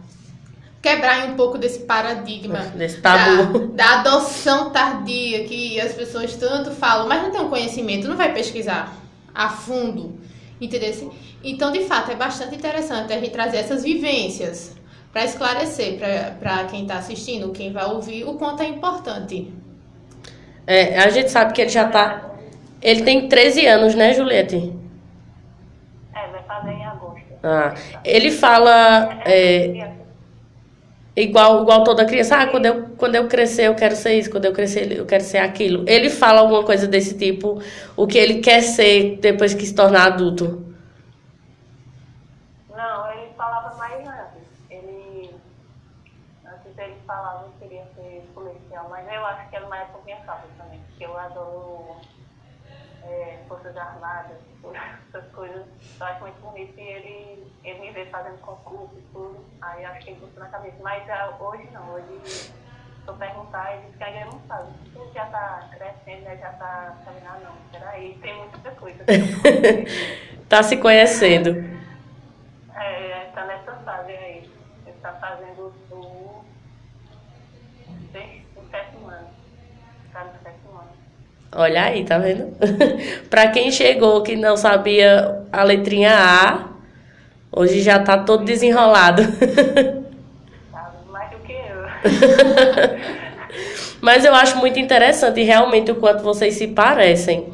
Quebrar 0.82 1.28
um 1.28 1.36
pouco 1.36 1.57
desse 1.57 1.80
paradigma 1.80 2.59
Desse 2.75 3.01
tabu. 3.01 3.67
Da, 3.69 3.84
da 3.84 3.99
adoção 3.99 4.69
tardia 4.69 5.43
que 5.45 5.80
as 5.82 5.93
pessoas 5.93 6.36
tanto 6.36 6.71
falam, 6.71 7.07
mas 7.07 7.21
não 7.23 7.32
tem 7.32 7.41
um 7.41 7.49
conhecimento, 7.49 8.07
não 8.07 8.15
vai 8.15 8.34
pesquisar 8.34 8.93
a 9.34 9.49
fundo, 9.49 10.19
entendeu? 10.59 11.13
Então, 11.43 11.71
de 11.71 11.84
fato, 11.86 12.11
é 12.11 12.15
bastante 12.15 12.55
interessante 12.55 13.13
a 13.13 13.19
gente 13.19 13.32
trazer 13.32 13.57
essas 13.57 13.84
vivências 13.84 14.75
para 15.11 15.25
esclarecer 15.25 15.97
para 16.39 16.65
quem 16.65 16.84
está 16.84 16.97
assistindo, 16.97 17.51
quem 17.51 17.71
vai 17.71 17.86
ouvir, 17.86 18.23
o 18.23 18.34
quanto 18.34 18.63
é 18.63 18.67
importante. 18.67 19.51
É, 20.65 20.99
a 20.99 21.09
gente 21.09 21.30
sabe 21.30 21.53
que 21.53 21.61
ele 21.61 21.69
já 21.69 21.88
tá. 21.88 22.32
Ele 22.82 23.03
tem 23.03 23.28
13 23.28 23.65
anos, 23.65 23.95
né, 23.95 24.13
Juliette? 24.13 24.73
É, 26.13 26.28
vai 26.28 26.43
fazer 26.43 26.71
em 26.71 26.86
agosto. 26.86 27.25
Ah, 27.41 27.73
ele 28.03 28.32
fala 28.32 29.21
é, 29.25 29.91
igual, 31.24 31.63
igual 31.63 31.84
toda 31.84 32.05
criança. 32.05 32.38
Ah, 32.38 32.47
quando 32.47 32.65
eu, 32.65 32.89
quando 32.97 33.15
eu 33.15 33.28
crescer 33.28 33.63
eu 33.63 33.76
quero 33.76 33.95
ser 33.95 34.20
isso, 34.20 34.30
quando 34.30 34.45
eu 34.45 34.53
crescer 34.53 34.91
eu 34.91 35.05
quero 35.05 35.24
ser 35.24 35.39
aquilo. 35.39 35.84
Ele 35.88 36.09
fala 36.09 36.41
alguma 36.41 36.63
coisa 36.63 36.88
desse 36.88 37.18
tipo, 37.18 37.61
o 37.95 38.07
que 38.07 38.18
ele 38.18 38.39
quer 38.39 38.61
ser 38.61 39.18
depois 39.18 39.53
que 39.53 39.65
se 39.65 39.74
tornar 39.74 40.07
adulto. 40.07 40.63
Não, 42.70 43.11
ele 43.11 43.32
falava 43.36 43.76
mais 43.76 44.07
antes. 44.07 44.47
Ele. 44.70 45.32
Antes 46.45 46.78
ele 46.78 46.95
falava 47.05 47.49
que 47.59 47.68
queria 47.68 47.86
ser 47.95 48.24
policial, 48.36 48.88
mas 48.89 49.05
eu 49.11 49.26
acho 49.26 49.49
que 49.49 49.55
era 49.55 49.65
uma 49.65 49.78
época 49.78 49.99
pensava 50.05 50.43
também, 50.57 50.80
porque 50.88 51.05
eu 51.05 51.18
adoro 51.18 51.95
é, 53.03 53.37
Forças 53.48 53.76
Armadas, 53.78 54.38
essas 55.10 55.32
coisas. 55.32 55.66
Eu 56.00 56.06
acho 56.06 56.22
muito 56.22 56.41
bonito 56.41 56.78
e 56.78 56.82
ele, 56.82 57.52
ele 57.64 57.80
me 57.80 57.91
vê 57.91 58.06
fazendo 58.08 58.38
concurso 58.39 58.93
e 58.98 59.02
tudo. 59.14 59.45
Aí 59.62 59.84
eu 59.84 59.89
acho 59.91 60.06
que 60.06 60.12
ele 60.12 60.20
botou 60.20 60.43
na 60.43 60.50
cabeça. 60.50 60.78
Mas 60.82 61.10
ah, 61.10 61.36
hoje 61.39 61.68
não, 61.72 61.93
hoje 61.93 62.20
se 62.28 62.52
eu 63.08 63.14
perguntar, 63.16 63.74
ele 63.74 63.88
diz 63.88 63.95
que 63.95 64.04
ainda 64.04 64.26
não 64.32 64.41
sabe. 64.48 64.70
Ele 64.95 65.12
já 65.14 65.26
está 65.26 65.70
crescendo, 65.72 66.24
né? 66.24 66.38
já 66.38 66.52
está 66.52 66.98
sabendo, 67.06 67.26
ah 67.28 67.39
não, 67.43 67.54
peraí, 67.72 68.18
tem 68.22 68.36
muita 68.38 68.72
coisa. 68.72 69.04
Tá 70.50 70.64
se 70.64 70.78
conhecendo. 70.78 71.50
É, 72.74 73.32
tá 73.36 73.45
nessa 73.45 73.74
fase 73.84 74.12
aí. 74.14 74.50
Ele 74.86 74.95
tá 75.02 75.12
fazendo 75.16 75.74
o, 75.91 76.45
seis- 78.14 78.43
o 78.56 78.64
sétimo 78.70 79.08
ano. 79.10 79.28
Tá 80.14 80.24
no 80.24 80.32
sétimo 80.41 80.72
ano. 80.80 80.91
Olha 81.56 81.84
aí, 81.84 82.04
tá 82.04 82.18
vendo? 82.18 82.54
pra 83.30 83.48
quem 83.48 83.72
chegou 83.72 84.22
que 84.22 84.36
não 84.36 84.58
sabia 84.58 85.43
a 85.52 85.64
letrinha 85.64 86.14
A, 86.14 86.68
hoje 87.52 87.82
já 87.82 88.00
tá 88.00 88.18
todo 88.18 88.43
desenrolado. 88.43 89.24
Sabe? 89.24 90.98
Mais 91.12 91.32
do 91.32 91.38
que 91.39 91.54
eu. 91.54 91.88
Mas 94.02 94.24
eu 94.26 94.34
acho 94.36 94.58
muito 94.58 94.80
interessante 94.80 95.41
realmente 95.41 95.91
o 95.91 95.95
quanto 95.95 96.24
vocês 96.24 96.56
se 96.56 96.68
parecem. 96.68 97.48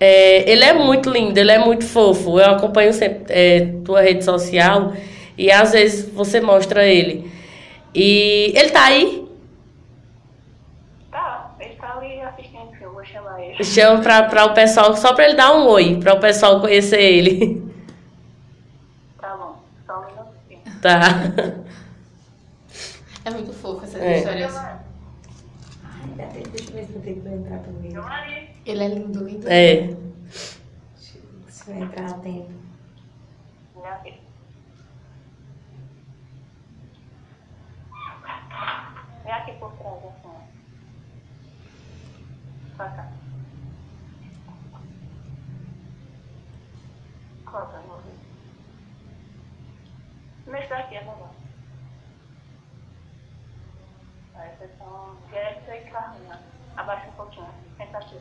É, 0.00 0.50
ele 0.50 0.64
é 0.64 0.72
muito 0.72 1.10
lindo, 1.10 1.38
ele 1.38 1.52
é 1.52 1.58
muito 1.58 1.86
fofo. 1.86 2.40
Eu 2.40 2.52
acompanho 2.52 2.92
sempre 2.92 3.24
é, 3.28 3.60
tua 3.84 4.00
rede 4.00 4.24
social 4.24 4.94
e 5.36 5.50
às 5.50 5.72
vezes 5.72 6.10
você 6.10 6.40
mostra 6.40 6.86
ele. 6.86 7.30
E 7.94 8.52
ele 8.56 8.70
tá 8.70 8.84
aí? 8.84 9.28
Tá, 11.10 11.54
ele 11.60 11.74
tá 11.74 11.96
ali 11.96 12.20
assistindo 12.20 12.68
o 12.68 12.72
filme, 12.72 12.94
vou 12.94 12.99
chamar 13.12 13.40
ele. 13.40 13.64
Chama 13.64 14.02
pra, 14.02 14.22
pra 14.24 14.44
o 14.46 14.54
pessoal, 14.54 14.96
só 14.96 15.14
pra 15.14 15.24
ele 15.26 15.34
dar 15.36 15.52
um 15.56 15.66
oi, 15.68 15.98
pra 16.00 16.14
o 16.14 16.20
pessoal 16.20 16.60
conhecer 16.60 17.00
ele. 17.00 17.60
Tá 19.20 19.36
bom, 19.36 19.56
só 19.86 20.00
um 20.00 20.06
minutinho. 20.06 20.80
Tá. 20.80 20.98
É 23.24 23.30
muito 23.30 23.52
fofo 23.52 23.84
essas 23.84 24.00
É. 24.00 24.18
histórias. 24.18 24.54
Deixa 26.16 26.70
eu 26.70 26.74
ver 26.74 26.86
se 26.86 26.94
eu 26.94 27.02
tenho 27.02 27.20
que 27.20 27.28
entrar 27.28 27.58
também. 27.58 27.92
Maria. 27.92 28.48
Ele 28.64 28.84
é 28.84 28.88
lindo, 28.88 29.24
lindo. 29.24 29.46
É. 29.48 29.94
Se 30.30 31.20
vai 31.66 31.82
entrar 31.82 32.06
a 32.06 32.14
tempo. 32.14 32.50
Filha. 33.74 34.00
Vem 39.24 39.32
aqui 39.32 39.52
por 39.52 39.72
trás, 39.72 39.96
assim. 39.98 40.19
Ó. 42.80 42.84
Pra 42.84 42.88
cá. 42.90 43.08
Coloca 47.44 47.78
no 47.80 47.94
ouvido. 47.94 48.18
Mexe 50.46 50.68
daqui, 50.68 50.96
é 50.96 51.04
bom. 51.04 51.30
Aí 54.34 54.48
vocês 54.56 54.70
estão 54.70 55.16
direto 55.28 55.70
e 55.70 55.90
carrinho. 55.90 56.32
Abaixa 56.76 57.08
um 57.08 57.12
pouquinho. 57.12 57.48
Senta 57.76 57.98
aqui. 57.98 58.16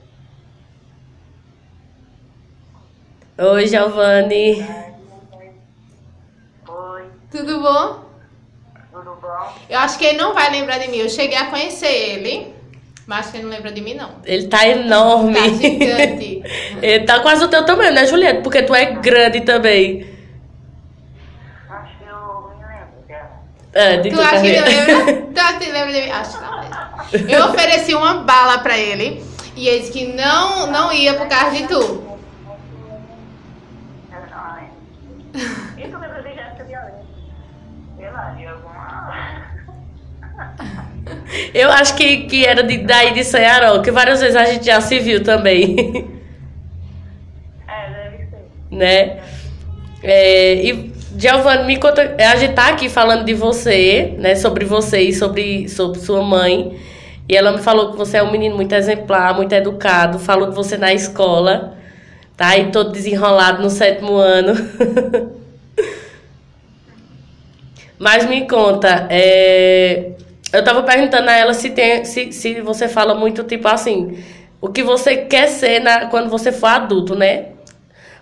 Oi, 3.38 3.68
Giovanni. 3.68 4.58
Oi, 6.68 7.12
Tudo 7.32 7.62
bom? 7.62 8.10
tudo 8.92 9.16
bom? 9.22 9.54
Eu 9.70 9.80
acho 9.80 9.98
que 9.98 10.06
ele 10.06 10.18
não 10.18 10.34
vai 10.34 10.50
lembrar 10.52 10.80
de 10.80 10.90
mim. 10.90 10.98
Eu 10.98 11.08
cheguei 11.10 11.38
a 11.38 11.50
conhecer 11.50 11.88
ele, 11.88 12.54
mas 13.10 13.22
acho 13.22 13.32
que 13.32 13.38
ele 13.38 13.46
não 13.46 13.52
lembra 13.52 13.72
de 13.72 13.82
mim, 13.82 13.96
não. 13.96 14.12
Ele 14.24 14.48
tá 14.48 14.68
enorme. 14.68 15.34
Tá 15.34 15.48
gigante. 15.48 16.44
ele 16.80 17.06
tá 17.06 17.20
quase 17.22 17.44
o 17.44 17.48
teu 17.48 17.66
tamanho, 17.66 17.92
né, 17.92 18.06
Juliette? 18.06 18.44
Porque 18.44 18.62
tu 18.62 18.76
é 18.76 18.86
grande 18.86 19.42
também. 19.42 20.08
Acho 21.68 21.98
que 21.98 22.04
eu 22.04 22.54
me 22.56 22.64
lembro 22.68 23.02
dela. 23.08 23.32
É, 23.74 23.98
de 23.98 24.12
Tu 24.12 24.22
acha 24.22 24.42
que 24.42 24.48
ele 24.48 24.62
lembra? 24.62 25.14
Tu 25.34 25.40
acha 25.40 25.58
que 25.58 25.64
ele 25.64 25.72
lembra 25.72 25.92
de 25.92 26.02
mim? 26.02 26.12
Acho 26.12 26.38
que 26.38 26.44
não 26.44 26.60
lembra. 26.60 27.34
Eu 27.34 27.46
ofereci 27.48 27.96
uma 27.96 28.14
bala 28.22 28.60
pra 28.60 28.78
ele 28.78 29.26
e 29.56 29.68
ele 29.68 29.80
disse 29.80 29.92
que 29.92 30.14
não, 30.14 30.68
não 30.68 30.94
ia 30.94 31.16
por 31.16 31.28
causa 31.28 31.58
de 31.58 31.68
tu. 31.68 32.04
Ela 34.12 34.28
não 34.30 34.54
lembra. 34.54 35.50
E 35.80 35.82
tu 35.82 35.98
lembra 35.98 36.22
de 36.22 36.36
Jéssica 36.36 36.64
Violeta? 36.64 37.06
sei 37.98 38.12
lá, 38.12 38.30
de 38.38 38.46
alguma. 38.46 39.50
Eu 41.54 41.70
acho 41.72 41.96
que, 41.96 42.26
que 42.26 42.46
era 42.46 42.64
de, 42.64 42.78
daí 42.80 43.14
de 43.14 43.24
Ceará, 43.24 43.80
que 43.80 43.92
várias 43.92 44.20
vezes 44.20 44.36
a 44.36 44.46
gente 44.46 44.66
já 44.66 44.82
se 44.82 45.00
viu 45.00 45.24
também. 45.24 45.76
É, 47.68 47.90
deve 47.90 48.26
ser. 48.26 48.48
né? 48.72 49.20
É, 50.02 50.56
e 50.56 50.92
Giovanni, 51.18 51.66
me 51.66 51.78
conta, 51.78 52.16
a 52.18 52.36
gente 52.36 52.54
tá 52.54 52.70
aqui 52.70 52.88
falando 52.88 53.26
de 53.26 53.34
você, 53.34 54.16
né? 54.18 54.36
Sobre 54.36 54.66
você 54.66 55.02
e 55.02 55.14
sobre, 55.14 55.68
sobre 55.68 56.00
sua 56.00 56.22
mãe. 56.24 56.80
E 57.28 57.36
ela 57.36 57.52
me 57.52 57.60
falou 57.60 57.92
que 57.92 57.98
você 57.98 58.18
é 58.18 58.24
um 58.24 58.32
menino 58.32 58.56
muito 58.56 58.74
exemplar, 58.74 59.36
muito 59.36 59.54
educado, 59.54 60.18
falou 60.18 60.50
de 60.50 60.56
você 60.56 60.78
na 60.78 60.94
escola, 60.94 61.78
tá? 62.36 62.58
E 62.58 62.72
todo 62.72 62.92
desenrolado 62.92 63.62
no 63.62 63.70
sétimo 63.70 64.16
ano. 64.16 64.54
Mas 68.00 68.28
me 68.28 68.48
conta, 68.48 69.08
é, 69.10 70.12
eu 70.52 70.64
tava 70.64 70.84
perguntando 70.84 71.30
a 71.30 71.34
ela 71.34 71.54
se, 71.54 71.70
tem, 71.70 72.04
se, 72.06 72.32
se 72.32 72.62
você 72.62 72.88
fala 72.88 73.14
muito, 73.14 73.44
tipo 73.44 73.68
assim, 73.68 74.24
o 74.60 74.70
que 74.70 74.84
você 74.84 75.18
quer 75.18 75.48
ser 75.48 75.80
na, 75.80 76.08
quando 76.08 76.30
você 76.30 76.52
for 76.52 76.68
adulto, 76.68 77.16
né? 77.16 77.54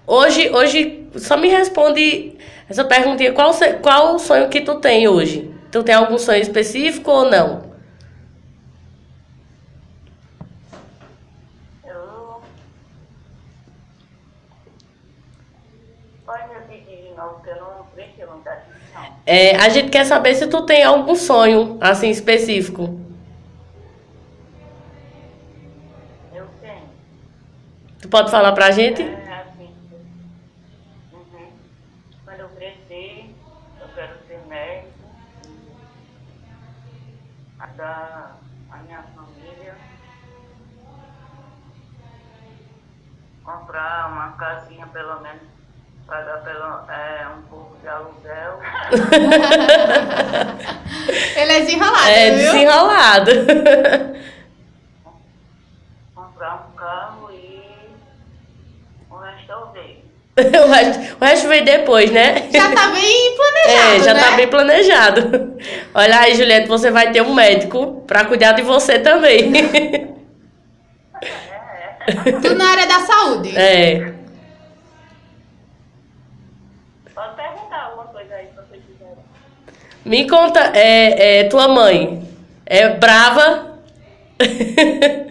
Hoje, 0.06 0.50
hoje, 0.50 1.10
só 1.16 1.38
me 1.38 1.48
responde 1.48 2.38
essa 2.70 2.84
perguntinha, 2.84 3.34
qual, 3.34 3.52
qual 3.82 4.16
o 4.16 4.20
sonho 4.20 4.50
que 4.50 4.62
tu 4.62 4.76
tem 4.76 5.08
hoje? 5.08 5.54
Tu 5.72 5.84
tem 5.84 5.96
algum 5.96 6.18
sonho 6.18 6.42
específico 6.42 7.12
ou 7.12 7.30
não? 7.30 7.72
Eu. 11.86 12.42
Pode 16.26 16.48
me 16.48 16.54
repetir 16.56 17.04
de 17.04 17.16
novo, 17.16 17.36
porque 17.36 17.50
eu 17.50 17.56
não 17.58 17.86
prestei 17.94 18.26
muita 18.26 18.52
atenção. 18.52 19.17
É, 19.30 19.58
a 19.58 19.68
gente 19.68 19.90
quer 19.90 20.06
saber 20.06 20.36
se 20.36 20.48
tu 20.48 20.62
tem 20.66 20.86
algum 20.86 21.14
sonho, 21.14 21.78
assim, 21.82 22.10
específico. 22.10 22.98
Eu 26.34 26.48
tenho. 26.62 26.88
Tu 28.02 28.08
pode 28.08 28.32
falar 28.32 28.54
pra 28.54 28.72
gente? 28.72 29.02
É 29.02 29.46
assim. 29.46 29.70
Uhum. 31.12 31.50
Quando 32.24 32.40
eu 32.40 32.50
crescer, 32.52 33.36
eu 33.82 33.88
quero 33.94 34.14
ser 34.30 34.40
médico. 34.48 34.94
Ajudar 37.60 38.38
a 38.72 38.78
minha 38.78 39.04
família. 39.14 39.76
Comprar 43.44 44.10
uma 44.10 44.32
casinha, 44.38 44.88
pelo 44.88 45.20
menos, 45.20 45.57
pagar 46.08 46.38
pelo, 46.44 46.90
é, 46.90 47.28
um 47.38 47.42
pouco 47.50 47.76
de 47.82 47.88
aluguel. 47.88 48.60
Ele 51.36 51.52
é 51.52 51.60
desenrolado, 51.62 52.10
É, 52.10 52.32
viu? 52.32 52.52
desenrolado. 52.54 53.32
comprar 56.16 56.68
um 56.72 56.76
carro 56.78 57.30
e 57.32 57.62
o 59.10 59.16
resto 59.18 59.52
eu 59.52 59.72
vejo. 59.74 59.98
o, 60.38 60.68
resto, 60.72 61.18
o 61.20 61.26
resto 61.26 61.48
vem 61.48 61.64
depois, 61.64 62.12
né? 62.12 62.50
Já 62.52 62.72
tá 62.74 62.90
bem 62.90 63.36
planejado, 63.36 63.90
É, 63.96 64.00
já 64.04 64.14
né? 64.14 64.24
tá 64.24 64.32
bem 64.36 64.48
planejado. 64.48 65.58
Olha 65.94 66.20
aí, 66.20 66.36
Juliette, 66.36 66.68
você 66.68 66.92
vai 66.92 67.12
ter 67.12 67.22
um 67.22 67.34
médico 67.34 68.04
pra 68.08 68.26
cuidar 68.26 68.54
de 68.54 68.62
você 68.62 69.00
também. 69.00 69.52
Tudo 72.42 72.56
na 72.56 72.70
área 72.72 72.88
da 72.88 73.00
saúde. 73.02 73.58
É. 73.58 74.14
Pode 77.14 77.36
perguntar 77.78 77.84
alguma 77.86 78.06
coisa 78.06 78.34
aí 78.34 78.48
se 78.48 78.56
você 78.56 78.78
quiser. 78.78 79.18
Me 80.04 80.28
conta, 80.30 80.60
é, 80.76 81.40
é, 81.40 81.44
tua 81.50 81.68
mãe 81.68 82.28
é 82.66 82.90
brava? 82.90 83.78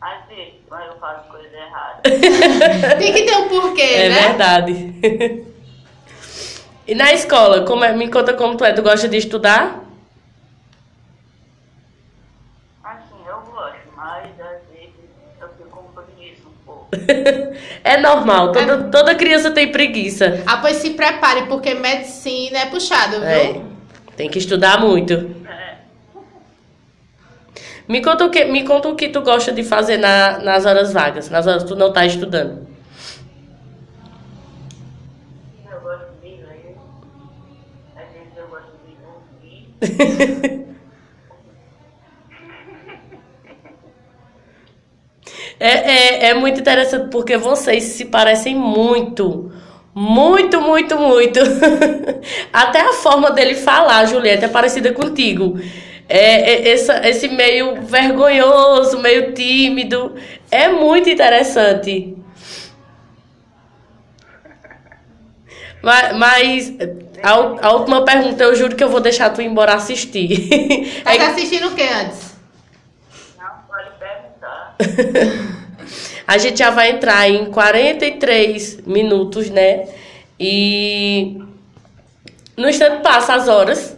Às 0.00 0.26
vezes, 0.28 0.54
quando 0.68 0.82
eu 0.82 0.98
faço 0.98 1.28
coisa 1.28 1.56
errada. 1.56 2.02
Tem 2.98 3.12
que 3.12 3.22
ter 3.24 3.36
um 3.36 3.48
porquê, 3.48 3.82
É 3.82 4.08
né? 4.08 4.20
verdade. 4.28 5.42
E 6.84 6.96
na 6.96 7.12
escola, 7.12 7.64
como 7.64 7.84
é? 7.84 7.92
me 7.92 8.10
conta 8.10 8.34
como 8.34 8.56
tu 8.56 8.64
é. 8.64 8.72
Tu 8.72 8.82
gosta 8.82 9.08
de 9.08 9.16
estudar? 9.16 9.84
Assim, 12.82 13.24
eu 13.24 13.40
gosto, 13.40 13.78
mas 13.94 14.28
às 14.40 14.62
vezes 14.68 14.90
eu 15.40 15.48
fico 15.50 15.70
com 15.70 15.84
preguiça 15.92 16.48
um 16.48 16.64
pouco. 16.66 16.88
É 17.84 17.96
normal, 18.00 18.52
toda, 18.52 18.84
toda 18.84 19.14
criança 19.14 19.50
tem 19.50 19.70
preguiça. 19.72 20.42
Ah, 20.46 20.58
pois 20.58 20.76
se 20.76 20.90
prepare, 20.90 21.46
porque 21.46 21.74
medicina 21.74 22.58
é 22.58 22.66
puxado, 22.66 23.18
viu? 23.18 23.28
É, 23.28 23.60
tem 24.16 24.28
que 24.30 24.38
estudar 24.38 24.80
muito. 24.80 25.12
É. 25.48 25.76
Me 27.88 28.00
conta 28.02 28.24
o 28.24 28.30
que, 28.30 28.44
me 28.44 28.64
conta 28.64 28.88
o 28.88 28.94
que 28.94 29.08
tu 29.08 29.20
gosta 29.22 29.50
de 29.52 29.64
fazer 29.64 29.96
na- 29.96 30.38
nas 30.38 30.64
horas 30.64 30.92
vagas, 30.92 31.28
nas 31.28 31.46
horas 31.46 31.62
que 31.64 31.68
tu 31.68 31.76
não 31.76 31.92
tá 31.92 32.06
estudando. 32.06 32.66
Eu 35.70 35.80
gosto 35.80 36.06
de 36.22 36.28
ler. 36.28 36.76
Às 37.96 38.12
vezes 38.12 38.32
eu 38.36 38.46
gosto 38.46 38.72
de 38.86 38.96
ouvir. 40.40 40.58
É, 45.64 46.26
é, 46.26 46.26
é 46.30 46.34
muito 46.34 46.58
interessante 46.60 47.08
porque 47.10 47.36
vocês 47.36 47.84
se 47.84 48.06
parecem 48.06 48.54
muito. 48.56 49.52
Muito, 49.94 50.60
muito, 50.60 50.98
muito. 50.98 51.38
Até 52.52 52.80
a 52.80 52.92
forma 52.94 53.30
dele 53.30 53.54
falar, 53.54 54.06
Julieta, 54.06 54.46
é 54.46 54.48
parecida 54.48 54.92
contigo. 54.92 55.60
É, 56.08 56.52
é, 56.68 56.72
essa, 56.72 57.06
esse 57.08 57.28
meio 57.28 57.82
vergonhoso, 57.82 58.98
meio 59.00 59.32
tímido. 59.34 60.14
É 60.50 60.68
muito 60.68 61.08
interessante. 61.08 62.16
Mas, 65.82 66.16
mas 66.16 66.72
a, 67.22 67.30
a 67.68 67.72
última 67.72 68.04
pergunta, 68.04 68.44
eu 68.44 68.54
juro 68.54 68.76
que 68.76 68.84
eu 68.84 68.88
vou 68.88 69.00
deixar 69.00 69.30
tu 69.30 69.42
ir 69.42 69.46
embora 69.46 69.74
assistir. 69.74 70.48
Tá 71.02 71.12
É 71.14 71.18
que- 71.18 71.24
assistindo 71.24 71.68
o 71.68 71.74
que 71.74 71.82
antes? 71.82 72.31
A 76.26 76.38
gente 76.38 76.58
já 76.58 76.70
vai 76.70 76.90
entrar 76.90 77.28
em 77.28 77.46
43 77.46 78.86
minutos, 78.86 79.50
né? 79.50 79.86
E 80.38 81.38
no 82.56 82.68
instante 82.68 83.02
passa 83.02 83.34
as 83.34 83.48
horas. 83.48 83.96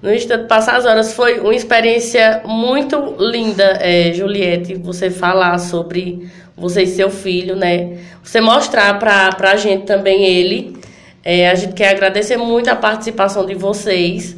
No 0.00 0.14
instante 0.14 0.46
passa 0.46 0.72
as 0.72 0.84
horas. 0.84 1.12
Foi 1.12 1.40
uma 1.40 1.54
experiência 1.54 2.42
muito 2.44 3.16
linda, 3.18 3.78
é, 3.80 4.12
Juliette, 4.12 4.74
você 4.74 5.10
falar 5.10 5.58
sobre 5.58 6.28
você 6.56 6.82
e 6.82 6.86
seu 6.86 7.10
filho, 7.10 7.56
né? 7.56 7.98
Você 8.22 8.40
mostrar 8.40 8.98
pra, 8.98 9.30
pra 9.30 9.56
gente 9.56 9.84
também 9.84 10.24
ele. 10.24 10.76
É, 11.24 11.50
a 11.50 11.54
gente 11.54 11.74
quer 11.74 11.90
agradecer 11.90 12.36
muito 12.36 12.68
a 12.68 12.76
participação 12.76 13.44
de 13.44 13.54
vocês. 13.54 14.36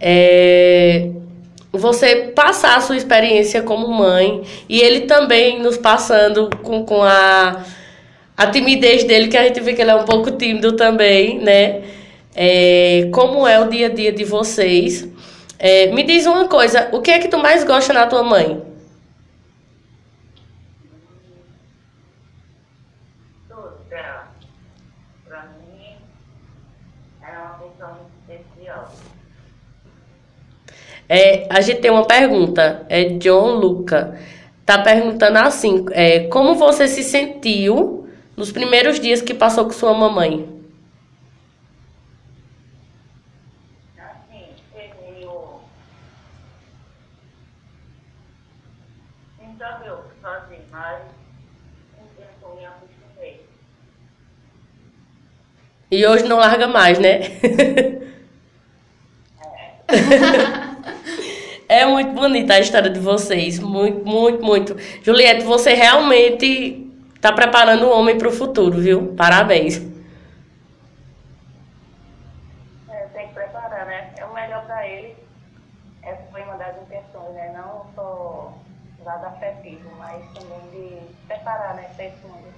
É, 0.00 1.08
você 1.72 2.32
passar 2.34 2.76
a 2.76 2.80
sua 2.80 2.96
experiência 2.96 3.62
como 3.62 3.86
mãe 3.88 4.42
e 4.68 4.80
ele 4.80 5.02
também 5.02 5.60
nos 5.60 5.76
passando 5.76 6.50
com, 6.62 6.84
com 6.84 7.02
a, 7.02 7.64
a 8.36 8.46
timidez 8.48 9.04
dele, 9.04 9.28
que 9.28 9.36
a 9.36 9.44
gente 9.44 9.60
vê 9.60 9.72
que 9.72 9.82
ele 9.82 9.90
é 9.90 9.94
um 9.94 10.04
pouco 10.04 10.32
tímido 10.32 10.72
também, 10.72 11.38
né? 11.38 11.82
É, 12.34 13.08
como 13.12 13.46
é 13.46 13.60
o 13.60 13.68
dia 13.68 13.86
a 13.86 13.90
dia 13.90 14.12
de 14.12 14.24
vocês. 14.24 15.08
É, 15.58 15.88
me 15.92 16.02
diz 16.02 16.26
uma 16.26 16.48
coisa, 16.48 16.88
o 16.92 17.00
que 17.00 17.10
é 17.10 17.18
que 17.18 17.28
tu 17.28 17.38
mais 17.38 17.64
gosta 17.64 17.92
na 17.92 18.06
tua 18.06 18.22
mãe? 18.22 18.62
Tudo 23.48 23.78
dela. 23.88 24.28
Pra 25.28 25.42
mim, 25.42 25.96
ela 27.22 27.30
é 27.30 27.38
uma 27.38 27.58
pessoa 27.58 27.98
muito 27.98 28.10
especial. 28.26 28.90
É, 31.12 31.44
a 31.50 31.60
gente 31.60 31.80
tem 31.80 31.90
uma 31.90 32.06
pergunta, 32.06 32.86
é 32.88 33.02
John 33.18 33.56
Luca. 33.56 34.16
Tá 34.64 34.80
perguntando 34.80 35.38
assim, 35.38 35.84
é, 35.90 36.28
como 36.28 36.54
você 36.54 36.86
se 36.86 37.02
sentiu 37.02 38.08
nos 38.36 38.52
primeiros 38.52 39.00
dias 39.00 39.20
que 39.20 39.34
passou 39.34 39.64
com 39.64 39.72
sua 39.72 39.92
mamãe? 39.92 40.48
Assim, 43.98 44.44
o 49.90 50.02
que 50.04 50.20
fazer, 50.22 50.64
mas 50.70 51.02
um 52.00 52.06
tempo 52.16 52.56
me 52.56 52.64
acostumei. 52.64 53.44
E 55.90 56.06
hoje 56.06 56.22
não 56.28 56.36
larga 56.36 56.68
mais, 56.68 57.00
né? 57.00 57.22
É 59.88 60.66
É 61.70 61.86
muito 61.86 62.10
bonita 62.10 62.54
a 62.54 62.58
história 62.58 62.90
de 62.90 62.98
vocês. 62.98 63.60
Muito, 63.60 64.04
muito, 64.04 64.44
muito. 64.44 64.76
Juliette, 65.04 65.44
você 65.44 65.72
realmente 65.72 66.84
está 67.14 67.32
preparando 67.32 67.86
o 67.86 67.96
homem 67.96 68.18
para 68.18 68.26
o 68.26 68.32
futuro, 68.32 68.80
viu? 68.80 69.14
Parabéns. 69.16 69.80
É, 72.90 73.06
tem 73.14 73.28
que 73.28 73.34
preparar, 73.34 73.86
né? 73.86 74.10
É 74.18 74.24
o 74.24 74.34
melhor 74.34 74.66
para 74.66 74.84
ele. 74.84 75.14
É 76.02 76.10
Essa 76.10 76.22
foi 76.32 76.42
uma 76.42 76.56
das 76.56 76.74
intenções, 76.82 77.34
né? 77.34 77.52
Não 77.56 77.86
só 77.94 78.52
lado 79.04 79.26
afetivo, 79.26 79.88
mas 79.96 80.24
também 80.34 80.58
de 80.72 80.96
preparar, 81.28 81.76
né? 81.76 81.84
Para 81.94 82.04
esse 82.04 82.26
mundo. 82.26 82.48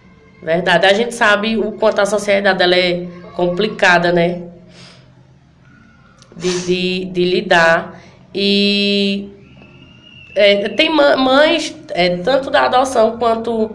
Verdade. 0.42 0.86
A 0.86 0.94
gente 0.94 1.12
sabe 1.14 1.58
o 1.58 1.72
quanto 1.72 2.00
a 2.00 2.06
sociedade 2.06 2.62
ela 2.62 2.76
é 2.76 3.06
complicada, 3.36 4.10
né? 4.10 4.40
De, 6.34 7.04
de 7.04 7.24
lidar. 7.26 8.00
E 8.34 9.28
é, 10.34 10.68
tem 10.70 10.88
mães, 10.90 11.76
é, 11.90 12.16
tanto 12.18 12.50
da 12.50 12.64
adoção 12.64 13.18
quanto, 13.18 13.70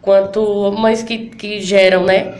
quanto 0.00 0.72
mães 0.72 1.02
que, 1.02 1.26
que 1.26 1.60
geram, 1.60 2.04
né? 2.04 2.34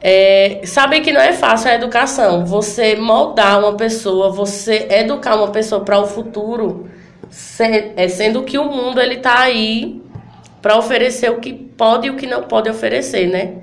É, 0.00 0.60
sabem 0.64 1.00
que 1.02 1.12
não 1.12 1.20
é 1.20 1.32
fácil 1.32 1.70
a 1.70 1.74
educação. 1.74 2.44
Você 2.44 2.96
moldar 2.96 3.60
uma 3.60 3.74
pessoa, 3.74 4.30
você 4.30 4.86
educar 4.90 5.36
uma 5.36 5.50
pessoa 5.52 5.84
para 5.84 5.98
o 6.00 6.06
futuro, 6.06 6.88
se- 7.30 7.92
é, 7.96 8.08
sendo 8.08 8.42
que 8.42 8.58
o 8.58 8.64
mundo 8.64 9.00
ele 9.00 9.18
tá 9.18 9.38
aí 9.40 10.00
para 10.60 10.76
oferecer 10.76 11.30
o 11.30 11.38
que 11.40 11.52
pode 11.52 12.06
e 12.06 12.10
o 12.10 12.16
que 12.16 12.26
não 12.26 12.42
pode 12.44 12.68
oferecer, 12.68 13.28
né? 13.28 13.54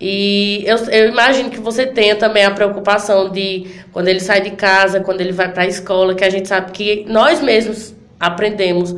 E 0.00 0.64
eu, 0.66 0.76
eu 0.86 1.08
imagino 1.08 1.50
que 1.50 1.60
você 1.60 1.84
tenha 1.84 2.16
também 2.16 2.42
a 2.42 2.50
preocupação 2.50 3.28
de 3.28 3.66
quando 3.92 4.08
ele 4.08 4.20
sai 4.20 4.40
de 4.40 4.52
casa, 4.52 5.00
quando 5.00 5.20
ele 5.20 5.32
vai 5.32 5.52
para 5.52 5.64
a 5.64 5.66
escola, 5.66 6.14
que 6.14 6.24
a 6.24 6.30
gente 6.30 6.48
sabe 6.48 6.72
que 6.72 7.04
nós 7.06 7.42
mesmos 7.42 7.94
aprendemos 8.18 8.96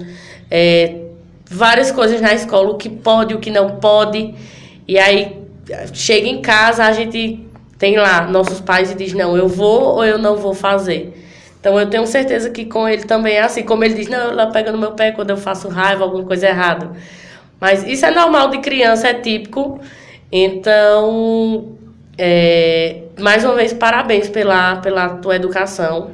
é, 0.48 1.00
várias 1.50 1.90
coisas 1.90 2.20
na 2.20 2.32
escola, 2.32 2.70
o 2.70 2.76
que 2.76 2.88
pode, 2.88 3.34
o 3.34 3.40
que 3.40 3.50
não 3.50 3.80
pode. 3.80 4.32
E 4.86 4.96
aí 4.96 5.42
chega 5.92 6.28
em 6.28 6.40
casa, 6.40 6.84
a 6.84 6.92
gente 6.92 7.46
tem 7.78 7.96
lá 7.96 8.28
nossos 8.28 8.60
pais 8.60 8.92
e 8.92 8.94
diz, 8.94 9.12
não, 9.12 9.36
eu 9.36 9.48
vou 9.48 9.96
ou 9.96 10.04
eu 10.04 10.18
não 10.18 10.36
vou 10.36 10.54
fazer. 10.54 11.20
Então 11.58 11.78
eu 11.80 11.90
tenho 11.90 12.06
certeza 12.06 12.48
que 12.50 12.64
com 12.64 12.88
ele 12.88 13.02
também 13.02 13.34
é 13.34 13.42
assim, 13.42 13.64
como 13.64 13.82
ele 13.82 13.94
diz, 13.94 14.06
não, 14.06 14.30
ela 14.30 14.52
pega 14.52 14.70
no 14.70 14.78
meu 14.78 14.92
pé 14.92 15.10
quando 15.10 15.30
eu 15.30 15.36
faço 15.36 15.68
raiva, 15.68 16.04
alguma 16.04 16.24
coisa 16.24 16.46
errada. 16.46 16.92
Mas 17.60 17.84
isso 17.84 18.06
é 18.06 18.10
normal 18.12 18.50
de 18.50 18.58
criança, 18.58 19.08
é 19.08 19.14
típico. 19.14 19.80
Então, 20.32 21.76
é, 22.16 23.02
mais 23.20 23.44
uma 23.44 23.54
vez, 23.54 23.74
parabéns 23.74 24.30
pela, 24.30 24.76
pela 24.76 25.10
tua 25.16 25.36
educação. 25.36 26.12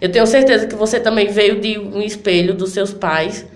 Eu 0.00 0.12
tenho 0.12 0.26
certeza 0.26 0.66
que 0.66 0.74
você 0.74 1.00
também 1.00 1.28
veio 1.28 1.58
de 1.60 1.78
um 1.78 2.02
espelho 2.02 2.52
dos 2.52 2.72
seus 2.72 2.92
pais 2.92 3.46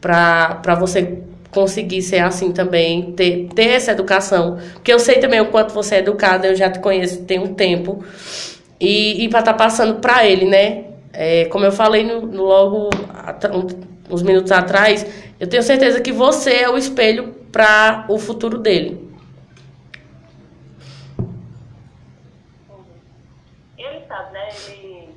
para 0.00 0.74
você 0.78 1.18
conseguir 1.52 2.02
ser 2.02 2.18
assim 2.18 2.50
também, 2.52 3.12
ter, 3.12 3.48
ter 3.54 3.68
essa 3.68 3.92
educação. 3.92 4.58
Porque 4.72 4.92
eu 4.92 4.98
sei 4.98 5.20
também 5.20 5.40
o 5.40 5.46
quanto 5.46 5.72
você 5.72 5.96
é 5.96 5.98
educada, 6.00 6.48
eu 6.48 6.56
já 6.56 6.68
te 6.68 6.80
conheço 6.80 7.22
tem 7.22 7.38
um 7.38 7.54
tempo. 7.54 8.04
E, 8.80 9.24
e 9.24 9.28
para 9.28 9.38
estar 9.38 9.52
tá 9.52 9.58
passando 9.58 10.00
para 10.00 10.26
ele, 10.26 10.46
né? 10.46 10.86
É, 11.12 11.44
como 11.44 11.64
eu 11.64 11.70
falei 11.70 12.02
no, 12.02 12.22
no 12.22 12.42
logo 12.42 12.90
uns 14.10 14.22
minutos 14.22 14.50
atrás, 14.50 15.06
eu 15.38 15.46
tenho 15.46 15.62
certeza 15.62 16.00
que 16.00 16.12
você 16.12 16.54
é 16.54 16.68
o 16.68 16.76
espelho 16.76 17.34
para 17.52 18.04
o 18.08 18.18
futuro 18.18 18.58
dele. 18.58 19.04
Ele 23.78 24.00
sabe, 24.08 24.32
né? 24.32 24.48
Ele. 24.68 25.08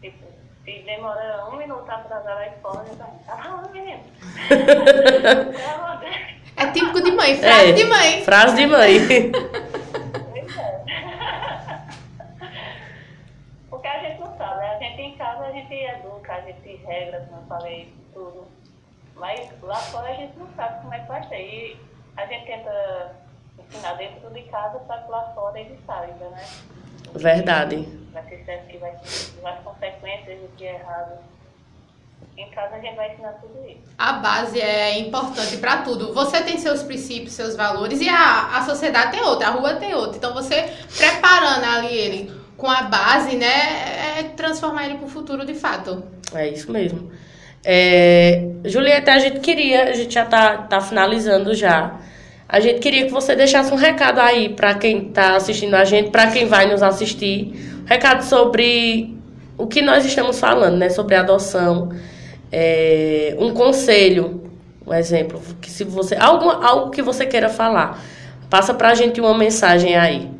Tipo, 0.00 0.24
se 0.64 0.70
demora 0.98 1.46
um 1.48 1.56
minuto 1.56 1.88
atrasar 1.88 2.36
a 2.36 2.46
escola, 2.48 2.84
ele 2.86 2.96
vai. 2.96 3.10
Tá 3.24 3.36
falando, 3.36 3.70
menino. 3.70 4.02
É 6.56 6.66
típico 6.72 7.00
de 7.00 7.12
mãe, 7.12 7.36
frase 7.36 7.70
É, 7.70 7.72
de 7.72 7.84
mãe. 7.84 8.24
Frase 8.24 8.56
de 8.56 8.66
mãe. 8.66 8.96
É. 8.98 9.30
Porque 13.70 13.86
a 13.86 13.98
gente 14.00 14.20
não 14.20 14.36
sabe, 14.36 14.58
né? 14.58 14.74
A 14.74 14.78
gente 14.78 15.00
em 15.00 15.16
casa 15.16 15.44
a 15.44 15.52
gente 15.52 15.72
educa, 15.72 16.32
a 16.32 16.40
gente 16.40 16.76
regra, 16.84 17.20
como 17.28 17.42
eu 17.42 17.46
falei, 17.46 17.94
tudo. 18.12 18.48
Mas 19.14 19.48
lá 19.62 19.76
fora 19.76 20.08
a 20.08 20.14
gente 20.14 20.36
não 20.36 20.48
sabe 20.56 20.80
como 20.80 20.94
é 20.94 20.98
que 20.98 21.06
vai 21.06 21.22
ser. 21.28 21.40
E 21.40 21.80
a 22.16 22.26
gente 22.26 22.46
tenta 22.46 23.14
ensinar 23.60 23.94
dentro 23.94 24.28
de 24.30 24.42
casa 24.44 24.80
para 24.80 25.02
que 25.02 25.10
lá 25.12 25.32
fora 25.36 25.60
eles 25.60 25.78
saibam, 25.86 26.30
né? 26.30 26.44
Verdade. 27.14 27.88
Vai 28.12 28.22
ser 28.24 28.44
certo 28.44 28.66
que 28.68 28.78
vai 28.78 28.90
ter 28.92 29.46
as 29.46 29.58
consequências 29.64 30.38
do 30.40 30.48
que 30.56 30.64
é 30.64 30.74
errado. 30.74 31.18
Em 32.36 32.48
casa 32.50 32.76
a 32.76 32.78
gente 32.78 32.94
vai 32.94 33.12
ensinar 33.12 33.32
tudo 33.40 33.68
isso. 33.68 33.80
A 33.98 34.12
base 34.12 34.60
é 34.60 34.98
importante 34.98 35.56
para 35.56 35.78
tudo. 35.78 36.14
Você 36.14 36.40
tem 36.42 36.56
seus 36.58 36.82
princípios, 36.82 37.32
seus 37.32 37.56
valores 37.56 38.00
e 38.00 38.08
a, 38.08 38.58
a 38.58 38.62
sociedade 38.62 39.12
tem 39.12 39.22
outra, 39.22 39.48
a 39.48 39.50
rua 39.50 39.74
tem 39.74 39.92
outra. 39.94 40.16
Então 40.16 40.32
você 40.32 40.72
preparando 40.96 41.64
ali 41.64 41.96
ele 41.96 42.32
com 42.56 42.68
a 42.68 42.82
base, 42.82 43.36
né, 43.36 44.18
é 44.18 44.22
transformar 44.36 44.86
ele 44.86 44.98
para 44.98 45.06
o 45.06 45.08
futuro 45.08 45.44
de 45.44 45.54
fato. 45.54 46.04
É 46.34 46.48
isso 46.48 46.70
mesmo. 46.70 47.10
É, 47.64 48.48
Julieta, 48.64 49.12
a 49.12 49.18
gente 49.18 49.40
queria, 49.40 49.84
a 49.84 49.92
gente 49.92 50.14
já 50.14 50.24
tá, 50.24 50.58
tá 50.58 50.80
finalizando 50.80 51.54
já. 51.54 51.98
A 52.48 52.60
gente 52.60 52.80
queria 52.80 53.04
que 53.04 53.12
você 53.12 53.36
deixasse 53.36 53.70
um 53.74 53.76
recado 53.76 54.20
aí 54.20 54.48
para 54.48 54.74
quem 54.74 55.10
tá 55.10 55.36
assistindo 55.36 55.74
a 55.74 55.84
gente, 55.84 56.08
para 56.08 56.30
quem 56.30 56.46
vai 56.46 56.64
nos 56.66 56.82
assistir. 56.82 57.82
Um 57.82 57.84
recado 57.84 58.24
sobre 58.24 59.14
o 59.58 59.66
que 59.66 59.82
nós 59.82 60.06
estamos 60.06 60.40
falando, 60.40 60.78
né? 60.78 60.88
Sobre 60.88 61.14
adoção. 61.14 61.90
É, 62.50 63.36
um 63.38 63.52
conselho, 63.52 64.50
um 64.86 64.94
exemplo. 64.94 65.42
Que 65.60 65.68
se 65.68 65.84
você, 65.84 66.16
algo, 66.16 66.48
algo 66.48 66.90
que 66.90 67.02
você 67.02 67.26
queira 67.26 67.50
falar. 67.50 68.02
Passa 68.48 68.72
pra 68.72 68.94
gente 68.94 69.20
uma 69.20 69.36
mensagem 69.36 69.94
aí. 69.94 70.30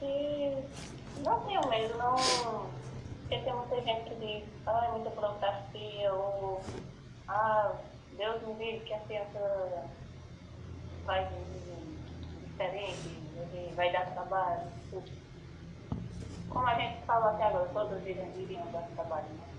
E 0.00 0.52
não 1.22 1.40
tenho 1.40 1.60
medo, 1.68 1.98
não. 1.98 2.16
Porque 3.28 3.44
tem 3.44 3.52
muita 3.52 3.76
gente 3.82 4.08
que 4.08 4.14
diz, 4.14 4.44
ah, 4.66 4.86
é 4.88 4.92
muita 4.92 5.10
burocracia, 5.10 6.10
ou 6.10 6.62
ah, 7.28 7.72
Me 8.40 8.54
livre 8.54 8.80
que 8.86 8.94
a 8.94 9.00
criança 9.00 9.84
vai 11.04 11.28
diferente, 12.46 13.74
vai 13.74 13.92
dar 13.92 14.06
trabalho, 14.12 14.68
tudo. 14.90 15.10
Como 16.48 16.66
a 16.66 16.74
gente 16.74 17.02
falou 17.04 17.30
até 17.30 17.44
agora, 17.44 17.68
todos 17.72 18.06
eles 18.06 18.36
iriam 18.36 18.70
dar 18.72 18.86
trabalho, 18.94 19.26
né? 19.26 19.52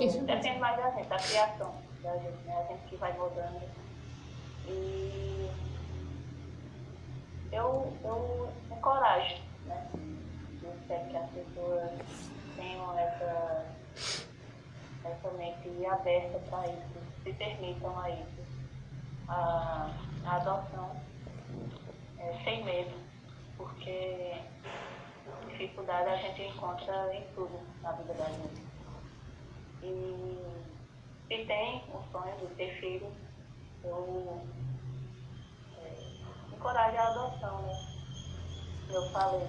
Isso. 0.00 0.22
Depende 0.22 0.58
mais 0.58 0.76
da 0.76 0.90
gente, 0.90 1.08
da 1.08 1.16
criação 1.16 1.74
da 2.02 2.16
gente, 2.16 2.38
né? 2.44 2.56
A 2.58 2.72
gente 2.72 2.88
que 2.88 2.96
vai 2.96 3.12
mudando. 3.14 3.68
E 4.66 5.50
eu, 7.52 7.92
eu 8.04 8.52
encorajo, 8.70 9.36
né? 9.66 9.88
Eu 10.62 10.74
espero 10.80 11.08
que 11.08 11.16
as 11.16 11.30
pessoas 11.30 11.90
tenham 12.56 12.98
essa, 12.98 13.66
essa 15.04 15.30
mente 15.36 15.86
aberta 15.86 16.38
para 16.50 16.66
isso, 16.68 16.99
se 17.22 17.32
permitam 17.32 17.98
a 17.98 18.10
isso. 18.10 18.40
A, 19.28 19.90
a 20.24 20.36
adoção 20.36 20.96
é, 22.18 22.40
sem 22.44 22.64
medo, 22.64 22.94
porque 23.56 24.34
dificuldade 25.48 26.08
a 26.08 26.16
gente 26.16 26.42
encontra 26.42 27.14
em 27.14 27.22
tudo 27.34 27.60
na 27.82 27.92
vida 27.92 28.14
da 28.14 28.24
gente. 28.24 28.62
E 29.82 30.40
se 31.28 31.44
tem 31.46 31.84
o 31.92 32.02
sonho 32.10 32.36
de 32.38 32.54
ter 32.54 32.80
filhos, 32.80 33.12
eu 33.84 34.42
é, 35.78 36.54
encorajo 36.54 36.96
a 36.96 37.08
adoção, 37.08 37.62
né? 37.62 37.90
Eu 38.90 39.10
falei. 39.10 39.46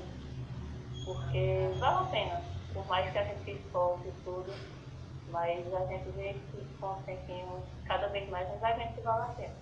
Porque 1.03 1.69
vale 1.80 2.07
a 2.07 2.11
pena, 2.11 2.41
por 2.74 2.86
mais 2.88 3.11
que 3.11 3.17
a 3.17 3.24
gente 3.24 3.43
se 3.43 3.51
esforce 3.51 4.07
e 4.07 4.11
tudo, 4.24 4.53
mas 5.32 5.74
a 5.74 5.86
gente 5.86 6.10
vê 6.12 6.34
que 6.34 6.66
com 6.80 6.88
o 6.88 6.96
tempinho, 7.06 7.64
cada 7.86 8.08
vez 8.08 8.30
mais, 8.30 8.48
a 8.48 8.52
gente 8.52 8.60
vai 8.60 8.78
vendo 8.78 8.96
que 8.96 9.02
vale 9.02 9.24
a 9.24 9.34
pena. 9.34 9.54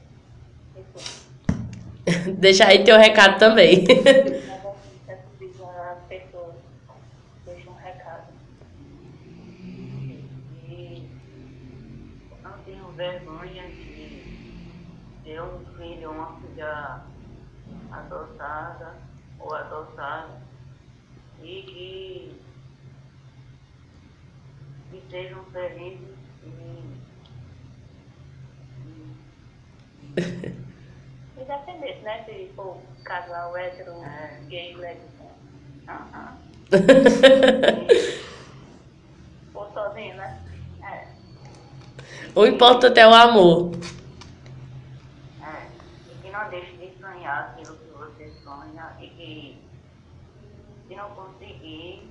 Isso. 0.76 1.30
Deixa 2.40 2.68
aí 2.68 2.84
teu 2.84 2.98
recado 2.98 3.40
também. 3.40 3.86
Mas 4.48 4.66
assim, 4.66 5.00
um. 6.38 6.54
E 10.68 11.10
vergonha 13.00 13.64
de 13.70 14.36
ter 15.24 15.42
um 15.42 15.66
filho 15.78 16.10
ou 16.10 16.16
uma 16.16 16.36
filha 16.42 17.02
adotada 17.92 18.96
ou 19.40 19.56
adotada 19.56 20.42
e 21.42 21.62
que, 21.62 22.42
que 24.92 25.02
sejam 25.10 25.44
felizes 25.46 26.16
e, 26.46 26.50
Independente, 31.40 32.02
né? 32.04 32.24
Se 32.26 32.52
for 32.56 32.78
casal 33.04 33.56
hétero, 33.58 34.04
É. 34.04 34.40
gay, 34.50 34.76
lésbico, 34.76 35.32
Aham. 35.88 36.38
ou 39.56 39.72
sozinho, 39.74 40.16
né? 40.16 40.40
É, 40.84 41.08
o 42.36 42.46
importante 42.46 43.00
é 43.00 43.08
o 43.08 43.14
amor. 43.14 43.72
é. 45.42 45.68
E 46.12 46.16
que 46.22 46.30
não 46.32 46.48
deixe 46.50 46.72
de 46.78 46.92
sonhar 47.02 47.50
aquilo 47.58 47.76
que 47.78 47.90
você 47.98 48.32
sonha 48.44 48.92
e 49.00 49.08
que 49.10 49.58
se 50.88 50.96
não 50.96 51.10
conseguir, 51.12 52.08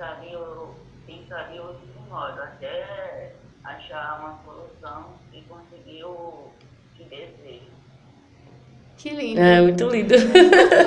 de 0.00 1.60
outro 1.60 1.80
modo, 2.08 2.40
até 2.40 3.32
achar 3.62 4.18
uma 4.20 4.38
solução 4.44 5.06
e 5.32 5.42
conseguir 5.42 6.04
o 6.04 6.48
que 6.96 7.04
deseja. 7.04 7.60
Que 8.96 9.10
lindo. 9.10 9.40
É, 9.40 9.60
muito 9.60 9.86
lindo. 9.88 10.14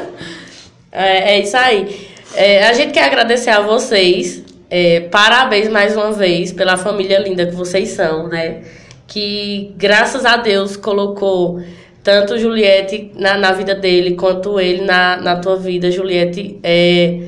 é, 0.91 1.35
é 1.35 1.39
isso 1.39 1.55
aí. 1.55 2.09
É, 2.35 2.67
a 2.67 2.73
gente 2.73 2.91
quer 2.91 3.05
agradecer 3.05 3.51
a 3.51 3.61
vocês. 3.61 4.43
É, 4.69 5.01
parabéns 5.01 5.69
mais 5.69 5.95
uma 5.95 6.11
vez 6.11 6.51
pela 6.51 6.75
família 6.77 7.19
linda 7.19 7.45
que 7.45 7.53
vocês 7.53 7.89
são, 7.89 8.27
né? 8.27 8.63
Que 9.07 9.73
graças 9.77 10.25
a 10.25 10.37
Deus 10.37 10.75
colocou 10.75 11.61
tanto 12.03 12.37
Juliette 12.39 13.11
na, 13.15 13.37
na 13.37 13.51
vida 13.51 13.75
dele 13.75 14.15
quanto 14.15 14.59
ele 14.59 14.83
na, 14.83 15.17
na 15.17 15.35
tua 15.39 15.55
vida, 15.55 15.91
Juliette. 15.91 16.59
É, 16.63 17.19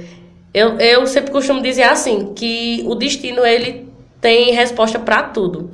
eu, 0.55 0.79
eu 0.79 1.05
sempre 1.05 1.31
costumo 1.31 1.61
dizer 1.61 1.83
assim, 1.83 2.33
que 2.33 2.81
o 2.87 2.95
destino 2.95 3.45
ele 3.45 3.89
tem 4.21 4.53
resposta 4.53 4.97
para 4.97 5.23
tudo. 5.23 5.69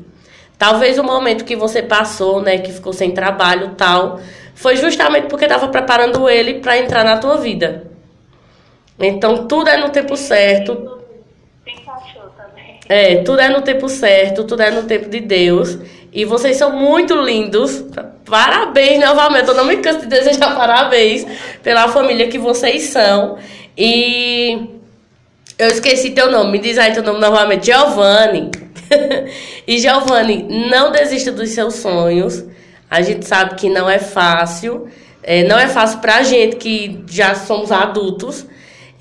Talvez 0.57 0.97
o 0.97 1.03
momento 1.03 1.45
que 1.45 1.55
você 1.55 1.83
passou, 1.83 2.41
né, 2.41 2.57
que 2.57 2.71
ficou 2.71 2.91
sem 2.91 3.11
trabalho, 3.11 3.75
tal, 3.77 4.19
foi 4.55 4.75
justamente 4.75 5.27
porque 5.27 5.45
estava 5.45 5.67
preparando 5.67 6.27
ele 6.27 6.55
para 6.55 6.79
entrar 6.79 7.03
na 7.03 7.17
tua 7.17 7.37
vida. 7.37 7.91
Então 8.99 9.45
tudo 9.45 9.69
é 9.69 9.77
no 9.77 9.89
tempo 9.89 10.17
certo. 10.17 10.99
É, 12.89 13.17
tudo 13.17 13.39
é 13.39 13.49
no 13.49 13.61
tempo 13.61 13.87
certo, 13.87 14.45
tudo 14.45 14.63
é 14.63 14.71
no 14.71 14.83
tempo 14.83 15.09
de 15.09 15.19
Deus. 15.19 15.77
E 16.11 16.25
vocês 16.25 16.57
são 16.57 16.75
muito 16.75 17.13
lindos. 17.13 17.85
Parabéns 18.25 18.99
novamente. 18.99 19.47
Eu 19.47 19.53
não 19.53 19.65
me 19.65 19.77
canso 19.77 19.99
de 19.99 20.07
desejar 20.07 20.55
parabéns 20.55 21.25
pela 21.61 21.87
família 21.87 22.27
que 22.27 22.39
vocês 22.39 22.83
são. 22.85 23.37
E 23.83 24.79
eu 25.57 25.67
esqueci 25.69 26.11
teu 26.11 26.29
nome. 26.29 26.51
Me 26.51 26.59
diz 26.59 26.77
aí 26.77 26.93
teu 26.93 27.01
nome 27.01 27.19
novamente. 27.19 27.65
Giovanni. 27.65 28.51
e 29.67 29.79
Giovanni, 29.79 30.43
não 30.69 30.91
desista 30.91 31.31
dos 31.31 31.49
seus 31.49 31.77
sonhos. 31.77 32.45
A 32.87 33.01
gente 33.01 33.25
sabe 33.25 33.55
que 33.55 33.69
não 33.69 33.89
é 33.89 33.97
fácil. 33.97 34.87
É, 35.23 35.41
não 35.45 35.57
é 35.57 35.67
fácil 35.67 35.97
pra 35.97 36.21
gente 36.21 36.57
que 36.57 37.03
já 37.09 37.33
somos 37.33 37.71
adultos. 37.71 38.45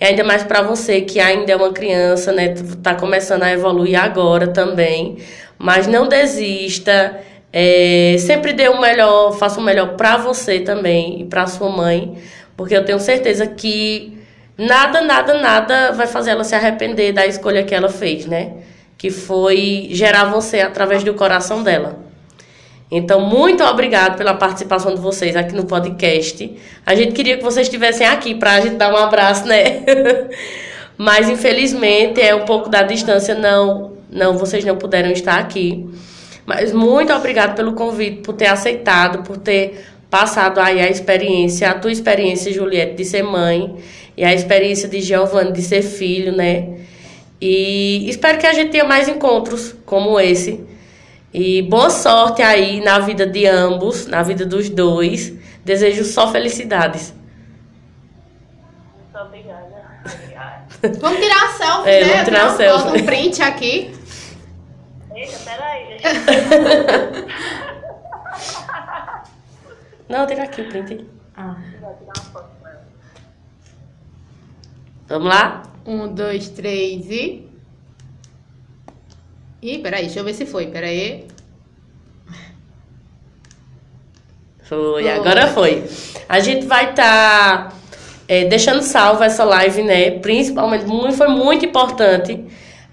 E 0.01 0.05
ainda 0.07 0.25
mais 0.25 0.45
para 0.45 0.63
você 0.63 1.03
que 1.03 1.21
ainda 1.21 1.53
é 1.53 1.57
uma 1.57 1.75
criança, 1.75 2.33
né? 2.33 2.55
Tá 2.83 2.95
começando 2.95 3.43
a 3.43 3.53
evoluir 3.53 4.03
agora 4.03 4.49
também. 4.49 5.19
Mas 5.59 5.87
não 5.87 6.09
desista. 6.09 7.21
É, 7.53 8.17
sempre 8.19 8.55
dê 8.55 8.67
o 8.71 8.81
melhor, 8.81 9.33
faça 9.33 9.61
o 9.61 9.63
melhor 9.63 9.95
para 9.95 10.17
você 10.17 10.59
também 10.61 11.21
e 11.21 11.25
para 11.27 11.47
sua 11.49 11.69
mãe, 11.69 12.17
porque 12.57 12.77
eu 12.77 12.85
tenho 12.85 13.01
certeza 13.01 13.45
que 13.45 14.20
nada, 14.61 15.01
nada, 15.01 15.35
nada 15.39 15.93
vai 15.93 16.07
fazer 16.07 16.33
ela 16.33 16.45
se 16.45 16.55
arrepender 16.55 17.13
da 17.13 17.27
escolha 17.27 17.65
que 17.65 17.75
ela 17.75 17.89
fez, 17.89 18.27
né? 18.27 18.53
Que 18.99 19.11
foi 19.11 19.89
gerar 19.93 20.25
você 20.25 20.61
através 20.61 21.03
do 21.03 21.15
coração 21.15 21.63
dela. 21.63 21.99
Então, 22.91 23.21
muito 23.21 23.63
obrigado 23.65 24.19
pela 24.19 24.35
participação 24.35 24.95
de 24.95 25.01
vocês 25.01 25.37
aqui 25.37 25.55
no 25.55 25.65
podcast. 25.65 26.53
A 26.85 26.95
gente 26.95 27.13
queria 27.13 27.37
que 27.37 27.43
vocês 27.45 27.69
estivessem 27.69 28.07
aqui 28.07 28.35
para 28.35 28.55
a 28.55 28.61
gente 28.61 28.75
dar 28.75 28.93
um 28.93 28.97
abraço, 28.97 29.47
né? 29.47 29.85
Mas 30.99 31.31
infelizmente 31.31 32.21
é 32.21 32.35
um 32.35 32.45
pouco 32.45 32.69
da 32.69 32.83
distância, 32.83 33.35
não, 33.35 33.93
não, 34.11 34.37
vocês 34.37 34.65
não 34.65 34.77
puderam 34.77 35.11
estar 35.11 35.39
aqui. 35.39 35.89
Mas 36.45 36.73
muito 36.73 37.13
obrigado 37.13 37.55
pelo 37.55 37.73
convite, 37.73 38.23
por 38.23 38.35
ter 38.35 38.49
aceitado, 38.49 39.23
por 39.23 39.39
ter 39.39 39.87
passado 40.11 40.59
aí 40.59 40.81
a 40.81 40.91
experiência, 40.91 41.71
a 41.71 41.75
tua 41.75 41.93
experiência, 41.93 42.53
Juliette, 42.53 42.97
de 42.97 43.05
ser 43.05 43.23
mãe, 43.23 43.77
e 44.17 44.25
a 44.25 44.33
experiência 44.35 44.89
de 44.89 45.01
Giovanni 45.01 45.53
de 45.53 45.63
ser 45.63 45.83
filho, 45.83 46.33
né? 46.33 46.79
E 47.41 48.09
espero 48.09 48.39
que 48.39 48.47
a 48.47 48.53
gente 48.53 48.71
tenha 48.71 48.85
mais 48.85 49.09
encontros 49.09 49.75
como 49.87 50.19
esse 50.21 50.65
e 51.33 51.63
boa 51.63 51.89
sorte 51.91 52.43
aí 52.43 52.81
na 52.83 52.99
vida 52.99 53.27
de 53.27 53.47
ambos, 53.47 54.07
na 54.07 54.23
vida 54.23 54.45
dos 54.45 54.69
dois. 54.69 55.33
Desejo 55.65 56.05
só 56.05 56.31
felicidades. 56.33 57.15
Muito 59.13 59.19
obrigada. 59.27 60.01
Obrigada. 60.05 60.65
Vamos 61.01 61.19
tirar 61.21 61.45
a 61.45 61.49
selfie, 61.53 61.89
É, 61.91 62.01
né? 62.05 62.09
vamos 62.13 62.25
tirar 62.25 62.41
a 62.41 62.45
Bota 62.47 62.57
selfie. 62.57 63.01
um 63.03 63.07
print 63.07 63.43
aqui. 63.43 63.91
Eita, 65.15 65.39
peraí, 65.45 66.01
Não, 70.09 70.27
tira 70.27 70.43
aqui 70.45 70.63
o 70.63 70.69
print. 70.69 71.07
Ah, 71.37 71.57
eu 71.61 71.79
tirar 71.79 71.93
uma 72.05 72.15
foto. 72.33 72.60
Vamos 75.11 75.29
lá? 75.29 75.65
Um, 75.85 76.07
dois, 76.07 76.49
três 76.51 77.11
e. 77.11 77.45
Ih, 79.61 79.79
peraí, 79.79 80.05
deixa 80.05 80.21
eu 80.21 80.25
ver 80.25 80.35
se 80.35 80.47
foi. 80.47 80.69
Peraí. 80.69 81.27
Foi, 84.63 85.03
Foi. 85.03 85.11
agora 85.11 85.49
foi. 85.49 85.85
A 86.29 86.39
gente 86.39 86.65
vai 86.65 86.91
estar 86.91 87.75
deixando 88.45 88.83
salvo 88.83 89.25
essa 89.25 89.43
live, 89.43 89.83
né? 89.83 90.13
Principalmente, 90.13 90.85
muito, 90.85 91.15
foi 91.17 91.27
muito 91.27 91.67
importante. 91.67 92.45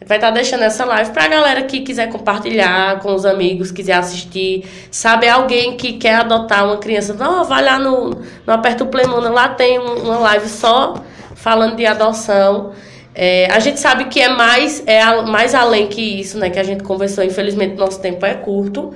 A 0.01 0.05
vai 0.07 0.18
estar 0.18 0.32
deixando 0.32 0.63
essa 0.63 0.86
live 0.86 1.11
pra 1.11 1.28
galera 1.28 1.61
que 1.63 1.82
quiser 1.82 2.09
compartilhar 2.09 2.99
com 2.99 3.13
os 3.13 3.26
amigos, 3.26 3.72
quiser 3.72 3.93
assistir. 3.93 4.65
Sabe, 4.89 5.30
alguém 5.30 5.78
que 5.78 5.93
quer 5.93 6.15
adotar 6.15 6.65
uma 6.65 6.78
criança, 6.78 7.13
não, 7.13 7.43
vai 7.43 7.63
lá 7.63 7.78
no, 7.78 8.09
no 8.45 8.53
Aperto 8.53 8.88
Play 8.88 9.05
lá 9.05 9.49
tem 9.49 9.78
um- 9.78 10.01
uma 10.05 10.18
live 10.18 10.49
só 10.49 10.95
falando 11.38 11.76
de 11.78 11.86
adoção. 11.86 12.72
É, 13.16 13.48
a 13.52 13.60
gente 13.60 13.80
sabe 13.80 14.06
que 14.06 14.20
é 14.22 14.30
mais, 14.30 14.84
é 14.86 15.02
a- 15.02 15.22
mais 15.24 15.56
além 15.56 15.88
que 15.88 16.02
isso, 16.02 16.38
né? 16.38 16.50
Que 16.50 16.60
a 16.60 16.64
gente 16.64 16.84
conversou. 16.84 17.24
Infelizmente, 17.24 17.76
nosso 17.76 18.00
tempo 18.02 18.26
é 18.26 18.34
curto. 18.36 18.94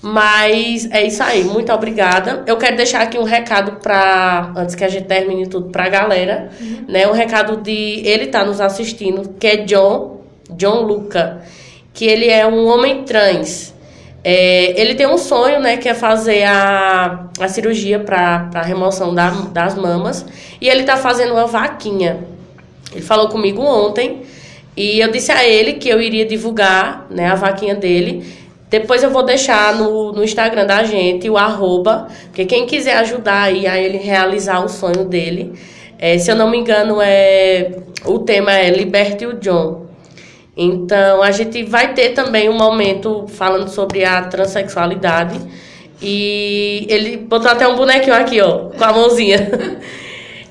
Mas 0.00 0.88
é 0.90 1.06
isso 1.06 1.22
aí, 1.22 1.44
muito 1.44 1.72
obrigada. 1.72 2.42
Eu 2.46 2.56
quero 2.56 2.76
deixar 2.76 3.02
aqui 3.02 3.18
um 3.18 3.22
recado 3.22 3.78
para 3.80 4.52
antes 4.56 4.74
que 4.74 4.82
a 4.82 4.88
gente 4.88 5.04
termine 5.06 5.46
tudo 5.46 5.70
pra 5.70 5.88
galera, 5.88 6.50
né? 6.88 7.06
Um 7.06 7.12
recado 7.12 7.58
de 7.58 8.02
ele 8.04 8.26
tá 8.26 8.44
nos 8.44 8.60
assistindo, 8.60 9.34
que 9.38 9.46
é 9.46 9.56
John, 9.58 10.22
John 10.50 10.82
Luca, 10.82 11.42
que 11.94 12.04
ele 12.04 12.28
é 12.28 12.44
um 12.44 12.66
homem 12.66 13.04
trans. 13.04 13.71
É, 14.24 14.80
ele 14.80 14.94
tem 14.94 15.06
um 15.06 15.18
sonho, 15.18 15.60
né, 15.60 15.76
que 15.76 15.88
é 15.88 15.94
fazer 15.94 16.44
a, 16.44 17.26
a 17.40 17.48
cirurgia 17.48 17.98
para 17.98 18.62
remoção 18.62 19.14
da, 19.14 19.30
das 19.30 19.74
mamas, 19.74 20.24
e 20.60 20.68
ele 20.68 20.84
tá 20.84 20.96
fazendo 20.96 21.32
uma 21.32 21.46
vaquinha. 21.46 22.24
Ele 22.92 23.02
falou 23.02 23.28
comigo 23.28 23.62
ontem 23.62 24.22
e 24.76 25.00
eu 25.00 25.10
disse 25.10 25.32
a 25.32 25.46
ele 25.46 25.74
que 25.74 25.88
eu 25.88 26.00
iria 26.00 26.24
divulgar 26.24 27.06
né, 27.10 27.26
a 27.26 27.34
vaquinha 27.34 27.74
dele. 27.74 28.24
Depois 28.70 29.02
eu 29.02 29.10
vou 29.10 29.22
deixar 29.22 29.74
no, 29.76 30.12
no 30.12 30.24
Instagram 30.24 30.66
da 30.66 30.84
gente 30.84 31.28
o 31.28 31.36
arroba, 31.36 32.06
porque 32.24 32.46
quem 32.46 32.64
quiser 32.64 32.96
ajudar 32.98 33.42
aí 33.42 33.66
a 33.66 33.78
ele 33.78 33.98
realizar 33.98 34.64
o 34.64 34.68
sonho 34.68 35.04
dele, 35.04 35.52
é, 35.98 36.16
se 36.16 36.30
eu 36.30 36.36
não 36.36 36.50
me 36.50 36.58
engano, 36.58 36.98
é 37.00 37.70
o 38.04 38.18
tema 38.20 38.52
é 38.52 38.70
Liberte 38.70 39.26
o 39.26 39.34
John. 39.34 39.86
Então 40.56 41.22
a 41.22 41.30
gente 41.30 41.62
vai 41.62 41.94
ter 41.94 42.10
também 42.10 42.48
um 42.48 42.56
momento 42.56 43.26
falando 43.28 43.68
sobre 43.68 44.04
a 44.04 44.22
transexualidade. 44.22 45.40
E 46.00 46.86
ele 46.88 47.16
botou 47.16 47.50
até 47.50 47.66
um 47.66 47.76
bonequinho 47.76 48.14
aqui, 48.14 48.40
ó, 48.40 48.70
com 48.70 48.84
a 48.84 48.92
mãozinha. 48.92 49.38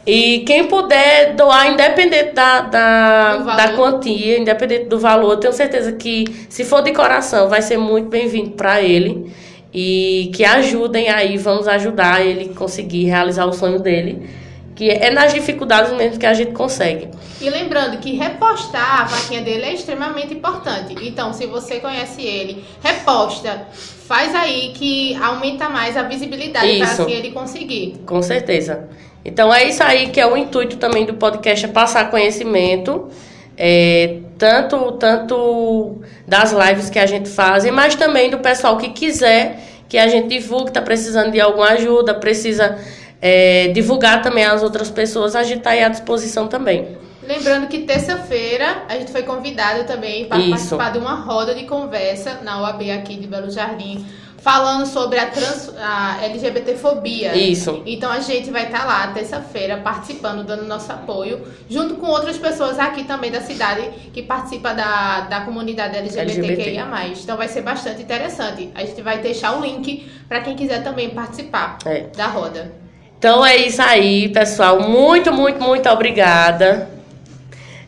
E 0.06 0.40
quem 0.48 0.66
puder 0.66 1.36
doar, 1.36 1.72
independente 1.72 2.34
da, 2.34 2.62
da, 2.62 3.38
da 3.38 3.74
quantia, 3.74 4.40
independente 4.40 4.86
do 4.86 5.00
valor, 5.00 5.34
eu 5.34 5.38
tenho 5.38 5.54
certeza 5.54 5.92
que, 5.92 6.26
se 6.50 6.66
for 6.66 6.82
de 6.82 6.92
coração, 6.92 7.48
vai 7.48 7.62
ser 7.62 7.78
muito 7.78 8.10
bem-vindo 8.10 8.52
para 8.52 8.82
ele. 8.82 9.32
E 9.72 10.32
que 10.34 10.44
ajudem 10.44 11.08
aí, 11.10 11.38
vamos 11.38 11.68
ajudar 11.68 12.26
ele 12.26 12.50
conseguir 12.50 13.06
realizar 13.06 13.46
o 13.46 13.54
sonho 13.54 13.80
dele. 13.80 14.28
Que 14.76 14.90
é 14.90 15.12
nas 15.12 15.34
dificuldades 15.34 15.92
mesmo 15.94 16.20
que 16.20 16.26
a 16.26 16.34
gente 16.34 16.52
consegue. 16.54 17.10
E 17.40 17.50
lembrando 17.50 17.98
que 17.98 18.14
repostar 18.14 19.02
a 19.02 19.04
vaquinha 19.06 19.42
dele 19.42 19.66
é 19.66 19.74
extremamente 19.74 20.34
importante. 20.34 20.96
Então, 21.02 21.34
se 21.34 21.46
você 21.46 21.80
conhece 21.80 22.22
ele, 22.22 22.64
reposta. 22.82 23.68
Faz 24.08 24.36
aí 24.36 24.74
que 24.74 25.16
aumenta 25.16 25.70
mais 25.70 25.96
a 25.96 26.04
visibilidade 26.04 26.78
para 26.78 26.88
assim 26.88 27.12
ele 27.12 27.32
conseguir. 27.32 28.02
Com 28.06 28.22
certeza. 28.22 28.90
Então 29.24 29.54
é 29.54 29.66
isso 29.66 29.84
aí 29.84 30.10
que 30.10 30.20
é 30.20 30.26
o 30.26 30.36
intuito 30.36 30.78
também 30.78 31.06
do 31.06 31.14
podcast, 31.14 31.66
é 31.66 31.70
passar 31.70 32.10
conhecimento, 32.10 33.08
é, 33.56 34.18
tanto, 34.38 34.94
tanto 34.94 36.02
das 36.28 36.52
lives 36.52 36.90
que 36.90 36.98
a 36.98 37.06
gente 37.06 37.30
faz, 37.30 37.70
mas 37.72 37.96
também 37.96 38.30
do 38.30 38.40
pessoal 38.40 38.78
que 38.78 38.90
quiser 38.90 39.60
que 39.88 39.98
a 39.98 40.08
gente 40.08 40.30
divulgue, 40.30 40.70
está 40.70 40.82
precisando 40.82 41.32
de 41.32 41.42
alguma 41.42 41.68
ajuda, 41.72 42.14
precisa 42.14 42.78
é, 43.22 43.68
divulgar 43.70 44.22
também 44.22 44.44
às 44.44 44.64
outras 44.64 44.90
pessoas, 44.90 45.36
a 45.36 45.44
gente 45.44 45.60
está 45.60 45.72
aí 45.72 45.84
à 45.84 45.90
disposição 45.90 46.48
também. 46.48 46.98
Lembrando 47.24 47.68
que 47.68 47.80
terça-feira 47.80 48.84
a 48.90 48.98
gente 48.98 49.12
foi 49.12 49.22
convidado 49.24 49.86
também 49.86 50.26
para 50.26 50.40
Isso. 50.40 50.50
participar 50.50 50.90
de 50.92 50.98
uma 50.98 51.14
roda 51.16 51.54
de 51.54 51.66
conversa 51.66 52.40
na 52.44 52.62
OAB 52.62 52.90
aqui 52.90 53.16
de 53.16 53.28
Belo 53.28 53.50
Jardim 53.52 54.06
falando 54.42 54.88
sobre 54.88 55.20
a, 55.20 55.28
trans, 55.28 55.72
a 55.78 56.18
LGBTfobia. 56.24 57.36
Isso. 57.36 57.84
Então 57.86 58.12
a 58.12 58.20
gente 58.20 58.50
vai 58.50 58.66
estar 58.66 58.86
lá 58.86 59.08
terça-feira 59.08 59.78
participando, 59.78 60.44
dando 60.44 60.66
nosso 60.66 60.92
apoio, 60.92 61.42
junto 61.70 61.96
com 61.96 62.08
outras 62.08 62.38
pessoas 62.40 62.80
aqui 62.80 63.04
também 63.04 63.32
da 63.32 63.42
cidade 63.42 63.88
que 64.12 64.24
participa 64.24 64.74
da, 64.74 65.22
da 65.22 65.42
comunidade 65.42 65.96
LGBTQIA+. 65.96 66.88
Então 67.22 67.38
vai 67.38 67.48
ser 67.48 67.62
bastante 67.62 68.02
interessante. 68.02 68.72
A 68.74 68.84
gente 68.84 69.02
vai 69.04 69.20
deixar 69.20 69.56
o 69.58 69.62
link 69.62 70.10
para 70.28 70.42
quem 70.42 70.56
quiser 70.56 70.84
também 70.84 71.12
participar 71.12 71.78
É. 71.86 72.08
da 72.18 72.26
roda. 72.26 72.81
Então 73.22 73.46
é 73.46 73.56
isso 73.56 73.80
aí, 73.84 74.30
pessoal. 74.30 74.80
Muito, 74.82 75.32
muito, 75.32 75.62
muito 75.62 75.88
obrigada. 75.88 76.90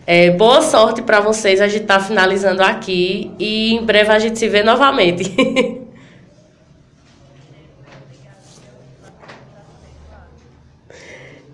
É, 0.06 0.30
boa 0.30 0.62
sorte 0.62 1.02
para 1.02 1.22
vocês. 1.22 1.60
A 1.60 1.68
gente 1.68 1.86
tá 1.86 2.00
finalizando 2.00 2.62
aqui 2.62 3.32
e 3.40 3.74
em 3.74 3.84
breve 3.84 4.12
a 4.12 4.20
gente 4.20 4.38
se 4.38 4.48
vê 4.48 4.62
novamente. 4.62 5.24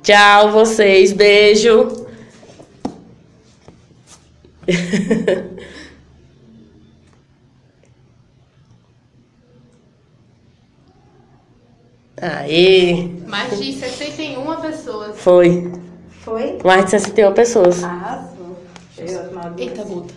Tchau, 0.03 0.51
vocês. 0.51 1.13
Beijo. 1.13 2.05
Aê! 12.21 13.09
Mais 13.27 13.57
de 13.57 13.73
61 13.73 14.61
pessoas. 14.61 15.19
Foi. 15.19 15.71
Foi? 16.21 16.57
Mais 16.63 16.85
de 16.85 16.91
61 16.91 17.33
pessoas. 17.33 17.83
Arrasou. 17.83 18.57
Eu, 18.97 19.29
Eita, 19.57 19.83
Guta. 19.83 20.13